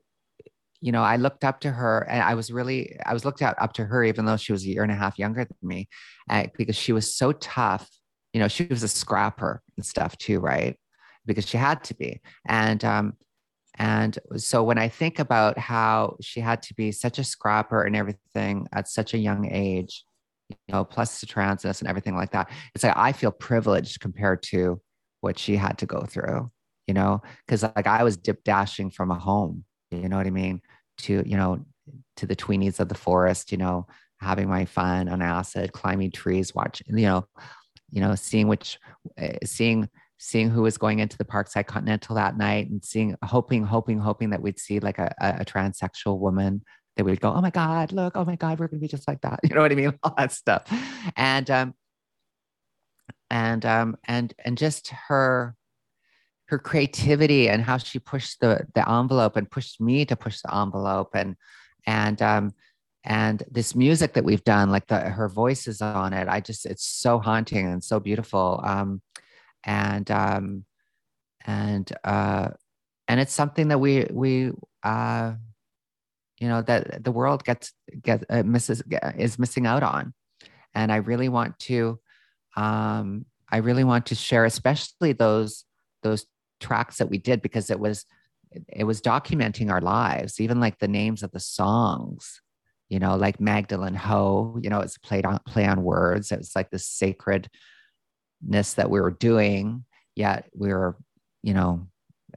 you 0.83 0.91
know, 0.91 1.01
I 1.01 1.15
looked 1.15 1.45
up 1.45 1.61
to 1.61 1.71
her 1.71 2.05
and 2.09 2.21
I 2.21 2.33
was 2.35 2.51
really, 2.51 2.99
I 3.05 3.13
was 3.13 3.23
looked 3.23 3.41
at, 3.41 3.59
up 3.61 3.71
to 3.73 3.85
her, 3.85 4.03
even 4.03 4.25
though 4.25 4.35
she 4.35 4.51
was 4.51 4.65
a 4.65 4.67
year 4.67 4.83
and 4.83 4.91
a 4.91 4.95
half 4.95 5.17
younger 5.17 5.45
than 5.45 5.55
me, 5.61 5.87
uh, 6.29 6.47
because 6.57 6.75
she 6.75 6.91
was 6.91 7.15
so 7.15 7.31
tough. 7.31 7.89
You 8.33 8.41
know, 8.41 8.49
she 8.49 8.65
was 8.65 8.83
a 8.83 8.89
scrapper 8.89 9.61
and 9.77 9.85
stuff 9.85 10.17
too, 10.17 10.41
right? 10.41 10.77
Because 11.25 11.47
she 11.47 11.55
had 11.55 11.85
to 11.85 11.95
be. 11.95 12.19
And, 12.45 12.83
um, 12.83 13.13
and 13.75 14.19
so 14.35 14.61
when 14.61 14.77
I 14.77 14.89
think 14.89 15.19
about 15.19 15.57
how 15.57 16.17
she 16.21 16.41
had 16.41 16.61
to 16.63 16.73
be 16.73 16.91
such 16.91 17.17
a 17.17 17.23
scrapper 17.23 17.83
and 17.83 17.95
everything 17.95 18.67
at 18.73 18.89
such 18.89 19.13
a 19.13 19.17
young 19.17 19.49
age, 19.49 20.03
you 20.49 20.57
know, 20.67 20.83
plus 20.83 21.21
the 21.21 21.27
transness 21.27 21.79
and 21.79 21.87
everything 21.87 22.17
like 22.17 22.31
that, 22.31 22.51
it's 22.75 22.83
like 22.83 22.97
I 22.97 23.13
feel 23.13 23.31
privileged 23.31 24.01
compared 24.01 24.43
to 24.43 24.81
what 25.21 25.39
she 25.39 25.55
had 25.55 25.77
to 25.77 25.85
go 25.85 26.01
through, 26.01 26.51
you 26.87 26.93
know, 26.93 27.21
because 27.47 27.63
like 27.63 27.87
I 27.87 28.03
was 28.03 28.17
dip 28.17 28.43
dashing 28.43 28.91
from 28.91 29.11
a 29.11 29.17
home, 29.17 29.63
you 30.01 30.09
know 30.09 30.17
what 30.17 30.27
I 30.27 30.31
mean? 30.31 30.61
To, 30.99 31.23
you 31.25 31.37
know, 31.37 31.65
to 32.17 32.25
the 32.25 32.35
tweenies 32.35 32.79
of 32.79 32.89
the 32.89 32.95
forest, 32.95 33.51
you 33.51 33.57
know, 33.57 33.87
having 34.19 34.47
my 34.47 34.65
fun 34.65 35.09
on 35.09 35.21
acid, 35.21 35.73
climbing 35.73 36.11
trees, 36.11 36.53
watching, 36.55 36.97
you 36.97 37.05
know, 37.05 37.25
you 37.91 38.01
know, 38.01 38.15
seeing 38.15 38.47
which, 38.47 38.79
uh, 39.21 39.29
seeing, 39.43 39.89
seeing 40.17 40.49
who 40.49 40.61
was 40.61 40.77
going 40.77 40.99
into 40.99 41.17
the 41.17 41.25
Parkside 41.25 41.65
Continental 41.65 42.15
that 42.15 42.37
night 42.37 42.69
and 42.69 42.83
seeing, 42.83 43.15
hoping, 43.23 43.65
hoping, 43.65 43.99
hoping 43.99 44.29
that 44.29 44.41
we'd 44.41 44.59
see 44.59 44.79
like 44.79 44.97
a, 44.99 45.13
a, 45.19 45.41
a 45.41 45.45
transsexual 45.45 46.19
woman 46.19 46.63
that 46.95 47.03
we 47.03 47.11
would 47.11 47.21
go, 47.21 47.33
oh 47.33 47.41
my 47.41 47.49
God, 47.49 47.91
look, 47.91 48.15
oh 48.15 48.25
my 48.25 48.35
God, 48.35 48.59
we're 48.59 48.67
gonna 48.67 48.79
be 48.79 48.87
just 48.87 49.07
like 49.07 49.21
that. 49.21 49.39
You 49.49 49.55
know 49.55 49.61
what 49.61 49.71
I 49.71 49.75
mean? 49.75 49.97
All 50.03 50.13
that 50.17 50.31
stuff. 50.31 50.63
And 51.15 51.49
um 51.49 51.73
and 53.29 53.65
um 53.65 53.97
and 54.05 54.33
and 54.45 54.57
just 54.57 54.89
her 55.07 55.55
her 56.53 56.59
creativity 56.59 57.49
and 57.49 57.63
how 57.63 57.77
she 57.77 57.97
pushed 57.97 58.39
the 58.39 58.67
the 58.75 58.87
envelope 58.87 59.35
and 59.35 59.49
pushed 59.49 59.81
me 59.81 60.05
to 60.05 60.15
push 60.15 60.39
the 60.41 60.55
envelope 60.55 61.09
and 61.15 61.35
and 61.87 62.21
um 62.21 62.51
and 63.03 63.41
this 63.49 63.73
music 63.73 64.13
that 64.13 64.23
we've 64.23 64.43
done 64.43 64.69
like 64.69 64.85
the 64.85 64.99
her 64.99 65.27
voice 65.27 65.67
is 65.67 65.81
on 65.81 66.13
it. 66.13 66.27
I 66.27 66.41
just 66.41 66.67
it's 66.67 66.85
so 66.85 67.17
haunting 67.17 67.65
and 67.65 67.83
so 67.83 67.99
beautiful. 67.99 68.61
Um 68.63 69.01
and 69.63 70.09
um 70.11 70.65
and 71.43 71.91
uh 72.03 72.49
and 73.07 73.19
it's 73.19 73.33
something 73.33 73.69
that 73.69 73.79
we 73.79 74.05
we 74.11 74.51
uh 74.83 75.33
you 76.37 76.47
know 76.49 76.61
that 76.61 77.03
the 77.03 77.11
world 77.11 77.43
gets 77.43 77.73
get 77.99 78.23
uh, 78.29 78.43
misses 78.43 78.83
is 79.17 79.39
missing 79.39 79.65
out 79.65 79.81
on. 79.81 80.13
And 80.75 80.91
i 80.91 80.97
really 80.97 81.29
want 81.29 81.57
to 81.69 81.99
um 82.55 83.25
i 83.49 83.57
really 83.57 83.83
want 83.83 84.05
to 84.07 84.15
share 84.15 84.45
especially 84.45 85.13
those 85.13 85.65
those 86.03 86.27
tracks 86.63 86.97
that 86.97 87.09
we 87.09 87.17
did 87.17 87.41
because 87.41 87.69
it 87.69 87.79
was 87.79 88.05
it 88.67 88.83
was 88.83 89.01
documenting 89.01 89.71
our 89.71 89.81
lives 89.81 90.39
even 90.39 90.59
like 90.59 90.77
the 90.79 90.87
names 90.87 91.23
of 91.23 91.31
the 91.31 91.39
songs 91.39 92.41
you 92.89 92.99
know 92.99 93.15
like 93.15 93.39
magdalene 93.39 93.95
ho 93.95 94.57
you 94.61 94.69
know 94.69 94.79
it's 94.79 94.97
played 94.97 95.25
on 95.25 95.39
play 95.47 95.65
on 95.65 95.83
words. 95.83 96.31
It 96.31 96.37
was 96.37 96.55
like 96.55 96.69
the 96.69 96.79
sacredness 96.79 97.49
that 98.75 98.89
we 98.89 99.01
were 99.01 99.11
doing 99.11 99.85
yet 100.15 100.49
we 100.55 100.69
were 100.69 100.95
you 101.41 101.53
know 101.53 101.87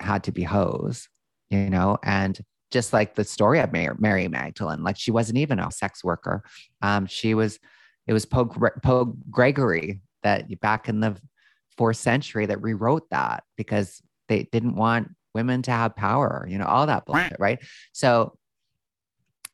had 0.01 0.25
to 0.25 0.33
be 0.33 0.43
hoes 0.43 1.09
you 1.51 1.71
know? 1.71 1.99
And 2.03 2.39
just 2.73 2.93
like 2.93 3.15
the 3.15 3.25
story 3.25 3.61
of 3.61 3.73
mary, 3.73 4.29
magdalene 4.29 4.83
like 4.83 4.99
she 4.99 5.11
wasn't 5.11 5.39
even 5.39 5.61
a 5.61 5.71
sex 5.71 6.03
worker. 6.03 6.43
Um 6.83 7.07
she 7.07 7.35
was 7.35 7.59
it 8.07 8.13
was 8.13 8.27
pope, 8.27 8.57
pope 8.83 9.17
gregory 9.31 10.01
that 10.23 10.61
back 10.61 10.89
in 10.89 11.01
the 11.01 11.17
fourth 11.77 11.97
century 11.97 12.47
that 12.47 12.63
rewrote 12.63 13.09
that 13.11 13.45
because 13.57 14.01
they 14.29 14.49
didn't 14.53 14.77
want 14.77 15.11
women 15.35 15.63
to 15.63 15.71
have 15.71 15.95
power, 15.97 16.47
you 16.49 16.59
know, 16.59 16.65
all 16.65 16.87
that 16.87 17.05
bullshit, 17.05 17.37
right? 17.39 17.59
So, 17.93 18.37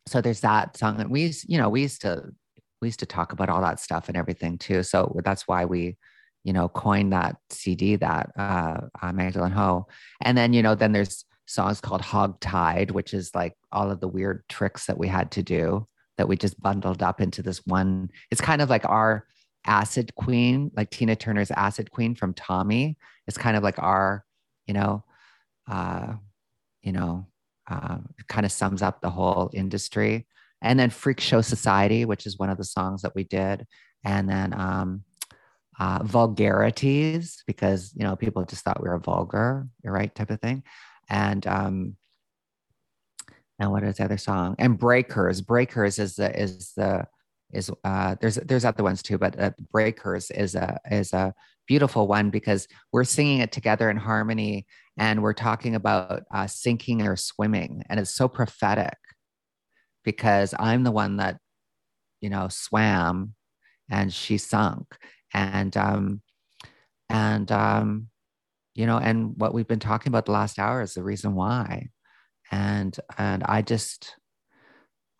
so 0.07 0.21
there's 0.21 0.41
that 0.41 0.77
song, 0.77 1.01
and 1.01 1.11
we, 1.11 1.33
you 1.47 1.59
know, 1.59 1.69
we 1.69 1.83
used 1.83 2.03
to 2.03 2.33
we 2.81 2.89
used 2.89 3.01
to 3.01 3.07
talk 3.07 3.33
about 3.33 3.49
all 3.49 3.63
that 3.63 3.81
stuff 3.81 4.09
and 4.09 4.17
everything 4.17 4.59
too. 4.59 4.83
So 4.83 5.21
that's 5.25 5.47
why 5.47 5.65
we, 5.65 5.97
you 6.43 6.53
know, 6.53 6.69
coined 6.69 7.13
that 7.13 7.37
CD 7.51 7.97
that 7.97 8.31
uh, 8.37 8.81
uh 9.01 9.13
Magdalene 9.13 9.53
Ho, 9.53 9.87
and 10.21 10.37
then 10.37 10.53
you 10.53 10.63
know, 10.63 10.75
then 10.75 10.93
there's 10.93 11.25
songs 11.47 11.81
called 11.81 12.01
Hog 12.01 12.41
Tied, 12.41 12.91
which 12.91 13.15
is 13.15 13.35
like 13.35 13.55
all 13.71 13.91
of 13.91 14.01
the 14.01 14.09
weird 14.09 14.43
tricks 14.49 14.87
that 14.87 14.99
we 14.99 15.09
had 15.09 15.31
to 15.33 15.43
do 15.43 15.87
that 16.19 16.29
we 16.29 16.37
just 16.37 16.61
bundled 16.61 17.03
up 17.03 17.21
into 17.21 17.43
this 17.43 17.61
one. 17.67 18.11
It's 18.31 18.41
kind 18.41 18.63
of 18.63 18.71
like 18.71 18.89
our 18.89 19.27
acid 19.67 20.15
queen, 20.15 20.71
like 20.77 20.91
Tina 20.91 21.17
Turner's 21.17 21.51
acid 21.51 21.91
queen 21.91 22.15
from 22.15 22.35
Tommy. 22.35 22.97
It's 23.27 23.39
kind 23.39 23.57
of 23.57 23.63
like 23.63 23.79
our 23.79 24.25
you 24.67 24.75
know, 24.75 25.05
uh, 25.71 26.15
you 26.83 26.93
know, 26.93 27.27
uh, 27.71 27.99
kind 28.29 28.45
of 28.45 28.53
sums 28.53 28.83
up 28.83 29.01
the 29.01 29.11
whole 29.11 29.51
industry. 29.55 30.27
And 30.61 30.79
then 30.79 30.91
Freak 30.91 31.21
Show 31.21 31.41
Society, 31.41 32.05
which 32.05 32.27
is 32.27 32.39
one 32.39 32.51
of 32.51 32.59
the 32.59 32.65
songs 32.65 33.03
that 33.03 33.15
we 33.15 33.25
did. 33.25 33.67
And 34.05 34.29
then 34.29 34.53
um, 34.59 35.05
uh, 35.79 36.01
Vulgarities, 36.03 37.43
because, 37.47 37.93
you 37.97 38.05
know, 38.05 38.17
people 38.17 38.45
just 38.45 38.65
thought 38.65 38.83
we 38.83 38.89
were 38.89 38.99
vulgar, 38.99 39.67
you're 39.83 39.93
right, 39.93 40.15
type 40.15 40.31
of 40.31 40.41
thing. 40.41 40.63
And, 41.09 41.47
um, 41.47 41.97
and 43.59 43.71
what 43.71 43.83
is 43.83 43.97
the 43.97 44.05
other 44.05 44.19
song? 44.19 44.57
And 44.59 44.79
Breakers. 44.79 45.41
Breakers 45.41 45.99
is 45.99 46.17
the, 46.17 46.41
is 46.41 46.73
the, 46.77 47.07
is 47.53 47.71
uh, 47.85 48.17
there's 48.21 48.37
there's 48.37 48.65
other 48.65 48.83
ones 48.83 49.03
too, 49.03 49.19
but 49.19 49.39
uh, 49.39 49.51
Breakers 49.71 50.31
is 50.31 50.55
a 50.55 50.79
is 50.91 51.13
a 51.13 51.35
beautiful 51.67 52.09
one 52.09 52.31
because 52.31 52.67
we're 52.93 53.05
singing 53.05 53.41
it 53.41 53.53
together 53.53 53.89
in 53.91 53.97
harmony 53.97 54.67
and 54.99 55.23
we're 55.23 55.33
talking 55.33 55.75
about 55.75 56.23
uh, 56.35 56.47
sinking 56.47 57.07
or 57.07 57.17
swimming, 57.17 57.83
and 57.89 58.01
it's 58.01 58.15
so 58.15 58.29
prophetic 58.29 58.97
because 60.05 60.55
I'm 60.59 60.83
the 60.85 60.91
one 60.91 61.17
that 61.19 61.39
you 62.21 62.31
know 62.31 62.49
swam 62.49 63.35
and 63.91 64.13
she 64.13 64.39
sunk, 64.39 64.87
and 65.35 65.77
um, 65.77 66.23
and 67.09 67.51
um, 67.53 68.09
you 68.75 68.87
know, 68.87 68.99
and 68.99 69.35
what 69.37 69.55
we've 69.55 69.69
been 69.69 69.79
talking 69.79 70.11
about 70.11 70.27
the 70.27 70.33
last 70.33 70.59
hour 70.59 70.83
is 70.83 70.95
the 70.95 71.03
reason 71.03 71.35
why, 71.35 71.89
and 72.51 72.97
and 73.19 73.43
I 73.45 73.63
just 73.63 74.17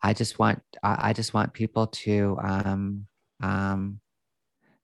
I 0.03 0.13
just 0.13 0.37
want 0.37 0.61
I 0.83 1.13
just 1.13 1.33
want 1.33 1.53
people 1.53 1.87
to 1.87 2.37
um, 2.43 3.07
um, 3.41 4.01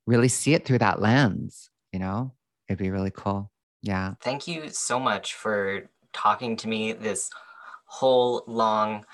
really 0.07 0.29
see 0.29 0.53
it 0.53 0.65
through 0.65 0.79
that 0.79 1.01
lens. 1.01 1.69
You 1.91 1.99
know, 1.99 2.33
it'd 2.69 2.79
be 2.79 2.89
really 2.89 3.11
cool. 3.11 3.51
Yeah. 3.81 4.13
Thank 4.21 4.47
you 4.47 4.69
so 4.69 4.99
much 4.99 5.33
for 5.35 5.89
talking 6.13 6.55
to 6.57 6.69
me 6.69 6.93
this 6.93 7.29
whole 7.85 8.43
long 8.47 9.05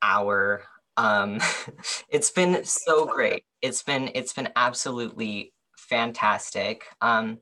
hour. 0.00 0.62
Um, 0.96 1.40
it's 2.08 2.30
been 2.30 2.64
so 2.64 3.04
great. 3.04 3.44
It's 3.60 3.82
been 3.82 4.10
it's 4.14 4.32
been 4.32 4.48
absolutely 4.56 5.52
fantastic. 5.76 6.84
Um, 7.02 7.38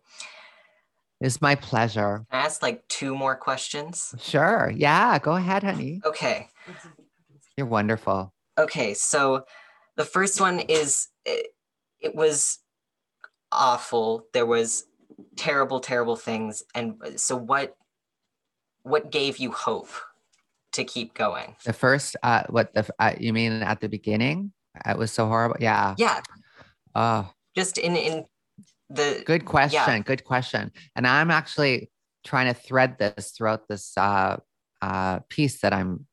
it's 1.20 1.40
my 1.40 1.54
pleasure. 1.54 2.24
Can 2.30 2.40
I 2.40 2.44
ask 2.44 2.62
like 2.62 2.86
two 2.88 3.14
more 3.16 3.36
questions? 3.36 4.14
Sure. 4.20 4.72
Yeah. 4.74 5.18
Go 5.20 5.32
ahead, 5.32 5.62
honey. 5.62 6.00
Okay. 6.04 6.48
You're 7.58 7.66
wonderful. 7.66 8.32
Okay, 8.56 8.94
so 8.94 9.44
the 9.96 10.04
first 10.04 10.40
one 10.40 10.60
is 10.60 11.08
it, 11.24 11.48
it 12.00 12.14
was 12.14 12.60
awful. 13.50 14.26
There 14.32 14.46
was 14.46 14.84
terrible, 15.34 15.80
terrible 15.80 16.14
things, 16.14 16.62
and 16.72 16.94
so 17.16 17.34
what? 17.34 17.74
What 18.84 19.10
gave 19.10 19.38
you 19.38 19.50
hope 19.50 19.88
to 20.74 20.84
keep 20.84 21.14
going? 21.14 21.56
The 21.64 21.72
first, 21.72 22.14
uh, 22.22 22.44
what 22.48 22.72
the 22.74 22.88
uh, 23.00 23.14
you 23.18 23.32
mean 23.32 23.60
at 23.62 23.80
the 23.80 23.88
beginning? 23.88 24.52
It 24.86 24.96
was 24.96 25.10
so 25.10 25.26
horrible. 25.26 25.56
Yeah. 25.58 25.96
Yeah. 25.98 26.20
Oh. 26.94 27.28
Just 27.56 27.76
in 27.76 27.96
in 27.96 28.24
the. 28.88 29.24
Good 29.26 29.46
question. 29.46 29.96
Yeah. 29.96 29.98
Good 29.98 30.22
question. 30.22 30.70
And 30.94 31.08
I'm 31.08 31.32
actually 31.32 31.90
trying 32.24 32.46
to 32.46 32.54
thread 32.54 32.98
this 33.00 33.32
throughout 33.36 33.66
this 33.66 33.94
uh, 33.96 34.36
uh, 34.80 35.18
piece 35.28 35.60
that 35.62 35.72
I'm 35.72 36.06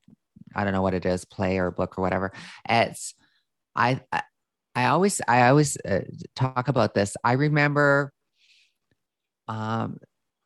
I 0.56 0.64
don't 0.64 0.74
know 0.74 0.82
what 0.82 0.93
it 0.93 1.06
is, 1.06 1.26
play 1.26 1.58
or 1.58 1.72
book 1.72 1.97
or 1.97 2.01
whatever. 2.01 2.32
It's 2.68 3.14
I 3.76 4.01
I, 4.76 4.86
always 4.86 5.22
I 5.28 5.47
always 5.47 5.78
uh, 5.78 6.01
talk 6.36 6.68
about 6.68 6.93
this. 6.93 7.16
I 7.24 7.34
remember, 7.34 8.12
um, 9.47 9.99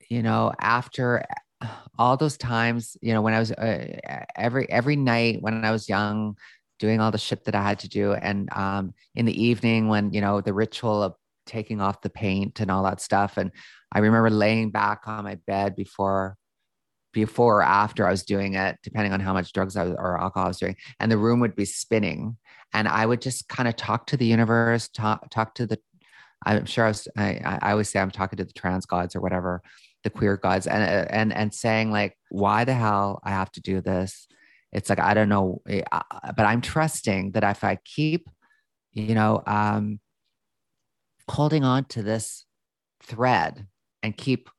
you 0.10 0.22
know, 0.22 0.52
after 0.60 1.24
all 1.98 2.18
those 2.18 2.38
times, 2.38 2.98
you 3.02 3.14
know, 3.14 3.22
when 3.22 3.34
I 3.34 3.40
was 3.40 3.52
uh, 3.52 3.98
every 4.36 4.70
every 4.70 4.96
night 4.96 5.42
when 5.42 5.66
I 5.66 5.72
was 5.72 5.90
young, 5.90 6.38
doing 6.80 7.00
all 7.00 7.12
the 7.12 7.18
shit 7.18 7.46
that 7.46 7.56
I 7.56 7.64
had 7.64 7.80
to 7.80 7.90
do. 7.90 8.14
And 8.14 8.50
um, 8.54 8.94
in 9.16 9.26
the 9.26 9.44
evening, 9.44 9.88
when 9.90 10.14
you 10.14 10.22
know 10.22 10.42
the 10.42 10.54
ritual 10.54 11.04
of 11.04 11.16
taking 11.46 11.82
off 11.82 12.02
the 12.02 12.10
paint 12.10 12.60
and 12.60 12.72
all 12.72 12.84
that 12.84 13.02
stuff, 13.02 13.38
and 13.38 13.52
I 13.92 14.00
remember 14.00 14.30
laying 14.30 14.72
back 14.72 15.08
on 15.08 15.24
my 15.24 15.36
bed 15.48 15.76
before 15.76 16.38
before 17.14 17.60
or 17.60 17.64
after 17.64 18.08
I 18.08 18.12
was 18.12 18.24
doing 18.24 18.54
it, 18.56 18.78
depending 18.84 19.14
on 19.14 19.20
how 19.20 19.34
much 19.34 19.54
drugs 19.54 19.76
I 19.76 19.84
was, 19.86 19.96
or 19.98 20.20
alcohol 20.20 20.46
I 20.46 20.50
was 20.50 20.60
doing, 20.60 20.76
and 21.00 21.12
the 21.12 21.18
room 21.18 21.40
would 21.40 21.56
be 21.56 21.66
spinning, 21.66 22.38
and 22.74 22.88
I 22.88 23.06
would 23.06 23.22
just 23.22 23.48
kind 23.50 23.68
of 23.68 23.76
talk 23.76 24.08
to 24.08 24.18
the 24.18 24.26
universe, 24.26 24.88
talk 24.90 25.30
talk 25.30 25.56
to 25.56 25.66
the. 25.66 25.80
I'm 26.46 26.66
sure 26.66 26.86
I 26.86 26.88
was. 26.90 27.08
I, 27.18 27.58
I 27.62 27.72
always 27.72 27.90
say 27.90 28.00
I'm 28.00 28.12
talking 28.12 28.38
to 28.38 28.46
the 28.46 28.54
trans 28.54 28.86
gods 28.86 29.16
or 29.16 29.22
whatever, 29.22 29.62
the 30.04 30.10
queer 30.10 30.38
gods, 30.38 30.68
and 30.68 30.84
and 30.84 31.34
and 31.34 31.54
saying 31.54 31.92
like, 31.92 32.18
why 32.30 32.64
the 32.64 32.74
hell 32.74 33.20
I 33.24 33.32
have 33.32 33.52
to 33.54 33.62
do 33.62 33.82
this? 33.82 34.28
It's 34.72 34.90
like 34.90 35.00
I 35.00 35.14
don't 35.14 35.30
know, 35.30 35.62
eh, 35.68 35.82
but 36.36 36.46
I'm 36.46 36.62
trusting 36.62 37.32
that 37.32 37.44
if 37.44 37.64
I 37.64 37.78
keep, 37.84 38.30
you 38.94 39.16
know, 39.16 39.42
um, 39.48 40.00
holding 41.30 41.64
on 41.64 41.86
to 41.86 42.04
this 42.04 42.46
thread 43.04 43.68
and 44.04 44.16
keep 44.16 44.50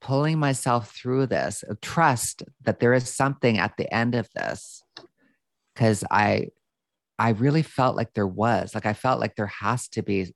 pulling 0.00 0.38
myself 0.38 0.94
through 0.94 1.26
this 1.26 1.64
uh, 1.68 1.74
trust 1.82 2.42
that 2.62 2.80
there 2.80 2.94
is 2.94 3.08
something 3.08 3.58
at 3.58 3.76
the 3.76 3.92
end 3.92 4.14
of 4.14 4.28
this. 4.34 4.82
Because 5.74 6.04
i 6.10 6.48
i 7.18 7.30
really 7.30 7.62
felt 7.62 7.96
like 7.96 8.12
there 8.14 8.26
was 8.26 8.74
like 8.74 8.86
i 8.86 8.92
felt 8.92 9.20
like 9.20 9.36
there 9.36 9.46
has 9.46 9.88
to 9.88 10.02
be 10.02 10.34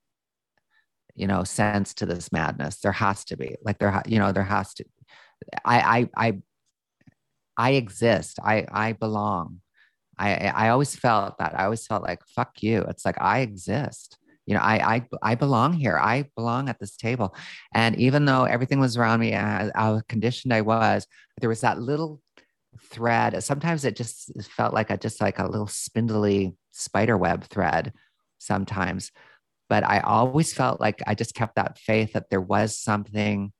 you 1.14 1.26
know 1.26 1.44
sense 1.44 1.94
to 1.94 2.06
this 2.06 2.32
madness. 2.32 2.80
There 2.80 2.92
has 2.92 3.24
to 3.26 3.36
be 3.36 3.56
like 3.62 3.78
there 3.78 4.02
you 4.06 4.18
know 4.18 4.32
there 4.32 4.44
has 4.44 4.74
to 4.74 4.84
i 5.64 6.08
i 6.16 6.28
i 6.28 6.38
i 7.56 7.70
exist. 7.72 8.38
I 8.42 8.66
i 8.70 8.92
belong. 8.92 9.60
I 10.18 10.48
i 10.48 10.68
always 10.68 10.94
felt 10.96 11.38
that. 11.38 11.58
I 11.58 11.64
always 11.64 11.86
felt 11.86 12.02
like 12.02 12.20
fuck 12.26 12.62
you. 12.62 12.84
It's 12.88 13.04
like 13.04 13.20
i 13.20 13.40
exist 13.40 14.18
you 14.46 14.54
know 14.54 14.60
I, 14.60 14.96
I 14.96 15.08
i 15.22 15.34
belong 15.34 15.72
here. 15.72 15.98
I 15.98 16.26
belong 16.36 16.68
at 16.68 16.78
this 16.78 16.96
table. 16.96 17.34
And 17.74 17.96
even 17.96 18.24
though 18.24 18.44
everything 18.44 18.80
was 18.80 18.96
around 18.96 19.20
me 19.20 19.34
uh, 19.34 19.70
how 19.74 20.00
conditioned 20.08 20.52
i 20.52 20.60
was 20.60 21.06
there 21.40 21.48
was 21.48 21.62
that 21.62 21.80
little 21.80 22.20
thread. 22.80 23.42
Sometimes 23.42 23.84
it 23.84 23.96
just 23.96 24.30
felt 24.50 24.74
like 24.74 24.90
a 24.90 24.96
just 24.96 25.20
like 25.20 25.38
a 25.38 25.46
little 25.46 25.66
spindly 25.68 26.56
spider 26.72 27.16
web 27.16 27.44
thread 27.44 27.92
sometimes. 28.38 29.10
But 29.68 29.84
i 29.84 30.00
always 30.00 30.52
felt 30.52 30.80
like 30.80 31.02
i 31.06 31.14
just 31.14 31.34
kept 31.34 31.56
that 31.56 31.78
faith 31.78 32.12
that 32.12 32.30
there 32.30 32.40
was 32.40 32.76
something 32.76 33.52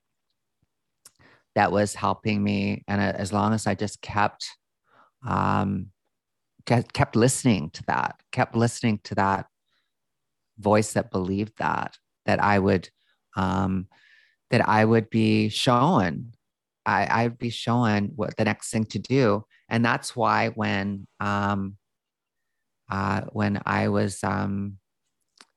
that 1.55 1.71
was 1.71 1.95
helping 1.95 2.43
me. 2.43 2.83
And 2.89 3.01
uh, 3.01 3.13
as 3.17 3.33
long 3.33 3.55
as 3.55 3.67
i 3.67 3.75
just 3.75 4.01
kept 4.03 4.47
um 5.27 5.87
kept 6.67 7.15
listening 7.15 7.71
to 7.71 7.83
that 7.87 8.17
kept 8.33 8.57
listening 8.57 8.99
to 9.05 9.15
that 9.15 9.47
voice 10.59 10.93
that 10.93 11.11
believed 11.11 11.59
that 11.59 11.97
that 12.27 12.43
I 12.43 12.59
would 12.59 12.89
um, 13.37 13.89
that 14.51 14.69
I 14.69 14.85
would 14.85 15.11
be 15.11 15.49
shown 15.49 16.33
I, 16.87 17.25
I'd 17.25 17.39
be 17.39 17.51
shown 17.51 18.13
what 18.15 18.37
the 18.37 18.45
next 18.45 18.71
thing 18.71 18.85
to 18.87 18.99
do. 18.99 19.45
And 19.69 19.85
that's 19.85 20.15
why 20.15 20.49
when 20.51 21.07
um, 21.21 21.77
uh, 22.91 23.23
when 23.33 23.61
I 23.65 23.89
was 23.89 24.23
um, 24.23 24.79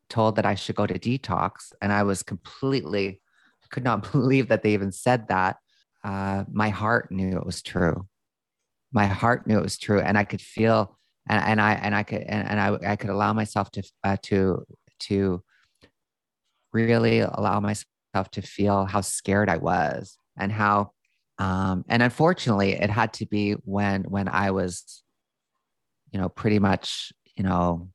told 0.10 0.38
that 0.38 0.46
I 0.46 0.56
should 0.56 0.76
go 0.76 0.88
to 0.88 0.98
detox, 0.98 1.74
and 1.82 1.92
I 1.92 2.04
was 2.04 2.24
completely 2.24 3.22
could 3.70 3.84
not 3.84 4.10
believe 4.12 4.48
that 4.48 4.64
they 4.64 4.74
even 4.74 4.92
said 4.92 5.28
that. 5.28 5.58
Uh, 6.04 6.46
my 6.50 6.70
heart 6.70 7.12
knew 7.12 7.36
it 7.38 7.46
was 7.46 7.62
true. 7.62 8.08
My 8.94 9.08
heart 9.08 9.46
knew 9.46 9.58
it 9.58 9.64
was 9.64 9.78
true, 9.78 10.00
and 10.00 10.18
I 10.18 10.24
could 10.24 10.42
feel, 10.42 10.98
and, 11.28 11.44
and 11.44 11.62
I 11.62 11.74
and 11.74 11.94
I 11.94 12.04
could 12.04 12.22
and, 12.22 12.48
and 12.48 12.60
I, 12.62 12.92
I 12.94 12.96
could 12.96 13.10
allow 13.10 13.34
myself 13.34 13.70
to 13.72 13.84
uh, 14.06 14.18
to 14.24 14.66
to 15.02 15.44
really 16.74 17.20
allow 17.20 17.60
myself 17.60 18.32
to 18.32 18.42
feel 18.42 18.86
how 18.86 19.02
scared 19.02 19.50
I 19.50 19.58
was 19.58 20.18
and 20.38 20.52
how 20.52 20.92
um, 21.40 21.86
and 21.88 22.02
unfortunately 22.02 22.72
it 22.72 22.90
had 22.90 23.14
to 23.14 23.26
be 23.26 23.54
when 23.64 24.04
when 24.04 24.28
I 24.28 24.52
was 24.52 25.04
you 26.12 26.20
know 26.20 26.30
pretty 26.30 26.60
much 26.60 27.12
you 27.36 27.44
know 27.44 27.90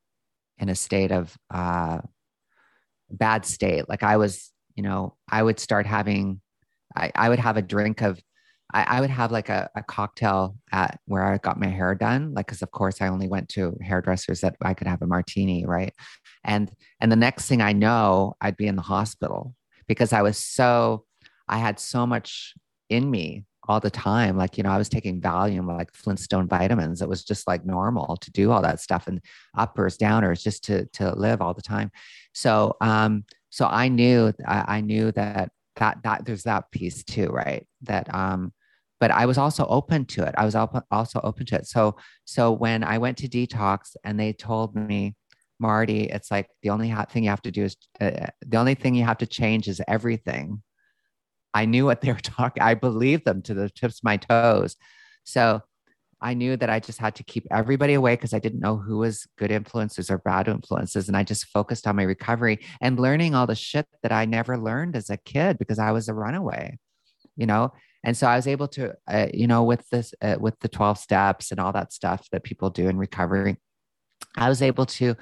in 0.57 0.69
a 0.69 0.75
state 0.75 1.11
of 1.11 1.35
uh, 1.53 1.99
bad 3.09 3.45
state 3.45 3.89
like 3.89 4.03
I 4.03 4.17
was 4.17 4.51
you 4.75 4.83
know 4.83 5.15
I 5.29 5.43
would 5.43 5.59
start 5.59 5.85
having 5.85 6.41
I, 6.95 7.11
I 7.15 7.29
would 7.29 7.39
have 7.39 7.57
a 7.57 7.61
drink 7.61 8.01
of 8.01 8.21
I, 8.73 8.97
I 8.97 9.01
would 9.01 9.09
have 9.09 9.31
like 9.31 9.49
a, 9.49 9.69
a 9.75 9.83
cocktail 9.83 10.57
at 10.71 10.99
where 11.05 11.23
I 11.23 11.37
got 11.37 11.59
my 11.59 11.67
hair 11.67 11.93
done, 11.95 12.33
like 12.33 12.47
because 12.47 12.61
of 12.61 12.71
course 12.71 13.01
I 13.01 13.07
only 13.07 13.27
went 13.27 13.49
to 13.49 13.77
hairdressers 13.81 14.41
that 14.41 14.55
I 14.61 14.73
could 14.73 14.87
have 14.87 15.01
a 15.01 15.07
martini, 15.07 15.65
right? 15.65 15.93
And 16.43 16.71
and 16.99 17.11
the 17.11 17.17
next 17.17 17.47
thing 17.47 17.61
I 17.61 17.73
know, 17.73 18.35
I'd 18.41 18.57
be 18.57 18.67
in 18.67 18.75
the 18.75 18.81
hospital 18.81 19.55
because 19.87 20.13
I 20.13 20.21
was 20.21 20.37
so 20.37 21.05
I 21.47 21.57
had 21.57 21.79
so 21.79 22.05
much 22.05 22.53
in 22.89 23.09
me 23.09 23.45
all 23.67 23.79
the 23.79 23.89
time. 23.89 24.37
Like, 24.37 24.57
you 24.57 24.63
know, 24.63 24.71
I 24.71 24.77
was 24.77 24.89
taking 24.89 25.21
Valium, 25.21 25.67
like 25.67 25.93
Flintstone 25.93 26.47
vitamins. 26.47 27.01
It 27.01 27.07
was 27.09 27.23
just 27.23 27.47
like 27.47 27.65
normal 27.65 28.17
to 28.17 28.31
do 28.31 28.51
all 28.51 28.61
that 28.61 28.79
stuff 28.79 29.07
and 29.07 29.21
uppers, 29.57 29.97
downers, 29.97 30.43
just 30.43 30.63
to 30.65 30.85
to 30.93 31.13
live 31.15 31.41
all 31.41 31.53
the 31.53 31.61
time. 31.61 31.91
So 32.33 32.75
um, 32.81 33.23
so 33.49 33.65
I 33.65 33.87
knew 33.87 34.33
I, 34.45 34.77
I 34.77 34.81
knew 34.81 35.11
that 35.13 35.51
that 35.77 36.03
that 36.03 36.25
there's 36.25 36.43
that 36.43 36.71
piece 36.71 37.03
too, 37.03 37.27
right? 37.27 37.65
That 37.81 38.13
um, 38.13 38.53
but 38.99 39.11
I 39.11 39.25
was 39.25 39.37
also 39.37 39.65
open 39.67 40.05
to 40.05 40.23
it. 40.23 40.35
I 40.37 40.45
was 40.45 40.55
also 40.55 41.21
open 41.23 41.45
to 41.47 41.55
it. 41.55 41.67
So 41.67 41.95
so 42.25 42.51
when 42.51 42.83
I 42.83 42.97
went 42.97 43.17
to 43.19 43.27
detox 43.27 43.95
and 44.03 44.19
they 44.19 44.33
told 44.33 44.75
me, 44.75 45.15
Marty, 45.63 46.03
it's 46.03 46.29
like 46.29 46.47
the 46.61 46.69
only 46.69 46.93
thing 47.09 47.23
you 47.23 47.29
have 47.29 47.41
to 47.43 47.51
do 47.51 47.63
is 47.63 47.77
uh, 48.01 48.27
the 48.45 48.57
only 48.57 48.75
thing 48.75 48.95
you 48.95 49.05
have 49.05 49.19
to 49.19 49.25
change 49.25 49.69
is 49.69 49.81
everything. 49.87 50.61
I 51.53 51.63
knew 51.65 51.85
what 51.85 52.01
they 52.01 52.11
were 52.11 52.19
talking. 52.37 52.61
I 52.61 52.73
believed 52.73 53.23
them 53.25 53.41
to 53.43 53.53
the 53.53 53.69
tips 53.69 53.99
of 53.99 54.03
my 54.03 54.17
toes. 54.17 54.75
So 55.23 55.61
I 56.21 56.33
knew 56.33 56.55
that 56.57 56.69
I 56.69 56.79
just 56.79 56.99
had 56.99 57.15
to 57.15 57.23
keep 57.23 57.45
everybody 57.49 57.93
away 57.93 58.13
because 58.15 58.33
I 58.33 58.39
didn't 58.39 58.59
know 58.59 58.77
who 58.77 58.97
was 58.99 59.25
good 59.37 59.51
influences 59.51 60.09
or 60.09 60.17
bad 60.17 60.47
influences. 60.47 61.07
And 61.07 61.17
I 61.17 61.23
just 61.23 61.47
focused 61.47 61.87
on 61.87 61.95
my 61.95 62.03
recovery 62.03 62.59
and 62.81 62.99
learning 62.99 63.35
all 63.35 63.47
the 63.47 63.55
shit 63.55 63.87
that 64.03 64.11
I 64.11 64.25
never 64.25 64.57
learned 64.57 64.95
as 64.95 65.09
a 65.09 65.17
kid 65.17 65.57
because 65.59 65.79
I 65.79 65.91
was 65.91 66.07
a 66.07 66.13
runaway, 66.13 66.77
you 67.35 67.45
know? 67.45 67.73
And 68.05 68.17
so 68.17 68.27
I 68.27 68.35
was 68.35 68.47
able 68.47 68.67
to, 68.69 68.93
uh, 69.09 69.27
you 69.33 69.47
know, 69.47 69.63
with 69.63 69.87
this, 69.89 70.13
uh, 70.21 70.35
with 70.39 70.59
the 70.59 70.69
12 70.69 70.97
steps 70.97 71.51
and 71.51 71.59
all 71.59 71.71
that 71.73 71.93
stuff 71.93 72.27
that 72.31 72.43
people 72.43 72.69
do 72.69 72.87
in 72.89 72.97
recovery, 72.97 73.57
I 74.37 74.49
was 74.49 74.61
able 74.61 74.85
to, 74.97 75.15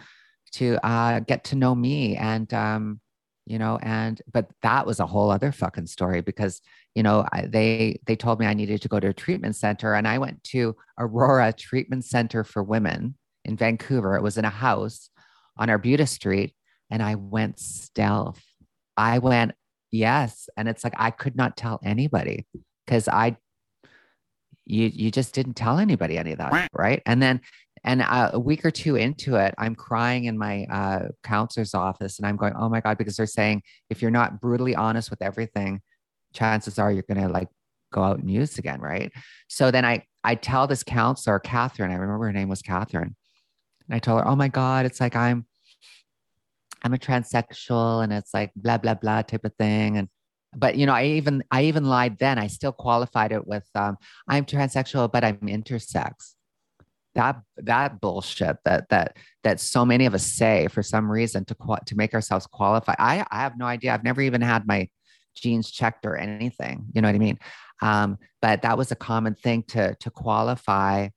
to 0.54 0.78
uh, 0.86 1.20
get 1.20 1.44
to 1.46 1.56
know 1.56 1.76
me 1.76 2.16
and, 2.16 2.54
um, 2.54 3.00
you 3.48 3.58
know 3.58 3.80
and 3.82 4.22
but 4.32 4.48
that 4.62 4.86
was 4.86 5.00
a 5.00 5.06
whole 5.06 5.32
other 5.32 5.52
fucking 5.52 5.88
story 5.88 6.22
because 6.22 6.62
you 6.94 7.02
know 7.02 7.26
I, 7.34 7.48
they 7.48 8.00
they 8.06 8.16
told 8.16 8.40
me 8.40 8.46
i 8.46 8.54
needed 8.54 8.84
to 8.84 8.88
go 8.88 9.00
to 9.00 9.08
a 9.08 9.14
treatment 9.14 9.56
center 9.56 9.96
and 9.96 10.08
i 10.08 10.20
went 10.20 10.44
to 10.46 10.76
aurora 11.00 11.52
treatment 11.52 12.06
center 12.06 12.44
for 12.44 12.62
women 12.62 13.16
in 13.46 13.58
vancouver. 13.58 14.16
It 14.16 14.24
was 14.24 14.38
in 14.38 14.46
a 14.46 14.50
house 14.50 15.10
on 15.58 15.70
arbutus 15.70 16.12
street 16.12 16.54
and 16.90 17.02
i 17.02 17.16
went 17.16 17.60
stealth. 17.60 18.44
I 18.98 19.20
went 19.20 19.54
yes. 19.92 20.50
And 20.58 20.68
it's 20.68 20.84
like 20.84 20.94
i 20.98 21.12
could 21.12 21.36
not 21.36 21.58
tell 21.58 21.80
anybody 21.84 22.46
because 22.86 23.08
i 23.08 23.38
you 24.66 24.88
you 24.94 25.12
just 25.12 25.34
didn't 25.34 25.56
tell 25.56 25.80
anybody 25.80 26.18
any 26.18 26.32
of 26.34 26.38
that 26.38 26.52
right? 26.74 27.02
And 27.06 27.22
then 27.22 27.42
and 27.84 28.04
a 28.06 28.40
week 28.40 28.64
or 28.64 28.70
two 28.70 28.96
into 28.96 29.36
it, 29.38 29.56
I'm 29.58 29.74
crying 29.74 30.26
in 30.26 30.38
my 30.38 30.66
uh, 30.66 31.08
counselor's 31.24 31.74
office 31.74 32.20
and 32.20 32.28
I'm 32.28 32.38
going, 32.38 32.54
oh 32.56 32.70
my 32.70 32.80
God, 32.80 32.98
because 32.98 33.18
they're 33.18 33.26
saying 33.26 33.64
if 33.90 34.02
you're 34.02 34.12
not 34.12 34.40
brutally 34.40 34.76
honest 34.76 35.10
with 35.10 35.22
everything, 35.22 35.82
chances 36.34 36.78
are 36.78 36.92
you're 36.92 37.04
going 37.04 37.22
to 37.22 37.28
like 37.28 37.48
go 37.92 38.04
out 38.04 38.20
and 38.20 38.30
use 38.30 38.60
again. 38.60 38.80
Right. 38.80 39.12
So 39.48 39.72
then 39.72 39.84
I, 39.84 40.06
I 40.24 40.36
tell 40.36 40.68
this 40.68 40.84
counselor, 40.84 41.40
Catherine, 41.40 41.92
I 41.92 41.96
remember 41.96 42.26
her 42.26 42.34
name 42.34 42.50
was 42.50 42.62
Catherine. 42.62 43.16
And 43.88 43.96
I 43.96 44.00
told 44.00 44.22
her, 44.22 44.28
oh 44.28 44.36
my 44.36 44.48
God, 44.48 44.86
it's 44.86 45.02
like 45.02 45.16
I'm, 45.16 45.48
I'm 46.84 46.94
a 46.94 47.00
transsexual 47.00 48.04
and 48.04 48.14
it's 48.14 48.34
like 48.34 48.52
blah, 48.56 48.78
blah, 48.78 48.94
blah 48.94 49.24
type 49.24 49.44
of 49.44 49.56
thing. 49.56 49.98
And, 49.98 50.08
but 50.56 50.76
you 50.76 50.86
know, 50.86 50.94
I 50.94 51.06
even, 51.06 51.44
I 51.50 51.64
even 51.64 51.86
lied 51.86 52.20
then. 52.20 52.38
I 52.38 52.46
still 52.46 52.74
qualified 52.74 53.32
it 53.32 53.48
with, 53.48 53.68
um, 53.74 53.98
I'm 54.28 54.46
transsexual, 54.46 55.12
but 55.12 55.24
I'm 55.24 55.38
intersex 55.38 56.36
that 57.16 57.42
that 57.58 58.00
bullshit 58.00 58.58
that 58.66 58.90
that 58.90 59.18
that 59.44 59.60
so 59.60 59.86
many 59.86 60.06
of 60.06 60.14
us 60.14 60.26
say 60.26 60.68
for 60.68 60.82
some 60.84 61.12
reason 61.12 61.46
to 61.46 61.56
to 61.86 61.96
make 61.96 62.14
ourselves 62.14 62.48
qualify. 62.48 62.94
I 62.98 63.26
I 63.32 63.40
have 63.40 63.58
no 63.58 63.66
idea. 63.66 63.94
I've 63.94 64.04
never 64.04 64.22
even 64.22 64.42
had 64.42 64.68
my 64.68 64.88
genes 65.36 65.72
checked 65.72 66.06
or 66.06 66.18
anything. 66.18 66.86
You 66.94 67.02
know 67.02 67.08
what 67.08 67.16
I 67.16 67.20
mean? 67.20 67.40
Um, 67.82 68.18
but 68.42 68.62
that 68.62 68.78
was 68.78 68.92
a 68.92 68.96
common 68.96 69.36
thing 69.36 69.64
to 69.70 69.96
to 69.96 70.10
qualify, 70.10 71.10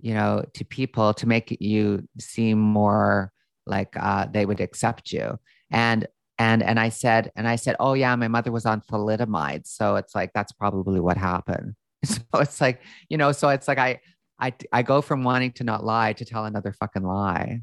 you 0.00 0.14
know, 0.14 0.44
to 0.54 0.64
people 0.64 1.14
to 1.14 1.26
make 1.26 1.56
you 1.60 2.08
seem 2.18 2.58
more 2.58 3.32
like 3.66 3.96
uh, 3.98 4.26
they 4.30 4.46
would 4.46 4.60
accept 4.60 5.12
you. 5.12 5.38
And 5.70 6.06
and 6.38 6.62
and 6.62 6.80
I 6.80 6.88
said 6.88 7.30
and 7.36 7.46
I 7.48 7.56
said, 7.56 7.76
oh 7.80 7.94
yeah, 7.94 8.14
my 8.16 8.28
mother 8.28 8.52
was 8.52 8.66
on 8.66 8.80
thalidomide, 8.80 9.66
so 9.66 9.96
it's 9.96 10.14
like 10.14 10.32
that's 10.34 10.52
probably 10.52 11.00
what 11.00 11.16
happened. 11.16 11.74
So 12.04 12.40
it's 12.40 12.60
like 12.60 12.82
you 13.08 13.16
know, 13.16 13.32
so 13.32 13.48
it's 13.48 13.66
like 13.66 13.78
I 13.78 14.00
I 14.38 14.52
I 14.72 14.82
go 14.82 15.00
from 15.00 15.24
wanting 15.24 15.52
to 15.52 15.64
not 15.64 15.84
lie 15.84 16.12
to 16.14 16.24
tell 16.24 16.44
another 16.44 16.72
fucking 16.72 17.02
lie. 17.04 17.60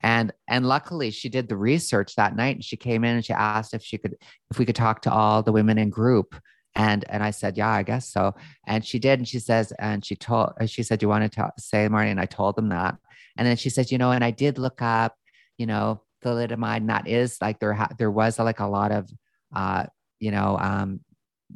And 0.00 0.32
and 0.48 0.66
luckily 0.66 1.10
she 1.10 1.28
did 1.28 1.48
the 1.48 1.56
research 1.56 2.14
that 2.16 2.36
night 2.36 2.56
and 2.56 2.64
she 2.64 2.76
came 2.76 3.04
in 3.04 3.16
and 3.16 3.24
she 3.24 3.32
asked 3.32 3.74
if 3.74 3.82
she 3.82 3.98
could 3.98 4.14
if 4.50 4.58
we 4.58 4.64
could 4.64 4.76
talk 4.76 5.02
to 5.02 5.12
all 5.12 5.42
the 5.42 5.52
women 5.52 5.78
in 5.78 5.90
group. 5.90 6.36
And 6.74 7.04
and 7.08 7.22
I 7.22 7.30
said, 7.32 7.56
yeah, 7.56 7.70
I 7.70 7.82
guess 7.82 8.12
so. 8.12 8.34
And 8.66 8.84
she 8.84 8.98
did. 8.98 9.18
And 9.18 9.28
she 9.28 9.40
says, 9.40 9.72
and 9.78 10.04
she 10.04 10.14
told 10.16 10.52
she 10.66 10.82
said, 10.82 11.02
you 11.02 11.08
want 11.08 11.32
to 11.32 11.52
say 11.58 11.88
Marty? 11.88 12.10
And 12.10 12.20
I 12.20 12.26
told 12.26 12.56
them 12.56 12.68
that. 12.68 12.96
And 13.36 13.46
then 13.46 13.56
she 13.56 13.70
says, 13.70 13.90
you 13.90 13.98
know, 13.98 14.12
and 14.12 14.24
I 14.24 14.30
did 14.30 14.58
look 14.58 14.80
up, 14.82 15.14
you 15.58 15.66
know, 15.66 16.02
thalidomide, 16.24 16.78
and 16.78 16.90
that 16.90 17.08
is 17.08 17.38
like 17.40 17.58
there 17.60 17.74
ha- 17.74 17.94
there 17.98 18.10
was 18.10 18.38
like 18.38 18.60
a 18.60 18.66
lot 18.66 18.92
of 18.92 19.10
uh, 19.54 19.86
you 20.20 20.30
know, 20.30 20.58
um 20.58 21.00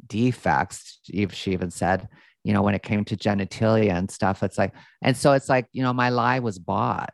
defects, 0.07 0.99
she 1.05 1.51
even 1.51 1.71
said, 1.71 2.07
you 2.43 2.53
know, 2.53 2.61
when 2.61 2.75
it 2.75 2.83
came 2.83 3.05
to 3.05 3.15
genitalia 3.15 3.93
and 3.93 4.11
stuff. 4.11 4.43
It's 4.43 4.57
like, 4.57 4.73
and 5.01 5.15
so 5.15 5.33
it's 5.33 5.49
like, 5.49 5.67
you 5.71 5.83
know, 5.83 5.93
my 5.93 6.09
lie 6.09 6.39
was 6.39 6.59
bought 6.59 7.13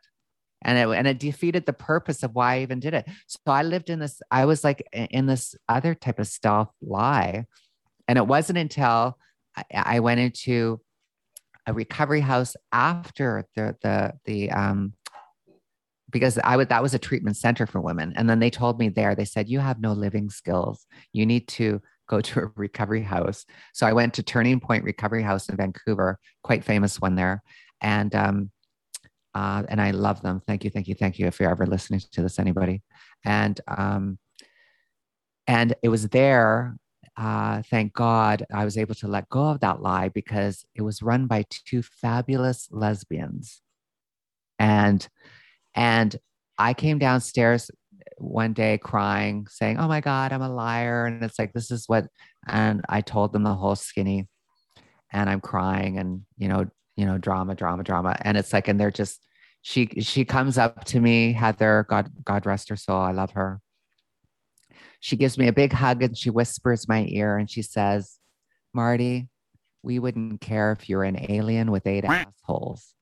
and 0.62 0.78
it 0.78 0.96
and 0.96 1.06
it 1.06 1.18
defeated 1.18 1.66
the 1.66 1.72
purpose 1.72 2.22
of 2.22 2.34
why 2.34 2.56
I 2.56 2.62
even 2.62 2.80
did 2.80 2.94
it. 2.94 3.06
So 3.26 3.38
I 3.46 3.62
lived 3.62 3.90
in 3.90 3.98
this. 3.98 4.20
I 4.30 4.44
was 4.44 4.62
like 4.64 4.86
in 4.92 5.26
this 5.26 5.54
other 5.68 5.94
type 5.94 6.18
of 6.18 6.26
stealth 6.26 6.70
lie, 6.82 7.46
and 8.08 8.18
it 8.18 8.26
wasn't 8.26 8.58
until 8.58 9.18
I, 9.56 9.64
I 9.72 10.00
went 10.00 10.20
into 10.20 10.80
a 11.66 11.72
recovery 11.72 12.20
house 12.20 12.56
after 12.72 13.46
the 13.54 13.76
the 13.82 14.12
the 14.24 14.50
um 14.50 14.94
because 16.10 16.38
I 16.42 16.56
would 16.56 16.68
that 16.70 16.82
was 16.82 16.94
a 16.94 16.98
treatment 16.98 17.36
center 17.36 17.66
for 17.66 17.80
women, 17.80 18.12
and 18.16 18.28
then 18.28 18.40
they 18.40 18.50
told 18.50 18.78
me 18.78 18.88
there 18.90 19.14
they 19.14 19.24
said 19.24 19.48
you 19.48 19.60
have 19.60 19.80
no 19.80 19.92
living 19.92 20.28
skills. 20.28 20.86
You 21.12 21.24
need 21.24 21.48
to 21.48 21.80
go 22.10 22.20
to 22.20 22.40
a 22.40 22.50
recovery 22.56 23.02
house. 23.02 23.46
So 23.72 23.86
I 23.86 23.92
went 23.92 24.12
to 24.14 24.22
Turning 24.22 24.58
Point 24.58 24.84
Recovery 24.84 25.22
House 25.22 25.48
in 25.48 25.56
Vancouver, 25.56 26.18
quite 26.42 26.64
famous 26.64 27.00
one 27.00 27.14
there, 27.14 27.42
and 27.80 28.12
um, 28.14 28.50
uh, 29.34 29.62
and 29.68 29.80
I 29.80 29.92
love 29.92 30.20
them. 30.22 30.42
Thank 30.46 30.64
you, 30.64 30.70
thank 30.70 30.88
you, 30.88 30.96
thank 30.96 31.18
you. 31.18 31.26
If 31.28 31.38
you're 31.38 31.50
ever 31.50 31.66
listening 31.66 32.00
to 32.12 32.22
this, 32.22 32.38
anybody, 32.40 32.82
and 33.24 33.58
um, 33.68 34.18
and 35.46 35.74
it 35.82 35.88
was 35.88 36.08
there. 36.08 36.76
Uh, 37.16 37.62
thank 37.70 37.92
God 37.92 38.46
I 38.54 38.64
was 38.64 38.78
able 38.78 38.94
to 38.96 39.08
let 39.08 39.28
go 39.28 39.42
of 39.48 39.60
that 39.60 39.82
lie 39.82 40.08
because 40.08 40.64
it 40.74 40.82
was 40.82 41.02
run 41.02 41.26
by 41.26 41.44
two 41.50 41.82
fabulous 41.82 42.68
lesbians, 42.70 43.62
and 44.58 45.06
and 45.74 46.16
I 46.58 46.74
came 46.74 46.98
downstairs 46.98 47.70
one 48.18 48.52
day 48.52 48.78
crying, 48.78 49.46
saying, 49.48 49.78
"Oh 49.78 49.88
my 49.88 50.00
God, 50.00 50.32
I'm 50.32 50.42
a 50.42 50.52
liar," 50.52 51.06
and 51.06 51.22
it's 51.24 51.38
like 51.38 51.52
this 51.52 51.70
is 51.70 51.84
what, 51.88 52.06
and 52.46 52.82
I 52.88 53.00
told 53.00 53.32
them 53.32 53.42
the 53.44 53.54
whole 53.54 53.76
skinny, 53.76 54.28
and 55.12 55.30
I'm 55.30 55.40
crying, 55.40 55.98
and 55.98 56.22
you 56.38 56.48
know, 56.48 56.66
you 57.00 57.06
know, 57.06 57.16
drama, 57.16 57.54
drama, 57.54 57.82
drama. 57.82 58.14
And 58.20 58.36
it's 58.36 58.52
like, 58.52 58.68
and 58.68 58.78
they're 58.78 58.90
just, 58.90 59.24
she, 59.62 59.86
she 60.00 60.26
comes 60.26 60.58
up 60.58 60.84
to 60.84 61.00
me, 61.00 61.32
Heather, 61.32 61.86
God, 61.88 62.10
God 62.24 62.44
rest 62.44 62.68
her 62.68 62.76
soul. 62.76 63.00
I 63.00 63.12
love 63.12 63.30
her. 63.30 63.62
She 65.00 65.16
gives 65.16 65.38
me 65.38 65.48
a 65.48 65.52
big 65.52 65.72
hug 65.72 66.02
and 66.02 66.16
she 66.16 66.28
whispers 66.28 66.88
my 66.88 67.06
ear 67.08 67.38
and 67.38 67.50
she 67.50 67.62
says, 67.62 68.18
Marty, 68.74 69.28
we 69.82 69.98
wouldn't 69.98 70.42
care 70.42 70.72
if 70.72 70.90
you're 70.90 71.04
an 71.04 71.30
alien 71.30 71.70
with 71.70 71.86
eight 71.86 72.04
assholes. 72.04 72.94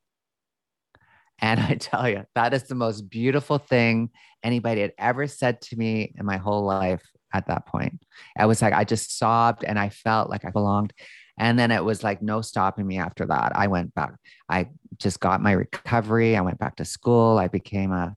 And 1.41 1.61
I 1.61 1.74
tell 1.80 2.09
you, 2.09 2.24
that 2.34 2.55
is 2.55 2.64
the 2.64 2.74
most 2.74 3.09
beautiful 3.09 3.59
thing 3.59 4.11
anybody 4.43 4.80
had 4.80 4.93
ever 4.99 5.26
said 5.26 5.61
to 5.62 5.76
me 5.76 6.14
in 6.16 6.24
my 6.24 6.36
whole 6.36 6.64
life 6.64 7.03
at 7.32 7.47
that 7.49 7.66
point. 7.66 8.03
I 8.36 8.47
was 8.47 8.62
like, 8.62 8.72
I 8.72 8.84
just 8.84 9.18
sobbed 9.18 9.64
and 9.64 9.78
I 9.78 9.91
felt 9.91 10.30
like 10.30 10.45
I 10.45 10.51
belonged. 10.51 10.93
And 11.39 11.59
then 11.59 11.70
it 11.70 11.84
was 11.84 12.03
like 12.03 12.20
no 12.20 12.41
stopping 12.41 12.86
me 12.86 12.99
after 12.99 13.24
that. 13.26 13.53
I 13.55 13.68
went 13.68 13.95
back. 13.95 14.14
I 14.49 14.68
just 14.99 15.20
got 15.20 15.41
my 15.41 15.53
recovery. 15.53 16.36
I 16.36 16.41
went 16.41 16.59
back 16.59 16.76
to 16.76 16.84
school. 16.84 17.39
I 17.39 17.47
became 17.49 17.93
a, 17.93 18.14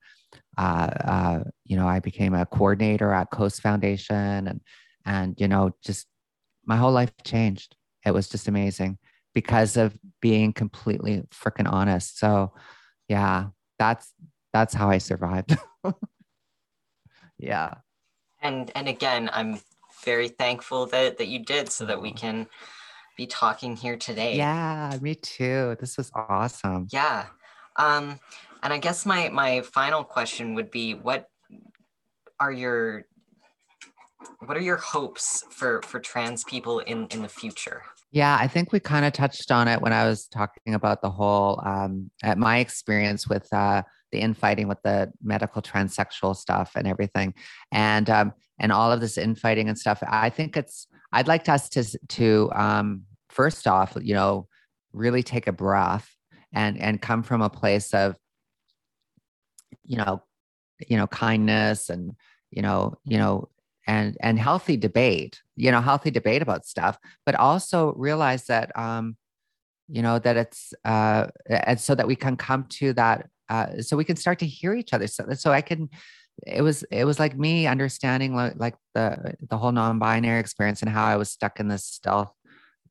uh, 0.57 0.61
uh, 0.61 1.43
you 1.65 1.77
know, 1.77 1.87
I 1.87 1.99
became 1.99 2.33
a 2.33 2.45
coordinator 2.45 3.13
at 3.13 3.29
Coast 3.31 3.61
Foundation, 3.61 4.47
and 4.47 4.61
and 5.05 5.39
you 5.39 5.47
know, 5.47 5.71
just 5.83 6.07
my 6.65 6.77
whole 6.77 6.91
life 6.91 7.11
changed. 7.23 7.75
It 8.05 8.11
was 8.11 8.27
just 8.27 8.47
amazing 8.47 8.97
because 9.33 9.77
of 9.77 9.97
being 10.19 10.51
completely 10.51 11.23
freaking 11.31 11.71
honest. 11.71 12.17
So, 12.17 12.53
yeah, 13.11 13.47
that's 13.77 14.13
that's 14.53 14.73
how 14.73 14.89
I 14.89 14.97
survived. 14.97 15.57
yeah. 17.37 17.73
And 18.41 18.71
and 18.73 18.87
again, 18.87 19.29
I'm 19.33 19.59
very 20.05 20.29
thankful 20.29 20.85
that 20.87 21.17
that 21.17 21.27
you 21.27 21.39
did 21.39 21.69
so 21.69 21.85
that 21.87 22.01
we 22.01 22.13
can 22.13 22.47
be 23.17 23.27
talking 23.27 23.75
here 23.75 23.97
today. 23.97 24.37
Yeah, 24.37 24.97
me 25.01 25.15
too. 25.15 25.75
This 25.81 25.97
was 25.97 26.09
awesome. 26.15 26.87
Yeah. 26.89 27.25
Um, 27.75 28.17
and 28.63 28.71
I 28.71 28.77
guess 28.77 29.05
my 29.05 29.27
my 29.27 29.59
final 29.59 30.05
question 30.05 30.53
would 30.53 30.71
be 30.71 30.93
what 30.93 31.27
are 32.39 32.53
your 32.53 33.07
what 34.45 34.55
are 34.55 34.61
your 34.61 34.77
hopes 34.77 35.43
for 35.49 35.81
for 35.81 35.99
trans 35.99 36.45
people 36.45 36.79
in 36.79 37.07
in 37.07 37.21
the 37.23 37.29
future? 37.41 37.83
Yeah, 38.11 38.37
I 38.39 38.47
think 38.47 38.73
we 38.73 38.81
kind 38.81 39.05
of 39.05 39.13
touched 39.13 39.51
on 39.51 39.69
it 39.69 39.81
when 39.81 39.93
I 39.93 40.05
was 40.05 40.27
talking 40.27 40.73
about 40.73 41.01
the 41.01 41.09
whole 41.09 41.61
um, 41.65 42.11
at 42.21 42.37
my 42.37 42.59
experience 42.59 43.27
with 43.27 43.51
uh, 43.53 43.83
the 44.11 44.19
infighting 44.19 44.67
with 44.67 44.81
the 44.83 45.11
medical 45.23 45.61
transsexual 45.61 46.35
stuff 46.35 46.73
and 46.75 46.87
everything, 46.87 47.33
and 47.71 48.09
um, 48.09 48.33
and 48.59 48.73
all 48.73 48.91
of 48.91 48.99
this 48.99 49.17
infighting 49.17 49.69
and 49.69 49.79
stuff. 49.79 50.03
I 50.05 50.29
think 50.29 50.57
it's 50.57 50.87
I'd 51.13 51.29
like 51.29 51.47
us 51.47 51.69
to 51.69 51.85
to 52.09 52.51
um, 52.53 53.03
first 53.29 53.65
off, 53.65 53.95
you 54.01 54.13
know, 54.13 54.47
really 54.91 55.23
take 55.23 55.47
a 55.47 55.53
breath 55.53 56.13
and 56.53 56.77
and 56.81 57.01
come 57.01 57.23
from 57.23 57.41
a 57.41 57.49
place 57.49 57.93
of, 57.93 58.17
you 59.85 59.95
know, 59.95 60.21
you 60.87 60.97
know, 60.97 61.07
kindness 61.07 61.89
and 61.89 62.11
you 62.51 62.61
know, 62.61 62.97
you 63.05 63.17
know, 63.17 63.47
and 63.87 64.17
and 64.21 64.39
healthy 64.39 64.77
debate, 64.77 65.41
you 65.55 65.71
know, 65.71 65.81
healthy 65.81 66.11
debate 66.11 66.41
about 66.41 66.65
stuff, 66.65 66.97
but 67.25 67.35
also 67.35 67.93
realize 67.93 68.45
that 68.45 68.77
um, 68.77 69.17
you 69.87 70.01
know, 70.01 70.19
that 70.19 70.37
it's 70.37 70.73
uh 70.85 71.27
and 71.49 71.79
so 71.79 71.95
that 71.95 72.07
we 72.07 72.15
can 72.15 72.35
come 72.37 72.65
to 72.69 72.93
that 72.93 73.27
uh 73.49 73.81
so 73.81 73.97
we 73.97 74.05
can 74.05 74.15
start 74.15 74.39
to 74.39 74.45
hear 74.45 74.73
each 74.73 74.93
other. 74.93 75.07
So 75.07 75.25
so 75.33 75.51
I 75.51 75.61
can 75.61 75.89
it 76.47 76.61
was 76.61 76.83
it 76.83 77.05
was 77.05 77.19
like 77.19 77.37
me 77.37 77.67
understanding 77.67 78.35
like, 78.35 78.75
the 78.93 79.35
the 79.49 79.57
whole 79.57 79.71
non-binary 79.71 80.39
experience 80.39 80.81
and 80.81 80.91
how 80.91 81.05
I 81.05 81.15
was 81.15 81.29
stuck 81.31 81.59
in 81.59 81.67
this 81.67 81.85
stealth 81.85 82.33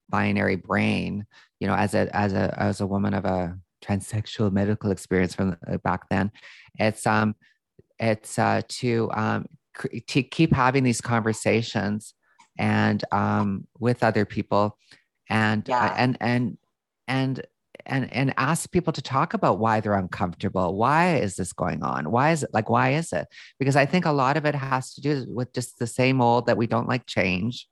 binary 0.09 0.57
brain 0.57 1.25
you 1.61 1.67
know 1.67 1.75
as 1.75 1.95
a 1.95 2.15
as 2.17 2.33
a 2.33 2.55
as 2.61 2.81
a 2.81 2.87
woman 2.87 3.15
of 3.15 3.25
a 3.25 3.57
transsexual 3.85 4.51
medical 4.53 4.91
experience 4.91 5.35
from 5.35 5.57
uh, 5.71 5.77
back 5.79 6.09
then 6.11 6.31
it's 6.79 7.07
um 7.07 7.35
it's 7.99 8.39
uh 8.39 8.61
to 8.69 9.11
um 9.13 9.47
to 10.07 10.23
keep 10.23 10.53
having 10.53 10.85
these 10.85 11.01
conversations 11.01 12.15
and 12.59 13.05
um 13.13 13.67
with 13.79 14.03
other 14.03 14.25
people 14.25 14.77
and 15.29 15.69
uh, 15.71 15.95
and 15.97 16.17
and 16.21 16.59
and 17.09 17.47
and 17.87 18.13
and 18.13 18.35
ask 18.37 18.71
people 18.71 18.93
to 18.93 19.01
talk 19.03 19.33
about 19.33 19.59
why 19.59 19.81
they're 19.81 19.95
uncomfortable. 19.95 20.77
Why 20.77 21.17
is 21.17 21.37
this 21.37 21.53
going 21.53 21.83
on? 21.83 22.11
Why 22.11 22.33
is 22.33 22.43
it 22.43 22.51
like 22.53 22.69
why 22.69 22.91
is 22.91 23.13
it? 23.13 23.27
Because 23.59 23.77
i 23.77 23.87
think 23.87 24.05
a 24.05 24.13
lot 24.13 24.37
of 24.37 24.45
it 24.45 24.55
has 24.55 24.95
to 24.95 25.01
do 25.01 25.27
with 25.29 25.53
just 25.53 25.79
the 25.79 25.87
same 25.87 26.21
old 26.21 26.47
that 26.47 26.57
we 26.57 26.67
don't 26.67 26.89
like 26.89 27.07
change 27.07 27.69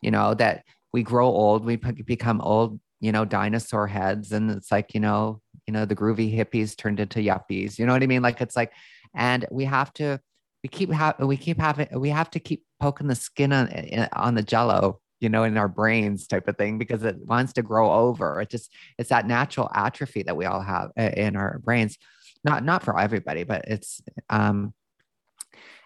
you 0.00 0.10
know 0.10 0.34
that 0.34 0.64
we 0.92 1.02
grow 1.02 1.26
old 1.26 1.64
we 1.64 1.76
become 1.76 2.40
old 2.40 2.80
you 3.00 3.12
know 3.12 3.24
dinosaur 3.24 3.86
heads 3.86 4.32
and 4.32 4.50
it's 4.50 4.72
like 4.72 4.94
you 4.94 5.00
know 5.00 5.40
you 5.66 5.72
know 5.72 5.84
the 5.84 5.96
groovy 5.96 6.34
hippies 6.34 6.76
turned 6.76 7.00
into 7.00 7.20
yuppies 7.20 7.78
you 7.78 7.86
know 7.86 7.92
what 7.92 8.02
i 8.02 8.06
mean? 8.06 8.22
Like 8.22 8.40
it's 8.40 8.56
like 8.56 8.72
and 9.14 9.46
we 9.50 9.64
have 9.64 9.92
to 9.94 10.20
we 10.62 10.68
keep 10.68 10.92
ha- 10.92 11.14
we 11.20 11.36
keep 11.36 11.60
having 11.60 11.88
we 11.98 12.08
have 12.08 12.30
to 12.30 12.40
keep 12.40 12.64
poking 12.80 13.06
the 13.06 13.14
skin 13.14 13.52
on 13.52 13.68
on 14.12 14.34
the 14.34 14.42
jello 14.42 15.00
you 15.20 15.28
know, 15.28 15.44
in 15.44 15.56
our 15.56 15.68
brains 15.68 16.26
type 16.26 16.48
of 16.48 16.56
thing 16.56 16.78
because 16.78 17.02
it 17.02 17.16
wants 17.26 17.52
to 17.54 17.62
grow 17.62 17.90
over. 17.90 18.40
It 18.40 18.50
just 18.50 18.72
it's 18.98 19.10
that 19.10 19.26
natural 19.26 19.70
atrophy 19.74 20.22
that 20.22 20.36
we 20.36 20.44
all 20.44 20.60
have 20.60 20.90
uh, 20.98 21.10
in 21.16 21.36
our 21.36 21.58
brains. 21.58 21.98
Not 22.44 22.64
not 22.64 22.84
for 22.84 22.98
everybody, 22.98 23.42
but 23.44 23.64
it's 23.66 24.00
um 24.30 24.72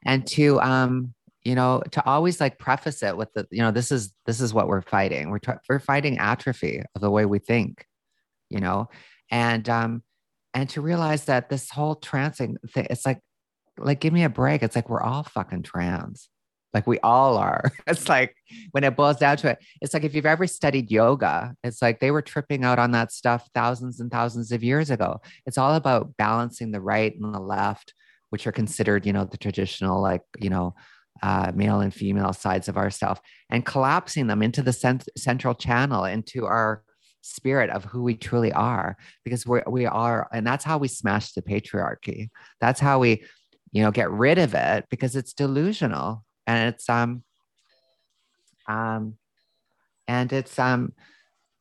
and 0.04 0.26
to 0.28 0.60
um 0.60 1.14
you 1.44 1.54
know 1.54 1.82
to 1.92 2.04
always 2.04 2.40
like 2.40 2.58
preface 2.58 3.02
it 3.02 3.16
with 3.16 3.32
the 3.32 3.46
you 3.50 3.62
know 3.62 3.70
this 3.70 3.90
is 3.90 4.12
this 4.26 4.40
is 4.40 4.52
what 4.52 4.68
we're 4.68 4.82
fighting. 4.82 5.30
We're 5.30 5.40
we're 5.68 5.80
fighting 5.80 6.18
atrophy 6.18 6.82
of 6.94 7.00
the 7.00 7.10
way 7.10 7.24
we 7.24 7.38
think, 7.38 7.86
you 8.50 8.60
know, 8.60 8.88
and 9.30 9.66
um 9.68 10.02
and 10.52 10.68
to 10.70 10.82
realize 10.82 11.24
that 11.24 11.48
this 11.48 11.70
whole 11.70 11.96
trancing 11.96 12.56
thing, 12.68 12.86
it's 12.90 13.06
like 13.06 13.20
like 13.78 14.00
give 14.00 14.12
me 14.12 14.24
a 14.24 14.28
break. 14.28 14.62
It's 14.62 14.76
like 14.76 14.88
we're 14.88 15.02
all 15.02 15.24
fucking 15.24 15.62
trans 15.62 16.28
like 16.74 16.86
we 16.86 16.98
all 17.00 17.36
are. 17.36 17.70
It's 17.86 18.08
like 18.08 18.34
when 18.70 18.84
it 18.84 18.96
boils 18.96 19.16
down 19.16 19.36
to 19.38 19.50
it, 19.50 19.58
it's 19.80 19.92
like 19.92 20.04
if 20.04 20.14
you've 20.14 20.26
ever 20.26 20.46
studied 20.46 20.90
yoga, 20.90 21.54
it's 21.62 21.82
like 21.82 22.00
they 22.00 22.10
were 22.10 22.22
tripping 22.22 22.64
out 22.64 22.78
on 22.78 22.92
that 22.92 23.12
stuff 23.12 23.48
thousands 23.54 24.00
and 24.00 24.10
thousands 24.10 24.52
of 24.52 24.62
years 24.62 24.90
ago. 24.90 25.20
It's 25.46 25.58
all 25.58 25.74
about 25.74 26.16
balancing 26.16 26.70
the 26.70 26.80
right 26.80 27.14
and 27.14 27.34
the 27.34 27.40
left, 27.40 27.92
which 28.30 28.46
are 28.46 28.52
considered, 28.52 29.04
you 29.04 29.12
know, 29.12 29.24
the 29.24 29.36
traditional, 29.36 30.00
like, 30.00 30.22
you 30.38 30.48
know, 30.48 30.74
uh, 31.22 31.52
male 31.54 31.80
and 31.80 31.92
female 31.92 32.32
sides 32.32 32.68
of 32.68 32.76
ourself 32.76 33.20
and 33.50 33.66
collapsing 33.66 34.28
them 34.28 34.42
into 34.42 34.62
the 34.62 34.72
cent- 34.72 35.08
central 35.16 35.54
channel, 35.54 36.04
into 36.04 36.46
our 36.46 36.82
spirit 37.20 37.70
of 37.70 37.84
who 37.84 38.02
we 38.02 38.16
truly 38.16 38.52
are 38.52 38.96
because 39.24 39.46
we 39.46 39.60
we 39.68 39.86
are 39.86 40.28
and 40.32 40.44
that's 40.44 40.64
how 40.64 40.76
we 40.76 40.88
smash 40.88 41.30
the 41.34 41.40
patriarchy 41.40 42.28
that's 42.60 42.80
how 42.80 42.98
we 42.98 43.22
you 43.72 43.82
know 43.82 43.90
get 43.90 44.10
rid 44.10 44.38
of 44.38 44.54
it 44.54 44.86
because 44.90 45.16
it's 45.16 45.32
delusional 45.32 46.24
and 46.46 46.72
it's 46.72 46.88
um 46.88 47.22
um 48.68 49.16
and 50.06 50.32
it's 50.32 50.58
um 50.58 50.92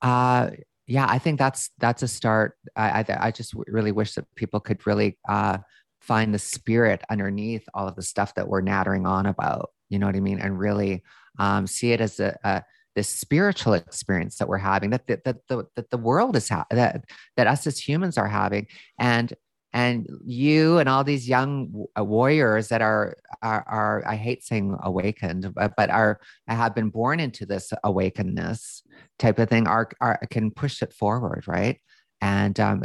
uh 0.01 0.49
yeah 0.88 1.07
i 1.09 1.18
think 1.18 1.39
that's 1.39 1.70
that's 1.80 2.03
a 2.03 2.07
start. 2.07 2.57
I 2.76 3.03
i, 3.07 3.28
I 3.28 3.32
just 3.32 3.53
really 3.68 3.91
wish 3.91 4.14
that 4.16 4.26
people 4.36 4.59
could 4.59 4.86
really 4.86 5.18
uh 5.28 5.59
find 6.01 6.34
the 6.34 6.39
spirit 6.39 7.01
underneath 7.09 7.64
all 7.74 7.88
of 7.88 7.95
the 7.95 8.01
stuff 8.01 8.36
that 8.36 8.47
we're 8.47 8.62
nattering 8.62 9.05
on 9.05 9.26
about 9.26 9.72
you 9.89 9.99
know 9.99 10.05
what 10.05 10.16
i 10.16 10.20
mean? 10.20 10.39
And 10.39 10.59
really 10.59 11.03
um 11.39 11.66
see 11.66 11.91
it 11.91 12.01
as 12.01 12.20
a, 12.20 12.38
a 12.43 12.64
this 12.95 13.07
spiritual 13.07 13.74
experience 13.74 14.38
that 14.38 14.47
we're 14.47 14.57
having 14.57 14.89
that 14.89 15.07
that, 15.07 15.24
that 15.24 15.47
the 15.47 15.66
that 15.76 15.89
the 15.89 15.97
world 15.97 16.36
is 16.36 16.49
ha- 16.49 16.66
that 16.72 17.05
that 17.38 17.47
us 17.47 17.66
as 17.68 17.80
humans 17.80 18.18
are 18.18 18.28
having. 18.28 18.68
And 18.99 19.34
and 19.74 20.07
you 20.26 20.80
and 20.80 20.89
all 20.89 21.03
these 21.03 21.30
young 21.30 21.86
uh, 21.97 22.03
warriors 22.03 22.67
that 22.69 22.82
are 22.82 23.15
are, 23.41 23.63
are 23.67 24.03
I 24.05 24.15
hate 24.15 24.43
saying 24.43 24.78
awakened 24.84 25.53
but, 25.53 25.74
but 25.78 25.89
are 25.89 26.19
have 26.47 26.76
been 26.76 26.89
born 26.89 27.19
into 27.19 27.45
this 27.45 27.72
awakenedness 27.86 28.82
type 29.17 29.39
of 29.39 29.49
thing 29.49 29.67
are, 29.67 29.89
are 30.01 30.19
can 30.30 30.51
push 30.51 30.82
it 30.82 30.93
forward 30.93 31.45
right? 31.47 31.80
And 32.24 32.59
um, 32.59 32.82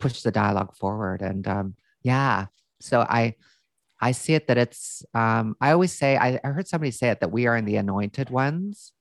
push 0.00 0.22
the 0.22 0.32
dialogue 0.32 0.74
forward 0.74 1.22
and 1.22 1.46
um, 1.46 1.74
yeah. 2.02 2.46
So 2.80 3.00
I 3.02 3.34
I 4.00 4.12
see 4.12 4.34
it 4.34 4.46
that 4.48 4.58
it's 4.58 5.04
um, 5.14 5.56
I 5.60 5.72
always 5.72 5.92
say 5.92 6.16
I, 6.16 6.40
I 6.42 6.48
heard 6.48 6.66
somebody 6.66 6.90
say 6.90 7.10
it 7.10 7.20
that 7.20 7.30
we 7.30 7.46
are 7.46 7.56
in 7.56 7.66
the 7.66 7.76
anointed 7.76 8.30
ones. 8.30 8.92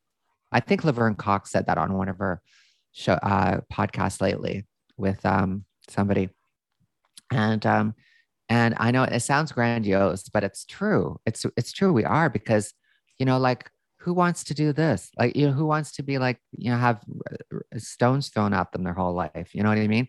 I 0.52 0.60
think 0.60 0.84
Laverne 0.84 1.16
Cox 1.16 1.52
said 1.52 1.68
that 1.68 1.78
on 1.78 1.94
one 1.94 2.10
of 2.10 2.18
her 2.18 2.42
show 2.92 3.14
uh, 3.14 3.62
podcasts 3.72 4.22
lately 4.22 4.66
with 4.98 5.26
um, 5.26 5.66
somebody, 5.88 6.30
and 7.32 7.66
um, 7.66 7.96
and 8.50 8.76
I 8.78 8.92
know 8.92 9.04
it 9.04 9.20
sounds 9.22 9.52
grandiose, 9.52 10.30
but 10.30 10.44
it's 10.44 10.66
true. 10.66 11.20
It's 11.26 11.46
it's 11.58 11.72
true. 11.72 11.94
We 11.94 12.06
are 12.06 12.30
because 12.30 12.74
you 13.18 13.26
know, 13.26 13.38
like 13.38 13.70
who 14.00 14.14
wants 14.14 14.44
to 14.46 14.54
do 14.54 14.74
this? 14.74 15.12
Like 15.18 15.36
you 15.36 15.48
know, 15.48 15.54
who 15.54 15.66
wants 15.66 15.92
to 15.94 16.04
be 16.04 16.18
like 16.18 16.40
you 16.52 16.72
know 16.72 16.78
have 16.78 17.04
stones 17.78 18.30
thrown 18.30 18.54
at 18.54 18.72
them 18.72 18.84
their 18.84 18.94
whole 18.94 19.14
life? 19.14 19.54
You 19.54 19.64
know 19.64 19.70
what 19.70 19.78
I 19.78 19.88
mean? 19.88 20.08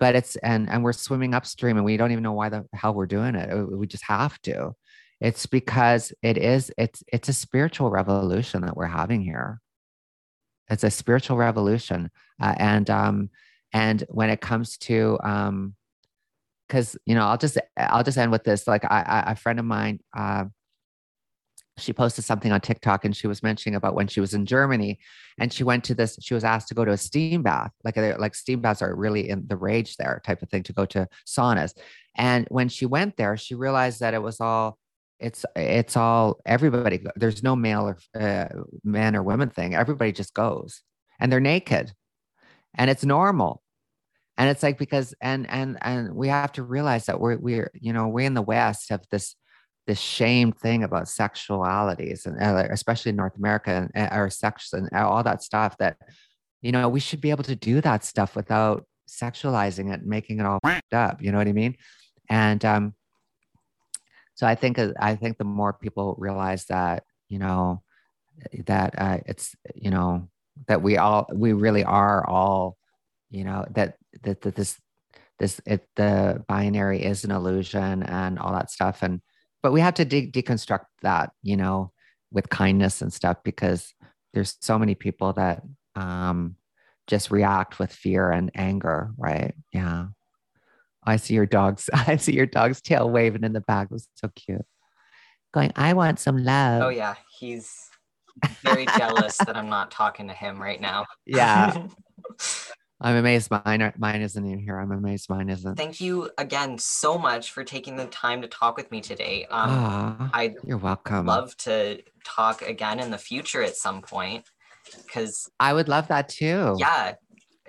But 0.00 0.16
it's 0.16 0.36
and 0.36 0.68
and 0.70 0.84
we're 0.84 0.92
swimming 0.92 1.34
upstream 1.34 1.76
and 1.76 1.84
we 1.84 1.96
don't 1.96 2.12
even 2.12 2.22
know 2.24 2.32
why 2.32 2.48
the 2.48 2.64
hell 2.74 2.94
we're 2.94 3.06
doing 3.06 3.34
it. 3.34 3.52
We 3.70 3.86
just 3.86 4.04
have 4.04 4.40
to. 4.42 4.74
It's 5.20 5.46
because 5.46 6.12
it 6.22 6.36
is 6.38 6.72
it's 6.78 7.02
it's 7.12 7.28
a 7.28 7.32
spiritual 7.32 7.90
revolution 7.90 8.62
that 8.62 8.76
we're 8.76 8.86
having 8.86 9.22
here 9.22 9.60
it's 10.68 10.84
a 10.84 10.90
spiritual 10.90 11.36
revolution 11.36 12.10
uh, 12.42 12.54
and 12.58 12.88
um 12.90 13.30
and 13.72 14.04
when 14.08 14.30
it 14.30 14.40
comes 14.40 14.76
to 14.78 15.18
um 15.22 15.74
because 16.74 16.96
you 17.06 17.14
know 17.14 17.24
i'll 17.24 17.38
just 17.38 17.56
i'll 17.76 18.02
just 18.02 18.18
end 18.18 18.32
with 18.32 18.42
this 18.42 18.66
like 18.66 18.84
i, 18.86 19.22
I 19.26 19.32
a 19.32 19.36
friend 19.36 19.58
of 19.60 19.64
mine 19.64 20.00
uh 20.16 20.44
she 21.76 21.92
posted 21.92 22.24
something 22.24 22.52
on 22.52 22.60
TikTok 22.60 23.04
and 23.04 23.16
she 23.16 23.26
was 23.26 23.42
mentioning 23.42 23.74
about 23.74 23.96
when 23.96 24.06
she 24.06 24.20
was 24.20 24.32
in 24.32 24.46
Germany 24.46 25.00
and 25.40 25.52
she 25.52 25.64
went 25.64 25.82
to 25.82 25.94
this, 25.96 26.16
she 26.20 26.32
was 26.32 26.44
asked 26.44 26.68
to 26.68 26.74
go 26.74 26.84
to 26.84 26.92
a 26.92 26.96
steam 26.96 27.42
bath. 27.42 27.72
Like, 27.82 27.96
like 27.96 28.36
steam 28.36 28.60
baths 28.60 28.80
are 28.80 28.94
really 28.94 29.28
in 29.28 29.48
the 29.48 29.56
rage 29.56 29.96
there 29.96 30.22
type 30.24 30.40
of 30.40 30.48
thing 30.48 30.62
to 30.62 30.72
go 30.72 30.86
to 30.86 31.08
saunas. 31.26 31.72
And 32.16 32.46
when 32.48 32.68
she 32.68 32.86
went 32.86 33.16
there, 33.16 33.36
she 33.36 33.56
realized 33.56 33.98
that 33.98 34.14
it 34.14 34.22
was 34.22 34.40
all 34.40 34.78
it's 35.18 35.44
it's 35.56 35.96
all 35.96 36.38
everybody 36.46 37.04
there's 37.16 37.42
no 37.42 37.56
male 37.56 37.88
or 37.88 37.98
uh, 38.14 38.46
man 38.84 39.16
or 39.16 39.24
women 39.24 39.50
thing 39.50 39.74
everybody 39.74 40.12
just 40.12 40.32
goes 40.32 40.82
and 41.18 41.32
they're 41.32 41.40
naked 41.40 41.92
and 42.76 42.88
it's 42.88 43.04
normal 43.04 43.63
and 44.36 44.48
it's 44.48 44.62
like 44.62 44.78
because 44.78 45.14
and 45.20 45.48
and 45.48 45.78
and 45.82 46.14
we 46.14 46.28
have 46.28 46.52
to 46.52 46.62
realize 46.62 47.06
that 47.06 47.20
we're 47.20 47.36
we're 47.36 47.70
you 47.74 47.92
know 47.92 48.08
we 48.08 48.24
in 48.24 48.34
the 48.34 48.42
west 48.42 48.88
have 48.90 49.04
this 49.10 49.36
this 49.86 50.00
shame 50.00 50.50
thing 50.52 50.82
about 50.82 51.04
sexualities 51.04 52.26
and 52.26 52.42
uh, 52.42 52.66
especially 52.70 53.10
in 53.10 53.16
north 53.16 53.36
america 53.36 53.88
and 53.94 54.10
our 54.10 54.30
sex 54.30 54.72
and 54.72 54.88
all 54.92 55.22
that 55.22 55.42
stuff 55.42 55.76
that 55.78 55.96
you 56.62 56.72
know 56.72 56.88
we 56.88 57.00
should 57.00 57.20
be 57.20 57.30
able 57.30 57.44
to 57.44 57.56
do 57.56 57.80
that 57.80 58.04
stuff 58.04 58.34
without 58.34 58.86
sexualizing 59.08 59.92
it 59.92 60.00
and 60.00 60.06
making 60.06 60.40
it 60.40 60.46
all 60.46 60.58
up 60.92 61.22
you 61.22 61.30
know 61.30 61.38
what 61.38 61.48
i 61.48 61.52
mean? 61.52 61.76
And 62.30 62.64
um 62.64 62.94
so 64.34 64.46
I 64.46 64.54
think 64.54 64.78
uh, 64.78 64.92
I 64.98 65.14
think 65.14 65.38
the 65.38 65.44
more 65.44 65.72
people 65.72 66.16
realize 66.18 66.66
that 66.66 67.04
you 67.28 67.38
know 67.38 67.82
that 68.66 68.94
uh, 68.98 69.18
it's 69.26 69.54
you 69.74 69.90
know 69.90 70.28
that 70.66 70.82
we 70.82 70.96
all 70.96 71.26
we 71.32 71.52
really 71.52 71.84
are 71.84 72.28
all 72.28 72.76
you 73.34 73.44
know 73.44 73.66
that 73.70 73.96
that, 74.22 74.40
that 74.42 74.54
this 74.54 74.78
this 75.38 75.60
it 75.66 75.86
the 75.96 76.42
binary 76.46 77.02
is 77.02 77.24
an 77.24 77.32
illusion 77.32 78.02
and 78.04 78.38
all 78.38 78.52
that 78.52 78.70
stuff 78.70 79.02
and 79.02 79.20
but 79.62 79.72
we 79.72 79.80
have 79.80 79.94
to 79.94 80.04
de- 80.04 80.30
deconstruct 80.30 80.86
that 81.02 81.32
you 81.42 81.56
know 81.56 81.90
with 82.30 82.48
kindness 82.48 83.02
and 83.02 83.12
stuff 83.12 83.38
because 83.44 83.92
there's 84.32 84.56
so 84.60 84.78
many 84.78 84.94
people 84.94 85.32
that 85.32 85.62
um 85.96 86.56
just 87.06 87.30
react 87.30 87.78
with 87.78 87.92
fear 87.92 88.30
and 88.30 88.50
anger 88.54 89.10
right 89.18 89.54
yeah 89.72 90.06
I 91.06 91.16
see 91.16 91.34
your 91.34 91.46
dog's 91.46 91.90
I 91.92 92.16
see 92.16 92.32
your 92.32 92.46
dog's 92.46 92.80
tail 92.80 93.10
waving 93.10 93.44
in 93.44 93.52
the 93.52 93.60
back. 93.60 93.88
It 93.90 93.92
was 93.92 94.08
so 94.14 94.30
cute. 94.34 94.64
Going, 95.52 95.70
I 95.76 95.92
want 95.92 96.18
some 96.18 96.38
love. 96.38 96.82
Oh 96.82 96.88
yeah, 96.88 97.14
he's 97.38 97.90
very 98.62 98.86
jealous 98.96 99.36
that 99.36 99.54
I'm 99.54 99.68
not 99.68 99.90
talking 99.90 100.28
to 100.28 100.34
him 100.34 100.60
right 100.60 100.80
now. 100.80 101.04
Yeah. 101.26 101.88
I'm 103.04 103.16
amazed 103.16 103.50
mine 103.50 103.92
mine 103.98 104.22
isn't 104.22 104.44
in 104.46 104.58
here. 104.58 104.78
I'm 104.80 104.90
amazed 104.90 105.28
mine 105.28 105.50
isn't. 105.50 105.76
Thank 105.76 106.00
you 106.00 106.30
again 106.38 106.78
so 106.78 107.18
much 107.18 107.52
for 107.52 107.62
taking 107.62 107.96
the 107.96 108.06
time 108.06 108.40
to 108.40 108.48
talk 108.48 108.78
with 108.78 108.90
me 108.90 109.02
today. 109.02 109.44
Um, 109.50 110.30
I 110.32 110.54
you're 110.64 110.78
welcome. 110.78 111.26
Love 111.26 111.54
to 111.58 112.02
talk 112.24 112.62
again 112.62 112.98
in 113.00 113.10
the 113.10 113.18
future 113.18 113.62
at 113.62 113.76
some 113.76 114.00
point 114.00 114.46
because 115.04 115.50
I 115.60 115.74
would 115.74 115.86
love 115.86 116.08
that 116.08 116.30
too. 116.30 116.76
Yeah, 116.78 117.12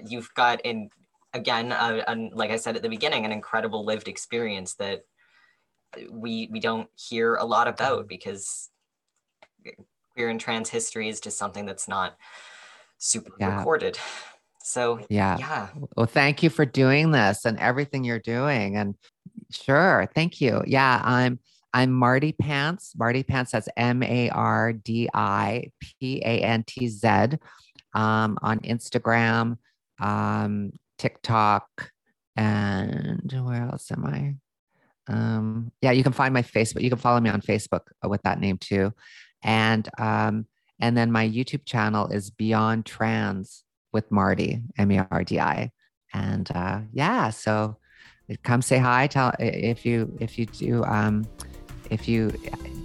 you've 0.07 0.33
got 0.35 0.61
in 0.61 0.89
again, 1.33 1.73
uh, 1.73 2.15
like 2.31 2.51
I 2.51 2.55
said 2.55 2.77
at 2.77 2.81
the 2.81 2.87
beginning, 2.87 3.25
an 3.25 3.33
incredible 3.33 3.83
lived 3.83 4.07
experience 4.07 4.75
that 4.75 5.01
we 6.09 6.47
we 6.49 6.61
don't 6.61 6.87
hear 6.95 7.35
a 7.35 7.43
lot 7.43 7.67
about 7.67 8.07
because 8.07 8.69
queer 10.13 10.29
and 10.29 10.39
trans 10.39 10.69
history 10.69 11.09
is 11.09 11.19
just 11.19 11.37
something 11.37 11.65
that's 11.65 11.89
not 11.89 12.15
super 12.99 13.33
yeah. 13.37 13.57
recorded. 13.57 13.99
So 14.65 14.99
yeah, 15.09 15.37
yeah. 15.37 15.67
Well, 15.95 16.07
thank 16.07 16.41
you 16.41 16.49
for 16.49 16.65
doing 16.65 17.11
this 17.11 17.45
and 17.45 17.59
everything 17.59 18.03
you're 18.03 18.17
doing. 18.17 18.75
And 18.75 18.95
sure, 19.51 20.09
thank 20.15 20.41
you. 20.41 20.63
Yeah, 20.65 21.01
I'm 21.03 21.39
I'm 21.71 21.91
Mardi 21.91 22.33
Pantz. 22.33 22.97
Mardi 22.97 23.23
Pantz. 23.23 23.51
That's 23.51 23.69
M 23.77 24.01
A 24.01 24.29
R 24.31 24.73
D 24.73 25.07
I 25.13 25.69
P 25.79 26.19
A 26.25 26.39
N 26.41 26.63
T 26.63 26.87
Z 26.87 27.07
um, 27.93 28.39
on 28.41 28.59
Instagram. 28.61 29.59
Um, 29.99 30.71
TikTok, 30.97 31.91
and 32.35 33.31
where 33.43 33.69
else 33.69 33.91
am 33.91 34.03
I? 34.03 34.35
Um, 35.07 35.71
yeah, 35.83 35.91
you 35.91 36.01
can 36.01 36.11
find 36.11 36.33
my 36.33 36.41
Facebook. 36.41 36.81
You 36.81 36.89
can 36.89 36.97
follow 36.97 37.19
me 37.19 37.29
on 37.29 37.41
Facebook 37.41 37.81
with 38.03 38.23
that 38.23 38.39
name 38.39 38.57
too, 38.57 38.93
and 39.43 39.87
um, 39.99 40.47
and 40.79 40.97
then 40.97 41.11
my 41.11 41.29
YouTube 41.29 41.65
channel 41.65 42.07
is 42.07 42.31
Beyond 42.31 42.87
Trans 42.87 43.64
with 43.95 44.11
Marty, 44.11 44.61
M 44.77 44.91
E 44.91 44.99
R 45.09 45.23
D 45.23 45.39
I, 45.39 45.71
and 46.13 46.51
uh, 46.53 46.81
yeah, 46.91 47.29
so 47.29 47.77
come 48.43 48.61
say 48.61 48.77
hi. 48.77 49.07
Tell 49.07 49.31
if 49.39 49.85
you 49.85 50.15
if 50.19 50.37
you 50.37 50.45
do 50.45 50.83
um, 50.83 51.25
if 51.89 52.07
you 52.07 52.31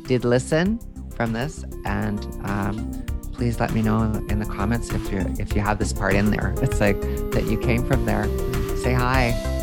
did 0.06 0.24
listen 0.24 0.78
from 1.16 1.32
this 1.32 1.64
and 1.84 2.24
um, 2.44 3.04
please 3.32 3.58
let 3.60 3.72
me 3.72 3.82
know 3.82 4.02
in 4.30 4.38
the 4.38 4.46
comments 4.46 4.90
if 4.90 5.12
you 5.12 5.18
if 5.38 5.54
you 5.54 5.60
have 5.60 5.78
this 5.78 5.92
part 5.92 6.14
in 6.14 6.30
there. 6.30 6.54
It's 6.62 6.80
like 6.80 7.00
that 7.32 7.44
you 7.50 7.58
came 7.58 7.84
from 7.84 8.06
there. 8.06 8.24
Say 8.78 8.94
hi. 8.94 9.59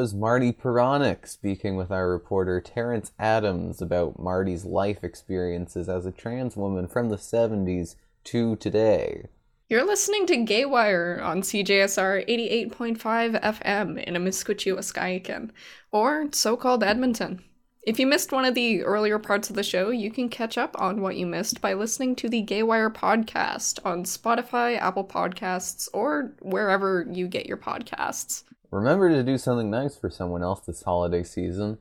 Was 0.00 0.14
Mardi 0.14 0.50
Pironic 0.50 1.28
speaking 1.28 1.76
with 1.76 1.90
our 1.90 2.08
reporter 2.08 2.58
Terrence 2.58 3.12
Adams 3.18 3.82
about 3.82 4.18
Marty's 4.18 4.64
life 4.64 5.04
experiences 5.04 5.90
as 5.90 6.06
a 6.06 6.10
trans 6.10 6.56
woman 6.56 6.88
from 6.88 7.10
the 7.10 7.18
70s 7.18 7.96
to 8.24 8.56
today. 8.56 9.26
You're 9.68 9.84
listening 9.84 10.24
to 10.28 10.38
Gaywire 10.38 11.22
on 11.22 11.42
CJSR 11.42 12.26
88.5 12.26 13.42
FM 13.42 14.02
in 14.02 14.14
Amiskwacîwâskahikan, 14.14 15.50
or 15.92 16.28
so 16.32 16.56
called 16.56 16.82
Edmonton. 16.82 17.44
If 17.82 18.00
you 18.00 18.06
missed 18.06 18.32
one 18.32 18.46
of 18.46 18.54
the 18.54 18.82
earlier 18.82 19.18
parts 19.18 19.50
of 19.50 19.56
the 19.56 19.62
show, 19.62 19.90
you 19.90 20.10
can 20.10 20.30
catch 20.30 20.56
up 20.56 20.80
on 20.80 21.02
what 21.02 21.16
you 21.16 21.26
missed 21.26 21.60
by 21.60 21.74
listening 21.74 22.16
to 22.16 22.30
the 22.30 22.42
Gaywire 22.42 22.90
podcast 22.90 23.78
on 23.84 24.04
Spotify, 24.04 24.78
Apple 24.78 25.04
Podcasts, 25.04 25.90
or 25.92 26.32
wherever 26.40 27.06
you 27.12 27.28
get 27.28 27.44
your 27.44 27.58
podcasts. 27.58 28.44
Remember 28.70 29.08
to 29.08 29.24
do 29.24 29.36
something 29.36 29.68
nice 29.68 29.96
for 29.96 30.10
someone 30.10 30.42
else 30.42 30.60
this 30.60 30.84
holiday 30.84 31.24
season. 31.24 31.78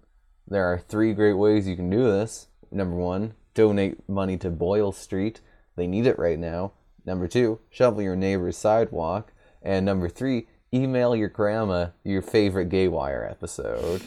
There 0.48 0.66
are 0.66 0.80
three 0.80 1.14
great 1.14 1.34
ways 1.34 1.68
you 1.68 1.76
can 1.76 1.90
do 1.90 2.04
this. 2.04 2.48
Number 2.72 2.96
one, 2.96 3.36
donate 3.54 4.10
money 4.10 4.38
to 4.38 4.50
Boyle 4.50 4.92
Street. 4.92 5.42
They 5.76 5.86
need 5.86 6.08
it 6.08 6.18
right 6.18 6.40
now. 6.40 6.74
Number 7.06 7.28
two, 7.28 7.60
shovel 7.70 8.02
your 8.02 8.16
neighbor's 8.16 8.58
sidewalk. 8.58 9.34
And 9.62 9.86
number 9.86 10.10
three, 10.10 10.48
email 10.74 11.16
your 11.16 11.30
grandma 11.30 11.90
your 12.04 12.24
favorite 12.24 12.70
Gaywire 12.70 13.30
episode. 13.30 14.02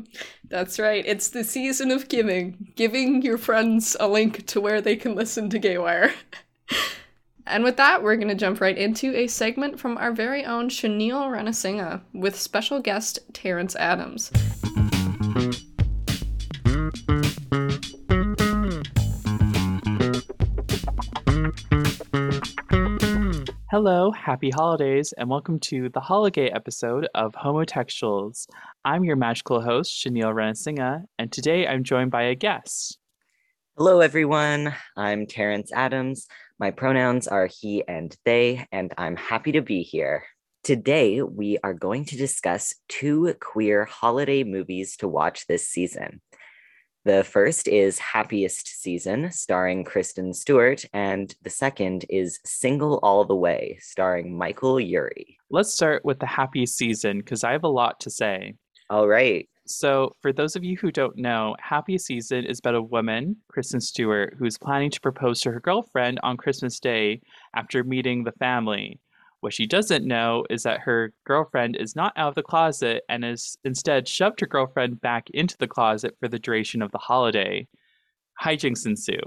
That's 0.44 0.78
right. 0.78 1.04
It's 1.06 1.28
the 1.28 1.42
season 1.42 1.90
of 1.90 2.08
giving, 2.08 2.72
giving 2.76 3.22
your 3.22 3.38
friends 3.38 3.96
a 3.98 4.06
link 4.06 4.46
to 4.46 4.60
where 4.60 4.80
they 4.80 4.94
can 4.94 5.16
listen 5.16 5.50
to 5.50 5.58
Gaywire. 5.58 6.12
and 7.48 7.64
with 7.64 7.76
that, 7.78 8.02
we're 8.02 8.16
going 8.16 8.28
to 8.28 8.34
jump 8.34 8.60
right 8.60 8.76
into 8.76 9.14
a 9.16 9.26
segment 9.26 9.80
from 9.80 9.96
our 9.96 10.12
very 10.12 10.44
own 10.44 10.68
Shanil 10.68 11.30
Ranasinga 11.30 12.02
with 12.12 12.38
special 12.38 12.80
guest 12.80 13.18
Terrence 13.32 13.74
Adams. 13.76 14.30
Hello, 23.70 24.10
happy 24.12 24.50
holidays, 24.50 25.14
and 25.16 25.28
welcome 25.30 25.58
to 25.60 25.88
the 25.90 26.00
holiday 26.00 26.48
episode 26.48 27.08
of 27.14 27.32
Homotextuals. 27.32 28.46
I'm 28.84 29.04
your 29.04 29.16
magical 29.16 29.62
host, 29.62 29.92
Shanil 29.92 30.34
Ranasinga, 30.34 31.04
and 31.18 31.32
today 31.32 31.66
I'm 31.66 31.84
joined 31.84 32.10
by 32.10 32.24
a 32.24 32.34
guest. 32.34 32.97
Hello, 33.78 34.00
everyone. 34.00 34.74
I'm 34.96 35.24
Terrence 35.24 35.70
Adams. 35.72 36.26
My 36.58 36.72
pronouns 36.72 37.28
are 37.28 37.46
he 37.46 37.86
and 37.86 38.12
they, 38.24 38.66
and 38.72 38.92
I'm 38.98 39.14
happy 39.14 39.52
to 39.52 39.62
be 39.62 39.84
here. 39.84 40.24
Today, 40.64 41.22
we 41.22 41.58
are 41.62 41.74
going 41.74 42.04
to 42.06 42.16
discuss 42.16 42.74
two 42.88 43.32
queer 43.40 43.84
holiday 43.84 44.42
movies 44.42 44.96
to 44.96 45.06
watch 45.06 45.46
this 45.46 45.68
season. 45.68 46.20
The 47.04 47.22
first 47.22 47.68
is 47.68 48.00
Happiest 48.00 48.66
Season, 48.66 49.30
starring 49.30 49.84
Kristen 49.84 50.34
Stewart, 50.34 50.84
and 50.92 51.32
the 51.42 51.50
second 51.50 52.04
is 52.10 52.40
Single 52.44 52.98
All 53.04 53.24
the 53.26 53.36
Way, 53.36 53.78
starring 53.80 54.36
Michael 54.36 54.80
Urie. 54.80 55.38
Let's 55.50 55.72
start 55.72 56.04
with 56.04 56.18
the 56.18 56.26
happiest 56.26 56.76
season 56.76 57.18
because 57.18 57.44
I 57.44 57.52
have 57.52 57.62
a 57.62 57.68
lot 57.68 58.00
to 58.00 58.10
say. 58.10 58.56
All 58.90 59.06
right. 59.06 59.48
So, 59.70 60.14
for 60.22 60.32
those 60.32 60.56
of 60.56 60.64
you 60.64 60.78
who 60.78 60.90
don't 60.90 61.18
know, 61.18 61.54
Happy 61.60 61.98
Season 61.98 62.46
is 62.46 62.58
about 62.58 62.74
a 62.74 62.82
woman, 62.82 63.36
Kristen 63.48 63.82
Stewart, 63.82 64.34
who's 64.38 64.56
planning 64.56 64.90
to 64.90 65.00
propose 65.00 65.42
to 65.42 65.52
her 65.52 65.60
girlfriend 65.60 66.18
on 66.22 66.38
Christmas 66.38 66.80
Day 66.80 67.20
after 67.54 67.84
meeting 67.84 68.24
the 68.24 68.32
family. 68.32 68.98
What 69.40 69.52
she 69.52 69.66
doesn't 69.66 70.06
know 70.06 70.46
is 70.48 70.62
that 70.62 70.80
her 70.80 71.12
girlfriend 71.26 71.76
is 71.76 71.94
not 71.94 72.14
out 72.16 72.30
of 72.30 72.34
the 72.34 72.42
closet 72.42 73.02
and 73.10 73.24
has 73.24 73.58
instead 73.62 74.08
shoved 74.08 74.40
her 74.40 74.46
girlfriend 74.46 75.02
back 75.02 75.28
into 75.34 75.56
the 75.58 75.68
closet 75.68 76.16
for 76.18 76.28
the 76.28 76.38
duration 76.38 76.80
of 76.80 76.90
the 76.90 76.98
holiday. 76.98 77.68
Hijinks 78.42 78.86
ensue. 78.86 79.20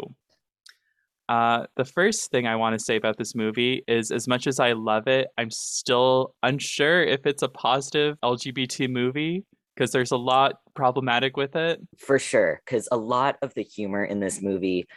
Uh, 1.29 1.67
the 1.77 1.85
first 1.85 2.31
thing 2.31 2.47
I 2.47 2.55
want 2.55 2.73
to 2.77 2.83
say 2.83 2.95
about 2.95 3.17
this 3.17 3.35
movie 3.35 3.83
is 3.87 4.11
as 4.11 4.27
much 4.27 4.47
as 4.47 4.59
I 4.59 4.71
love 4.71 5.07
it, 5.07 5.27
I'm 5.37 5.51
still 5.51 6.33
unsure 6.41 7.03
if 7.03 7.27
it's 7.27 7.43
a 7.43 7.47
positive 7.47 8.17
LGBT 8.23 8.89
movie 8.89 9.45
because 9.75 9.91
there's 9.91 10.11
a 10.11 10.17
lot 10.17 10.55
problematic 10.75 11.37
with 11.37 11.55
it. 11.55 11.79
For 11.97 12.19
sure, 12.19 12.61
because 12.65 12.87
a 12.91 12.97
lot 12.97 13.37
of 13.41 13.53
the 13.53 13.63
humor 13.63 14.03
in 14.03 14.19
this 14.19 14.41
movie 14.41 14.87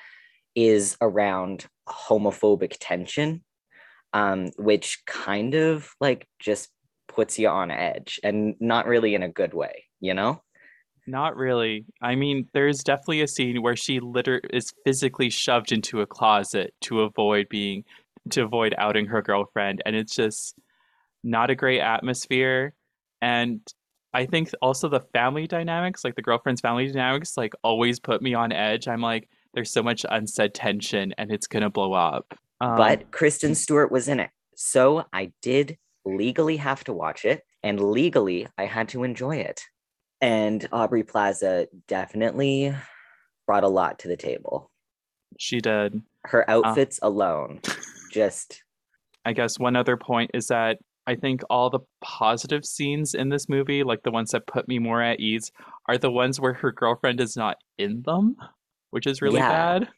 is 0.54 0.96
around 1.00 1.66
homophobic 1.88 2.76
tension 2.80 3.42
um, 4.14 4.50
which 4.56 5.02
kind 5.06 5.54
of 5.54 5.90
like 6.00 6.26
just 6.38 6.70
puts 7.08 7.38
you 7.38 7.48
on 7.48 7.70
edge 7.70 8.20
and 8.22 8.54
not 8.60 8.86
really 8.86 9.14
in 9.14 9.22
a 9.22 9.28
good 9.28 9.52
way, 9.52 9.84
you 10.00 10.14
know? 10.14 10.40
Not 11.06 11.36
really. 11.36 11.84
I 12.00 12.14
mean, 12.14 12.48
there's 12.54 12.78
definitely 12.78 13.20
a 13.20 13.28
scene 13.28 13.60
where 13.60 13.76
she 13.76 14.00
literally 14.00 14.48
is 14.52 14.72
physically 14.84 15.28
shoved 15.28 15.72
into 15.72 16.00
a 16.00 16.06
closet 16.06 16.72
to 16.82 17.00
avoid 17.00 17.48
being 17.50 17.84
to 18.30 18.42
avoid 18.42 18.74
outing 18.78 19.04
her 19.04 19.20
girlfriend 19.20 19.82
and 19.84 19.94
it's 19.94 20.14
just 20.14 20.54
not 21.22 21.50
a 21.50 21.54
great 21.54 21.80
atmosphere 21.80 22.72
and 23.20 23.60
I 24.14 24.26
think 24.26 24.50
also 24.62 24.88
the 24.88 25.00
family 25.00 25.46
dynamics, 25.46 26.04
like 26.04 26.14
the 26.14 26.22
girlfriend's 26.22 26.60
family 26.60 26.86
dynamics, 26.86 27.36
like 27.36 27.52
always 27.62 27.98
put 27.98 28.22
me 28.22 28.32
on 28.32 28.52
edge. 28.52 28.86
I'm 28.86 29.00
like, 29.00 29.28
there's 29.54 29.72
so 29.72 29.82
much 29.82 30.06
unsaid 30.08 30.54
tension 30.54 31.12
and 31.18 31.32
it's 31.32 31.48
gonna 31.48 31.68
blow 31.68 31.92
up. 31.92 32.32
Um, 32.60 32.76
but 32.76 33.10
Kristen 33.10 33.54
Stewart 33.54 33.90
was 33.90 34.08
in 34.08 34.20
it. 34.20 34.30
So 34.54 35.04
I 35.12 35.32
did 35.42 35.76
legally 36.04 36.56
have 36.58 36.84
to 36.84 36.92
watch 36.92 37.24
it, 37.24 37.42
and 37.62 37.80
legally 37.80 38.46
I 38.56 38.66
had 38.66 38.88
to 38.90 39.02
enjoy 39.02 39.36
it. 39.36 39.62
And 40.20 40.66
Aubrey 40.72 41.02
Plaza 41.02 41.66
definitely 41.88 42.74
brought 43.46 43.64
a 43.64 43.68
lot 43.68 43.98
to 44.00 44.08
the 44.08 44.16
table. 44.16 44.70
She 45.38 45.60
did. 45.60 46.00
Her 46.24 46.48
outfits 46.48 47.00
uh, 47.02 47.08
alone, 47.08 47.60
just. 48.12 48.62
I 49.24 49.32
guess 49.32 49.58
one 49.58 49.74
other 49.74 49.96
point 49.96 50.30
is 50.34 50.46
that 50.48 50.78
I 51.06 51.16
think 51.16 51.42
all 51.50 51.70
the 51.70 51.80
positive 52.00 52.64
scenes 52.64 53.14
in 53.14 53.28
this 53.28 53.48
movie, 53.48 53.82
like 53.82 54.02
the 54.02 54.10
ones 54.10 54.30
that 54.30 54.46
put 54.46 54.68
me 54.68 54.78
more 54.78 55.02
at 55.02 55.20
ease, 55.20 55.52
are 55.88 55.98
the 55.98 56.10
ones 56.10 56.40
where 56.40 56.54
her 56.54 56.72
girlfriend 56.72 57.20
is 57.20 57.36
not 57.36 57.58
in 57.78 58.02
them, 58.02 58.36
which 58.90 59.06
is 59.06 59.20
really 59.20 59.38
yeah. 59.38 59.78
bad. 59.80 59.88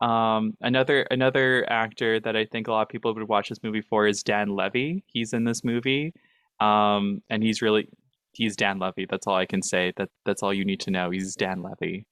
Um, 0.00 0.56
another 0.60 1.02
another 1.10 1.70
actor 1.70 2.20
that 2.20 2.36
I 2.36 2.44
think 2.46 2.68
a 2.68 2.72
lot 2.72 2.82
of 2.82 2.88
people 2.88 3.14
would 3.14 3.28
watch 3.28 3.48
this 3.48 3.62
movie 3.62 3.82
for 3.82 4.06
is 4.06 4.22
Dan 4.22 4.48
Levy. 4.48 5.04
He's 5.06 5.32
in 5.32 5.44
this 5.44 5.64
movie, 5.64 6.12
um, 6.60 7.22
and 7.30 7.42
he's 7.42 7.62
really 7.62 7.88
he's 8.32 8.56
Dan 8.56 8.78
Levy. 8.78 9.06
That's 9.08 9.26
all 9.26 9.36
I 9.36 9.46
can 9.46 9.62
say. 9.62 9.92
That 9.96 10.10
that's 10.24 10.42
all 10.42 10.52
you 10.52 10.64
need 10.64 10.80
to 10.80 10.90
know. 10.90 11.10
He's 11.10 11.36
Dan 11.36 11.62
Levy. 11.62 12.06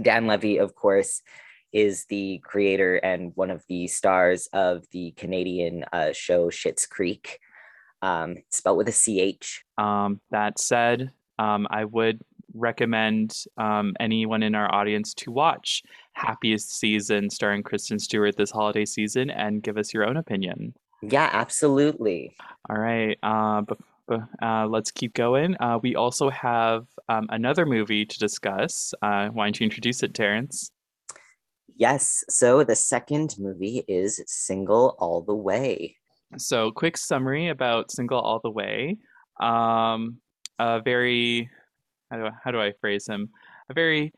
Dan 0.00 0.26
Levy, 0.26 0.58
of 0.58 0.74
course, 0.74 1.22
is 1.72 2.04
the 2.06 2.40
creator 2.44 2.96
and 2.96 3.32
one 3.34 3.50
of 3.50 3.64
the 3.68 3.86
stars 3.86 4.48
of 4.52 4.84
the 4.92 5.12
Canadian 5.12 5.84
uh, 5.92 6.12
show 6.12 6.48
Schitt's 6.48 6.86
Creek, 6.86 7.40
um, 8.02 8.36
spelled 8.50 8.78
with 8.78 8.88
a 8.88 8.92
CH. 8.92 9.64
Um, 9.78 10.20
that 10.30 10.58
said, 10.58 11.10
um, 11.38 11.66
I 11.70 11.84
would 11.84 12.20
recommend 12.54 13.44
um, 13.56 13.94
anyone 14.00 14.42
in 14.42 14.54
our 14.54 14.72
audience 14.74 15.14
to 15.14 15.30
watch 15.30 15.82
Happiest 16.12 16.76
Season 16.78 17.30
starring 17.30 17.62
Kristen 17.62 17.98
Stewart 17.98 18.36
this 18.36 18.50
holiday 18.50 18.84
season 18.84 19.30
and 19.30 19.62
give 19.62 19.78
us 19.78 19.94
your 19.94 20.06
own 20.06 20.16
opinion. 20.16 20.74
Yeah, 21.02 21.30
absolutely. 21.32 22.36
All 22.68 22.76
right. 22.76 23.18
Uh, 23.22 23.62
uh, 24.42 24.66
let's 24.66 24.90
keep 24.90 25.14
going. 25.14 25.56
Uh, 25.60 25.78
we 25.82 25.96
also 25.96 26.30
have 26.30 26.86
um, 27.08 27.26
another 27.30 27.64
movie 27.64 28.04
to 28.04 28.18
discuss. 28.18 28.92
Uh, 29.00 29.28
why 29.28 29.46
don't 29.46 29.60
you 29.60 29.64
introduce 29.64 30.02
it, 30.02 30.14
Terrence? 30.14 30.70
Yes. 31.76 32.24
So 32.28 32.64
the 32.64 32.76
second 32.76 33.36
movie 33.38 33.84
is 33.88 34.22
Single 34.26 34.96
All 34.98 35.22
the 35.22 35.34
Way. 35.34 35.96
So, 36.38 36.70
quick 36.70 36.96
summary 36.96 37.48
about 37.48 37.90
Single 37.90 38.20
All 38.20 38.40
the 38.42 38.50
Way. 38.50 38.98
Um, 39.40 40.18
a 40.58 40.80
very 40.80 41.50
how 42.10 42.16
do 42.16 42.24
I, 42.26 42.30
how 42.44 42.50
do 42.50 42.60
I 42.60 42.72
phrase 42.80 43.06
him? 43.06 43.30
A 43.68 43.74
very 43.74 44.12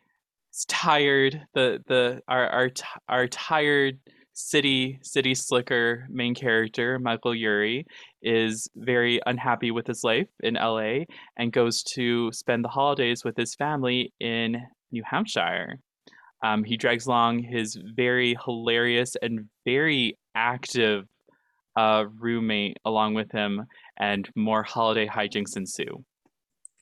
tired 0.68 1.40
the 1.54 1.82
the 1.86 2.20
our 2.28 2.46
our 2.48 2.70
our 3.08 3.26
tired 3.28 3.98
city 4.34 4.98
city 5.02 5.34
slicker 5.34 6.06
main 6.10 6.34
character 6.34 6.98
Michael 6.98 7.34
Urie 7.34 7.86
is 8.22 8.68
very 8.76 9.20
unhappy 9.26 9.70
with 9.70 9.86
his 9.86 10.04
life 10.04 10.28
in 10.40 10.54
LA 10.54 11.04
and 11.36 11.52
goes 11.52 11.82
to 11.82 12.30
spend 12.32 12.64
the 12.64 12.68
holidays 12.68 13.24
with 13.24 13.36
his 13.36 13.54
family 13.54 14.12
in 14.20 14.60
New 14.90 15.02
Hampshire. 15.04 15.78
Um, 16.42 16.64
he 16.64 16.76
drags 16.76 17.06
along 17.06 17.40
his 17.40 17.78
very 17.94 18.36
hilarious 18.44 19.16
and 19.22 19.48
very 19.64 20.18
active 20.34 21.06
uh, 21.76 22.04
roommate 22.18 22.78
along 22.84 23.14
with 23.14 23.30
him, 23.32 23.66
and 23.98 24.28
more 24.34 24.62
holiday 24.62 25.06
hijinks 25.06 25.56
ensue 25.56 26.04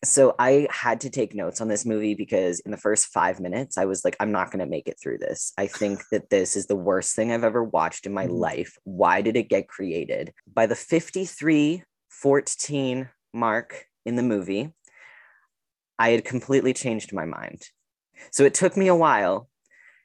so 0.03 0.35
I 0.39 0.67
had 0.71 1.01
to 1.03 1.11
take 1.11 1.35
notes 1.35 1.61
on 1.61 1.69
this 1.69 1.85
movie 1.85 2.15
because 2.15 2.61
in 2.61 2.71
the 2.71 2.79
first 2.79 3.09
five 3.09 3.39
minutes, 3.39 3.77
I 3.77 3.85
was 3.85 4.03
like, 4.03 4.17
I'm 4.19 4.33
not 4.33 4.51
going 4.51 4.61
to 4.61 4.71
make 4.71 4.89
it 4.89 4.99
through 5.01 5.19
this. 5.19 5.53
I 5.59 5.67
think 5.67 6.01
that 6.11 6.31
this 6.31 6.57
is 6.57 6.67
the 6.67 6.77
worst 6.77 7.15
thing 7.15 7.33
I've 7.33 7.45
ever 7.45 7.63
watched 7.63 8.07
in 8.07 8.15
my 8.15 8.27
mm-hmm. 8.27 8.37
life. 8.37 8.77
Why 8.85 9.21
did 9.21 9.37
it 9.37 9.49
get 9.49 9.69
created? 9.69 10.33
By 10.53 10.67
the 10.67 10.77
53 10.77 11.83
14 12.09 13.09
mark 13.33 13.87
in 14.05 14.17
the 14.17 14.23
movie, 14.23 14.73
I 15.99 16.11
had 16.11 16.25
completely 16.25 16.73
changed 16.73 17.13
my 17.13 17.27
mind. 17.27 17.63
So 18.31 18.45
it 18.45 18.55
took 18.55 18.77
me 18.77 18.89
a 18.89 18.97
while 18.97 19.49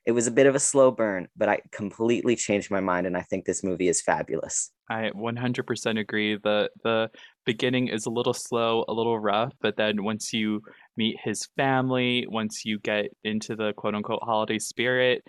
It 0.05 0.11
was 0.11 0.27
a 0.27 0.31
bit 0.31 0.45
of 0.45 0.53
a 0.53 0.59
slow 0.59 0.91
burn, 0.91 1.27
but 1.35 1.49
I 1.49 1.61
completely 1.71 2.35
changed 2.35 2.69
my 2.69 2.79
mind 2.79 3.07
and 3.07 3.17
I 3.17 3.21
think 3.21 3.45
this 3.45 3.63
movie 3.63 3.87
is 3.87 4.01
fabulous. 4.01 4.71
I 4.89 5.09
100% 5.13 5.97
agree. 5.97 6.37
The 6.37 6.69
the 6.83 7.09
beginning 7.43 7.87
is 7.87 8.05
a 8.05 8.11
little 8.11 8.33
slow, 8.33 8.85
a 8.87 8.93
little 8.93 9.17
rough, 9.17 9.53
but 9.61 9.77
then 9.77 10.03
once 10.03 10.31
you 10.31 10.61
meet 10.95 11.17
his 11.23 11.47
family, 11.57 12.27
once 12.29 12.65
you 12.65 12.79
get 12.79 13.05
into 13.23 13.55
the 13.55 13.73
quote 13.73 13.95
unquote 13.95 14.21
holiday 14.21 14.59
spirit, 14.59 15.23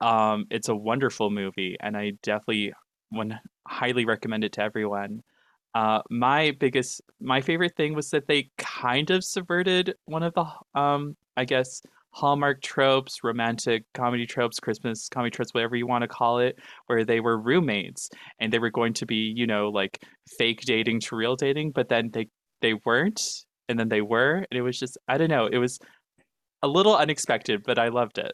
um, 0.00 0.46
it's 0.50 0.68
a 0.68 0.76
wonderful 0.76 1.30
movie, 1.30 1.76
and 1.80 1.96
I 1.96 2.12
definitely 2.22 2.72
one 3.10 3.38
highly 3.66 4.04
recommend 4.04 4.44
it 4.44 4.52
to 4.54 4.62
everyone. 4.62 5.22
Uh, 5.74 6.02
my 6.10 6.52
biggest, 6.58 7.02
my 7.20 7.40
favorite 7.40 7.76
thing 7.76 7.94
was 7.94 8.10
that 8.10 8.26
they 8.26 8.50
kind 8.56 9.10
of 9.10 9.22
subverted 9.24 9.94
one 10.06 10.22
of 10.22 10.34
the, 10.34 10.46
um, 10.80 11.16
I 11.36 11.44
guess, 11.44 11.82
Hallmark 12.10 12.62
tropes, 12.62 13.22
romantic 13.22 13.84
comedy 13.94 14.26
tropes, 14.26 14.58
Christmas 14.60 15.08
comedy 15.08 15.30
tropes, 15.30 15.54
whatever 15.54 15.76
you 15.76 15.86
want 15.86 16.02
to 16.02 16.08
call 16.08 16.38
it, 16.38 16.58
where 16.86 17.04
they 17.04 17.20
were 17.20 17.38
roommates 17.38 18.10
and 18.38 18.52
they 18.52 18.58
were 18.58 18.70
going 18.70 18.94
to 18.94 19.06
be, 19.06 19.32
you 19.36 19.46
know, 19.46 19.68
like 19.68 20.02
fake 20.38 20.62
dating 20.62 21.00
to 21.00 21.16
real 21.16 21.36
dating, 21.36 21.72
but 21.72 21.88
then 21.88 22.10
they 22.12 22.28
they 22.60 22.74
weren't, 22.74 23.22
and 23.68 23.78
then 23.78 23.88
they 23.88 24.00
were, 24.00 24.44
and 24.50 24.58
it 24.58 24.62
was 24.62 24.78
just, 24.78 24.98
I 25.06 25.16
don't 25.18 25.30
know, 25.30 25.46
it 25.46 25.58
was 25.58 25.78
a 26.62 26.68
little 26.68 26.96
unexpected, 26.96 27.62
but 27.64 27.78
I 27.78 27.88
loved 27.88 28.18
it. 28.18 28.32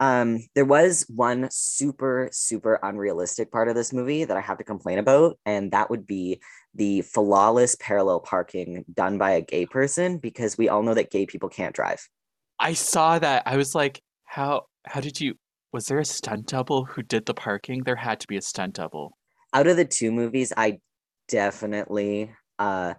Um, 0.00 0.40
there 0.56 0.64
was 0.64 1.06
one 1.08 1.46
super, 1.52 2.28
super 2.32 2.80
unrealistic 2.82 3.52
part 3.52 3.68
of 3.68 3.76
this 3.76 3.92
movie 3.92 4.24
that 4.24 4.36
I 4.36 4.40
have 4.40 4.58
to 4.58 4.64
complain 4.64 4.98
about, 4.98 5.38
and 5.46 5.70
that 5.70 5.90
would 5.90 6.08
be 6.08 6.40
the 6.74 7.02
flawless 7.02 7.76
parallel 7.76 8.18
parking 8.18 8.84
done 8.92 9.16
by 9.16 9.32
a 9.32 9.42
gay 9.42 9.64
person 9.64 10.18
because 10.18 10.58
we 10.58 10.68
all 10.68 10.82
know 10.82 10.94
that 10.94 11.12
gay 11.12 11.26
people 11.26 11.48
can't 11.48 11.72
drive. 11.72 12.08
I 12.62 12.74
saw 12.74 13.18
that. 13.18 13.42
I 13.44 13.56
was 13.56 13.74
like, 13.74 14.00
how 14.24 14.66
how 14.86 15.00
did 15.00 15.20
you 15.20 15.34
was 15.72 15.86
there 15.86 15.98
a 15.98 16.04
stunt 16.04 16.46
double 16.46 16.84
who 16.84 17.02
did 17.02 17.26
the 17.26 17.34
parking? 17.34 17.82
There 17.82 17.96
had 17.96 18.20
to 18.20 18.26
be 18.26 18.36
a 18.36 18.42
stunt 18.42 18.74
double. 18.74 19.18
Out 19.52 19.66
of 19.66 19.76
the 19.76 19.84
two 19.84 20.12
movies, 20.12 20.52
I 20.56 20.78
definitely 21.28 22.32
uh 22.58 22.94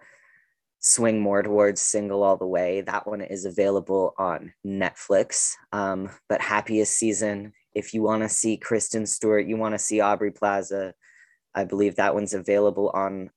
swing 0.79 1.21
more 1.21 1.41
towards 1.41 1.81
single 1.81 2.23
all 2.23 2.35
the 2.35 2.45
way 2.45 2.81
that 2.81 3.07
one 3.07 3.21
is 3.21 3.45
available 3.45 4.13
on 4.17 4.53
netflix 4.65 5.53
um, 5.71 6.09
but 6.27 6.41
happiest 6.41 6.97
season 6.97 7.53
if 7.73 7.93
you 7.93 8.01
want 8.01 8.21
to 8.21 8.27
see 8.27 8.57
kristen 8.57 9.05
stewart 9.05 9.45
you 9.45 9.55
want 9.55 9.73
to 9.73 9.79
see 9.79 10.01
aubrey 10.01 10.31
plaza 10.31 10.93
i 11.55 11.63
believe 11.63 11.95
that 11.95 12.13
one's 12.13 12.33
available 12.33 12.89
on 12.93 13.29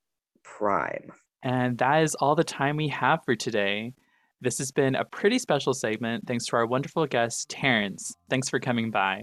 prime 0.42 1.12
and 1.42 1.78
that 1.78 2.02
is 2.02 2.16
all 2.16 2.34
the 2.34 2.42
time 2.42 2.76
we 2.76 2.88
have 2.88 3.20
for 3.24 3.36
today 3.36 3.92
this 4.40 4.58
has 4.58 4.70
been 4.70 4.94
a 4.94 5.04
pretty 5.04 5.38
special 5.38 5.74
segment 5.74 6.26
thanks 6.26 6.46
to 6.46 6.56
our 6.56 6.66
wonderful 6.66 7.06
guest 7.06 7.48
terrence 7.48 8.16
thanks 8.30 8.48
for 8.48 8.60
coming 8.60 8.90
by 8.90 9.22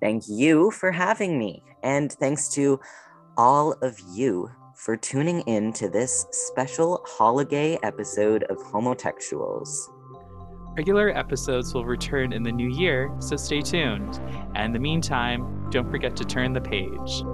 thank 0.00 0.24
you 0.28 0.70
for 0.70 0.90
having 0.90 1.38
me 1.38 1.62
and 1.82 2.12
thanks 2.12 2.48
to 2.48 2.78
all 3.36 3.72
of 3.82 3.98
you 4.12 4.50
for 4.78 4.96
tuning 4.96 5.40
in 5.42 5.72
to 5.72 5.88
this 5.88 6.26
special 6.30 7.04
holiday 7.04 7.76
episode 7.82 8.44
of 8.44 8.58
Homotextuals. 8.58 9.68
Regular 10.76 11.10
episodes 11.18 11.74
will 11.74 11.84
return 11.84 12.32
in 12.32 12.44
the 12.44 12.52
new 12.52 12.70
year, 12.70 13.12
so 13.18 13.34
stay 13.34 13.60
tuned. 13.60 14.20
And 14.54 14.66
in 14.66 14.72
the 14.72 14.78
meantime, 14.78 15.68
don't 15.70 15.90
forget 15.90 16.14
to 16.16 16.24
turn 16.24 16.52
the 16.52 16.60
page. 16.60 17.24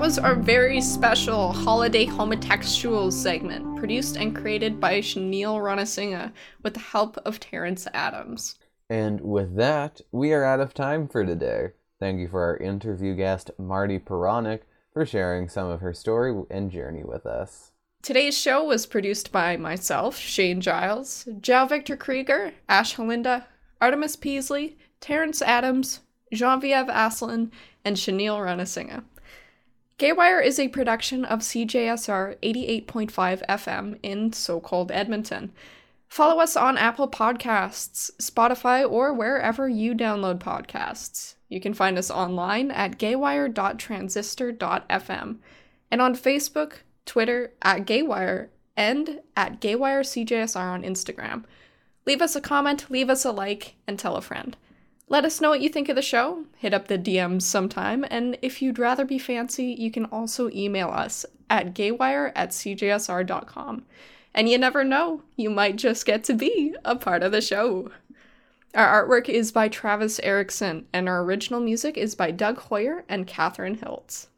That 0.00 0.06
was 0.06 0.18
our 0.18 0.34
very 0.34 0.80
special 0.80 1.52
holiday 1.52 2.06
homotextuals 2.06 3.12
segment, 3.12 3.76
produced 3.76 4.16
and 4.16 4.34
created 4.34 4.80
by 4.80 5.00
Shanil 5.00 5.60
Ranasinga 5.60 6.32
with 6.62 6.72
the 6.72 6.80
help 6.80 7.18
of 7.18 7.38
Terrence 7.38 7.86
Adams. 7.92 8.54
And 8.88 9.20
with 9.20 9.56
that, 9.56 10.00
we 10.10 10.32
are 10.32 10.42
out 10.42 10.58
of 10.58 10.72
time 10.72 11.06
for 11.06 11.22
today. 11.26 11.72
Thank 11.98 12.18
you 12.18 12.28
for 12.28 12.40
our 12.40 12.56
interview 12.56 13.14
guest, 13.14 13.50
Marty 13.58 13.98
Peronic, 13.98 14.66
for 14.94 15.04
sharing 15.04 15.50
some 15.50 15.68
of 15.68 15.80
her 15.80 15.92
story 15.92 16.34
and 16.50 16.70
journey 16.70 17.04
with 17.04 17.26
us. 17.26 17.72
Today's 18.00 18.38
show 18.38 18.64
was 18.64 18.86
produced 18.86 19.30
by 19.30 19.58
myself, 19.58 20.16
Shane 20.16 20.62
Giles, 20.62 21.28
Jao 21.42 21.66
Victor 21.66 21.98
Krieger, 21.98 22.54
Ash 22.70 22.96
Halinda, 22.96 23.44
Artemis 23.82 24.16
Peasley, 24.16 24.78
Terrence 25.02 25.42
Adams, 25.42 26.00
Genevieve 26.32 26.88
Aslin, 26.88 27.50
and 27.84 27.98
Shanil 27.98 28.38
Ranasinga. 28.38 29.02
Gaywire 30.00 30.42
is 30.42 30.58
a 30.58 30.66
production 30.68 31.26
of 31.26 31.40
CJSR 31.40 32.38
88.5 32.42 33.46
FM 33.46 33.98
in 34.02 34.32
so 34.32 34.58
called 34.58 34.90
Edmonton. 34.90 35.52
Follow 36.08 36.40
us 36.40 36.56
on 36.56 36.78
Apple 36.78 37.06
Podcasts, 37.06 38.10
Spotify, 38.16 38.90
or 38.90 39.12
wherever 39.12 39.68
you 39.68 39.94
download 39.94 40.38
podcasts. 40.38 41.34
You 41.50 41.60
can 41.60 41.74
find 41.74 41.98
us 41.98 42.10
online 42.10 42.70
at 42.70 42.98
gaywire.transistor.fm 42.98 45.36
and 45.90 46.00
on 46.00 46.16
Facebook, 46.16 46.72
Twitter 47.04 47.52
at 47.60 47.84
Gaywire, 47.84 48.48
and 48.74 49.20
at 49.36 49.60
GaywireCJSR 49.60 50.56
on 50.56 50.82
Instagram. 50.82 51.44
Leave 52.06 52.22
us 52.22 52.34
a 52.34 52.40
comment, 52.40 52.90
leave 52.90 53.10
us 53.10 53.26
a 53.26 53.32
like, 53.32 53.74
and 53.86 53.98
tell 53.98 54.16
a 54.16 54.22
friend. 54.22 54.56
Let 55.10 55.24
us 55.24 55.40
know 55.40 55.50
what 55.50 55.60
you 55.60 55.68
think 55.68 55.88
of 55.88 55.96
the 55.96 56.02
show. 56.02 56.44
Hit 56.56 56.72
up 56.72 56.86
the 56.86 56.96
DMs 56.96 57.42
sometime, 57.42 58.06
and 58.08 58.38
if 58.42 58.62
you'd 58.62 58.78
rather 58.78 59.04
be 59.04 59.18
fancy, 59.18 59.74
you 59.76 59.90
can 59.90 60.04
also 60.04 60.48
email 60.50 60.88
us 60.88 61.26
at 61.50 61.74
gaywire 61.74 62.30
at 62.36 62.50
cjsr.com. 62.50 63.84
And 64.32 64.48
you 64.48 64.56
never 64.56 64.84
know, 64.84 65.22
you 65.34 65.50
might 65.50 65.74
just 65.74 66.06
get 66.06 66.22
to 66.24 66.34
be 66.34 66.76
a 66.84 66.94
part 66.94 67.24
of 67.24 67.32
the 67.32 67.40
show. 67.40 67.90
Our 68.72 69.04
artwork 69.04 69.28
is 69.28 69.50
by 69.50 69.66
Travis 69.66 70.20
Erickson, 70.20 70.86
and 70.92 71.08
our 71.08 71.24
original 71.24 71.58
music 71.58 71.98
is 71.98 72.14
by 72.14 72.30
Doug 72.30 72.58
Hoyer 72.58 73.04
and 73.08 73.26
Catherine 73.26 73.78
Hiltz. 73.78 74.28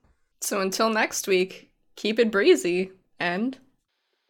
So 0.41 0.63
until 0.63 0.89
next 0.89 1.29
week, 1.29 1.71
keep 1.97 2.19
it 2.19 2.31
breezy, 2.31 2.93
and 3.21 3.59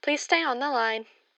please 0.03 0.23
stay 0.23 0.43
on 0.43 0.59
the 0.59 0.71
line. 0.71 1.05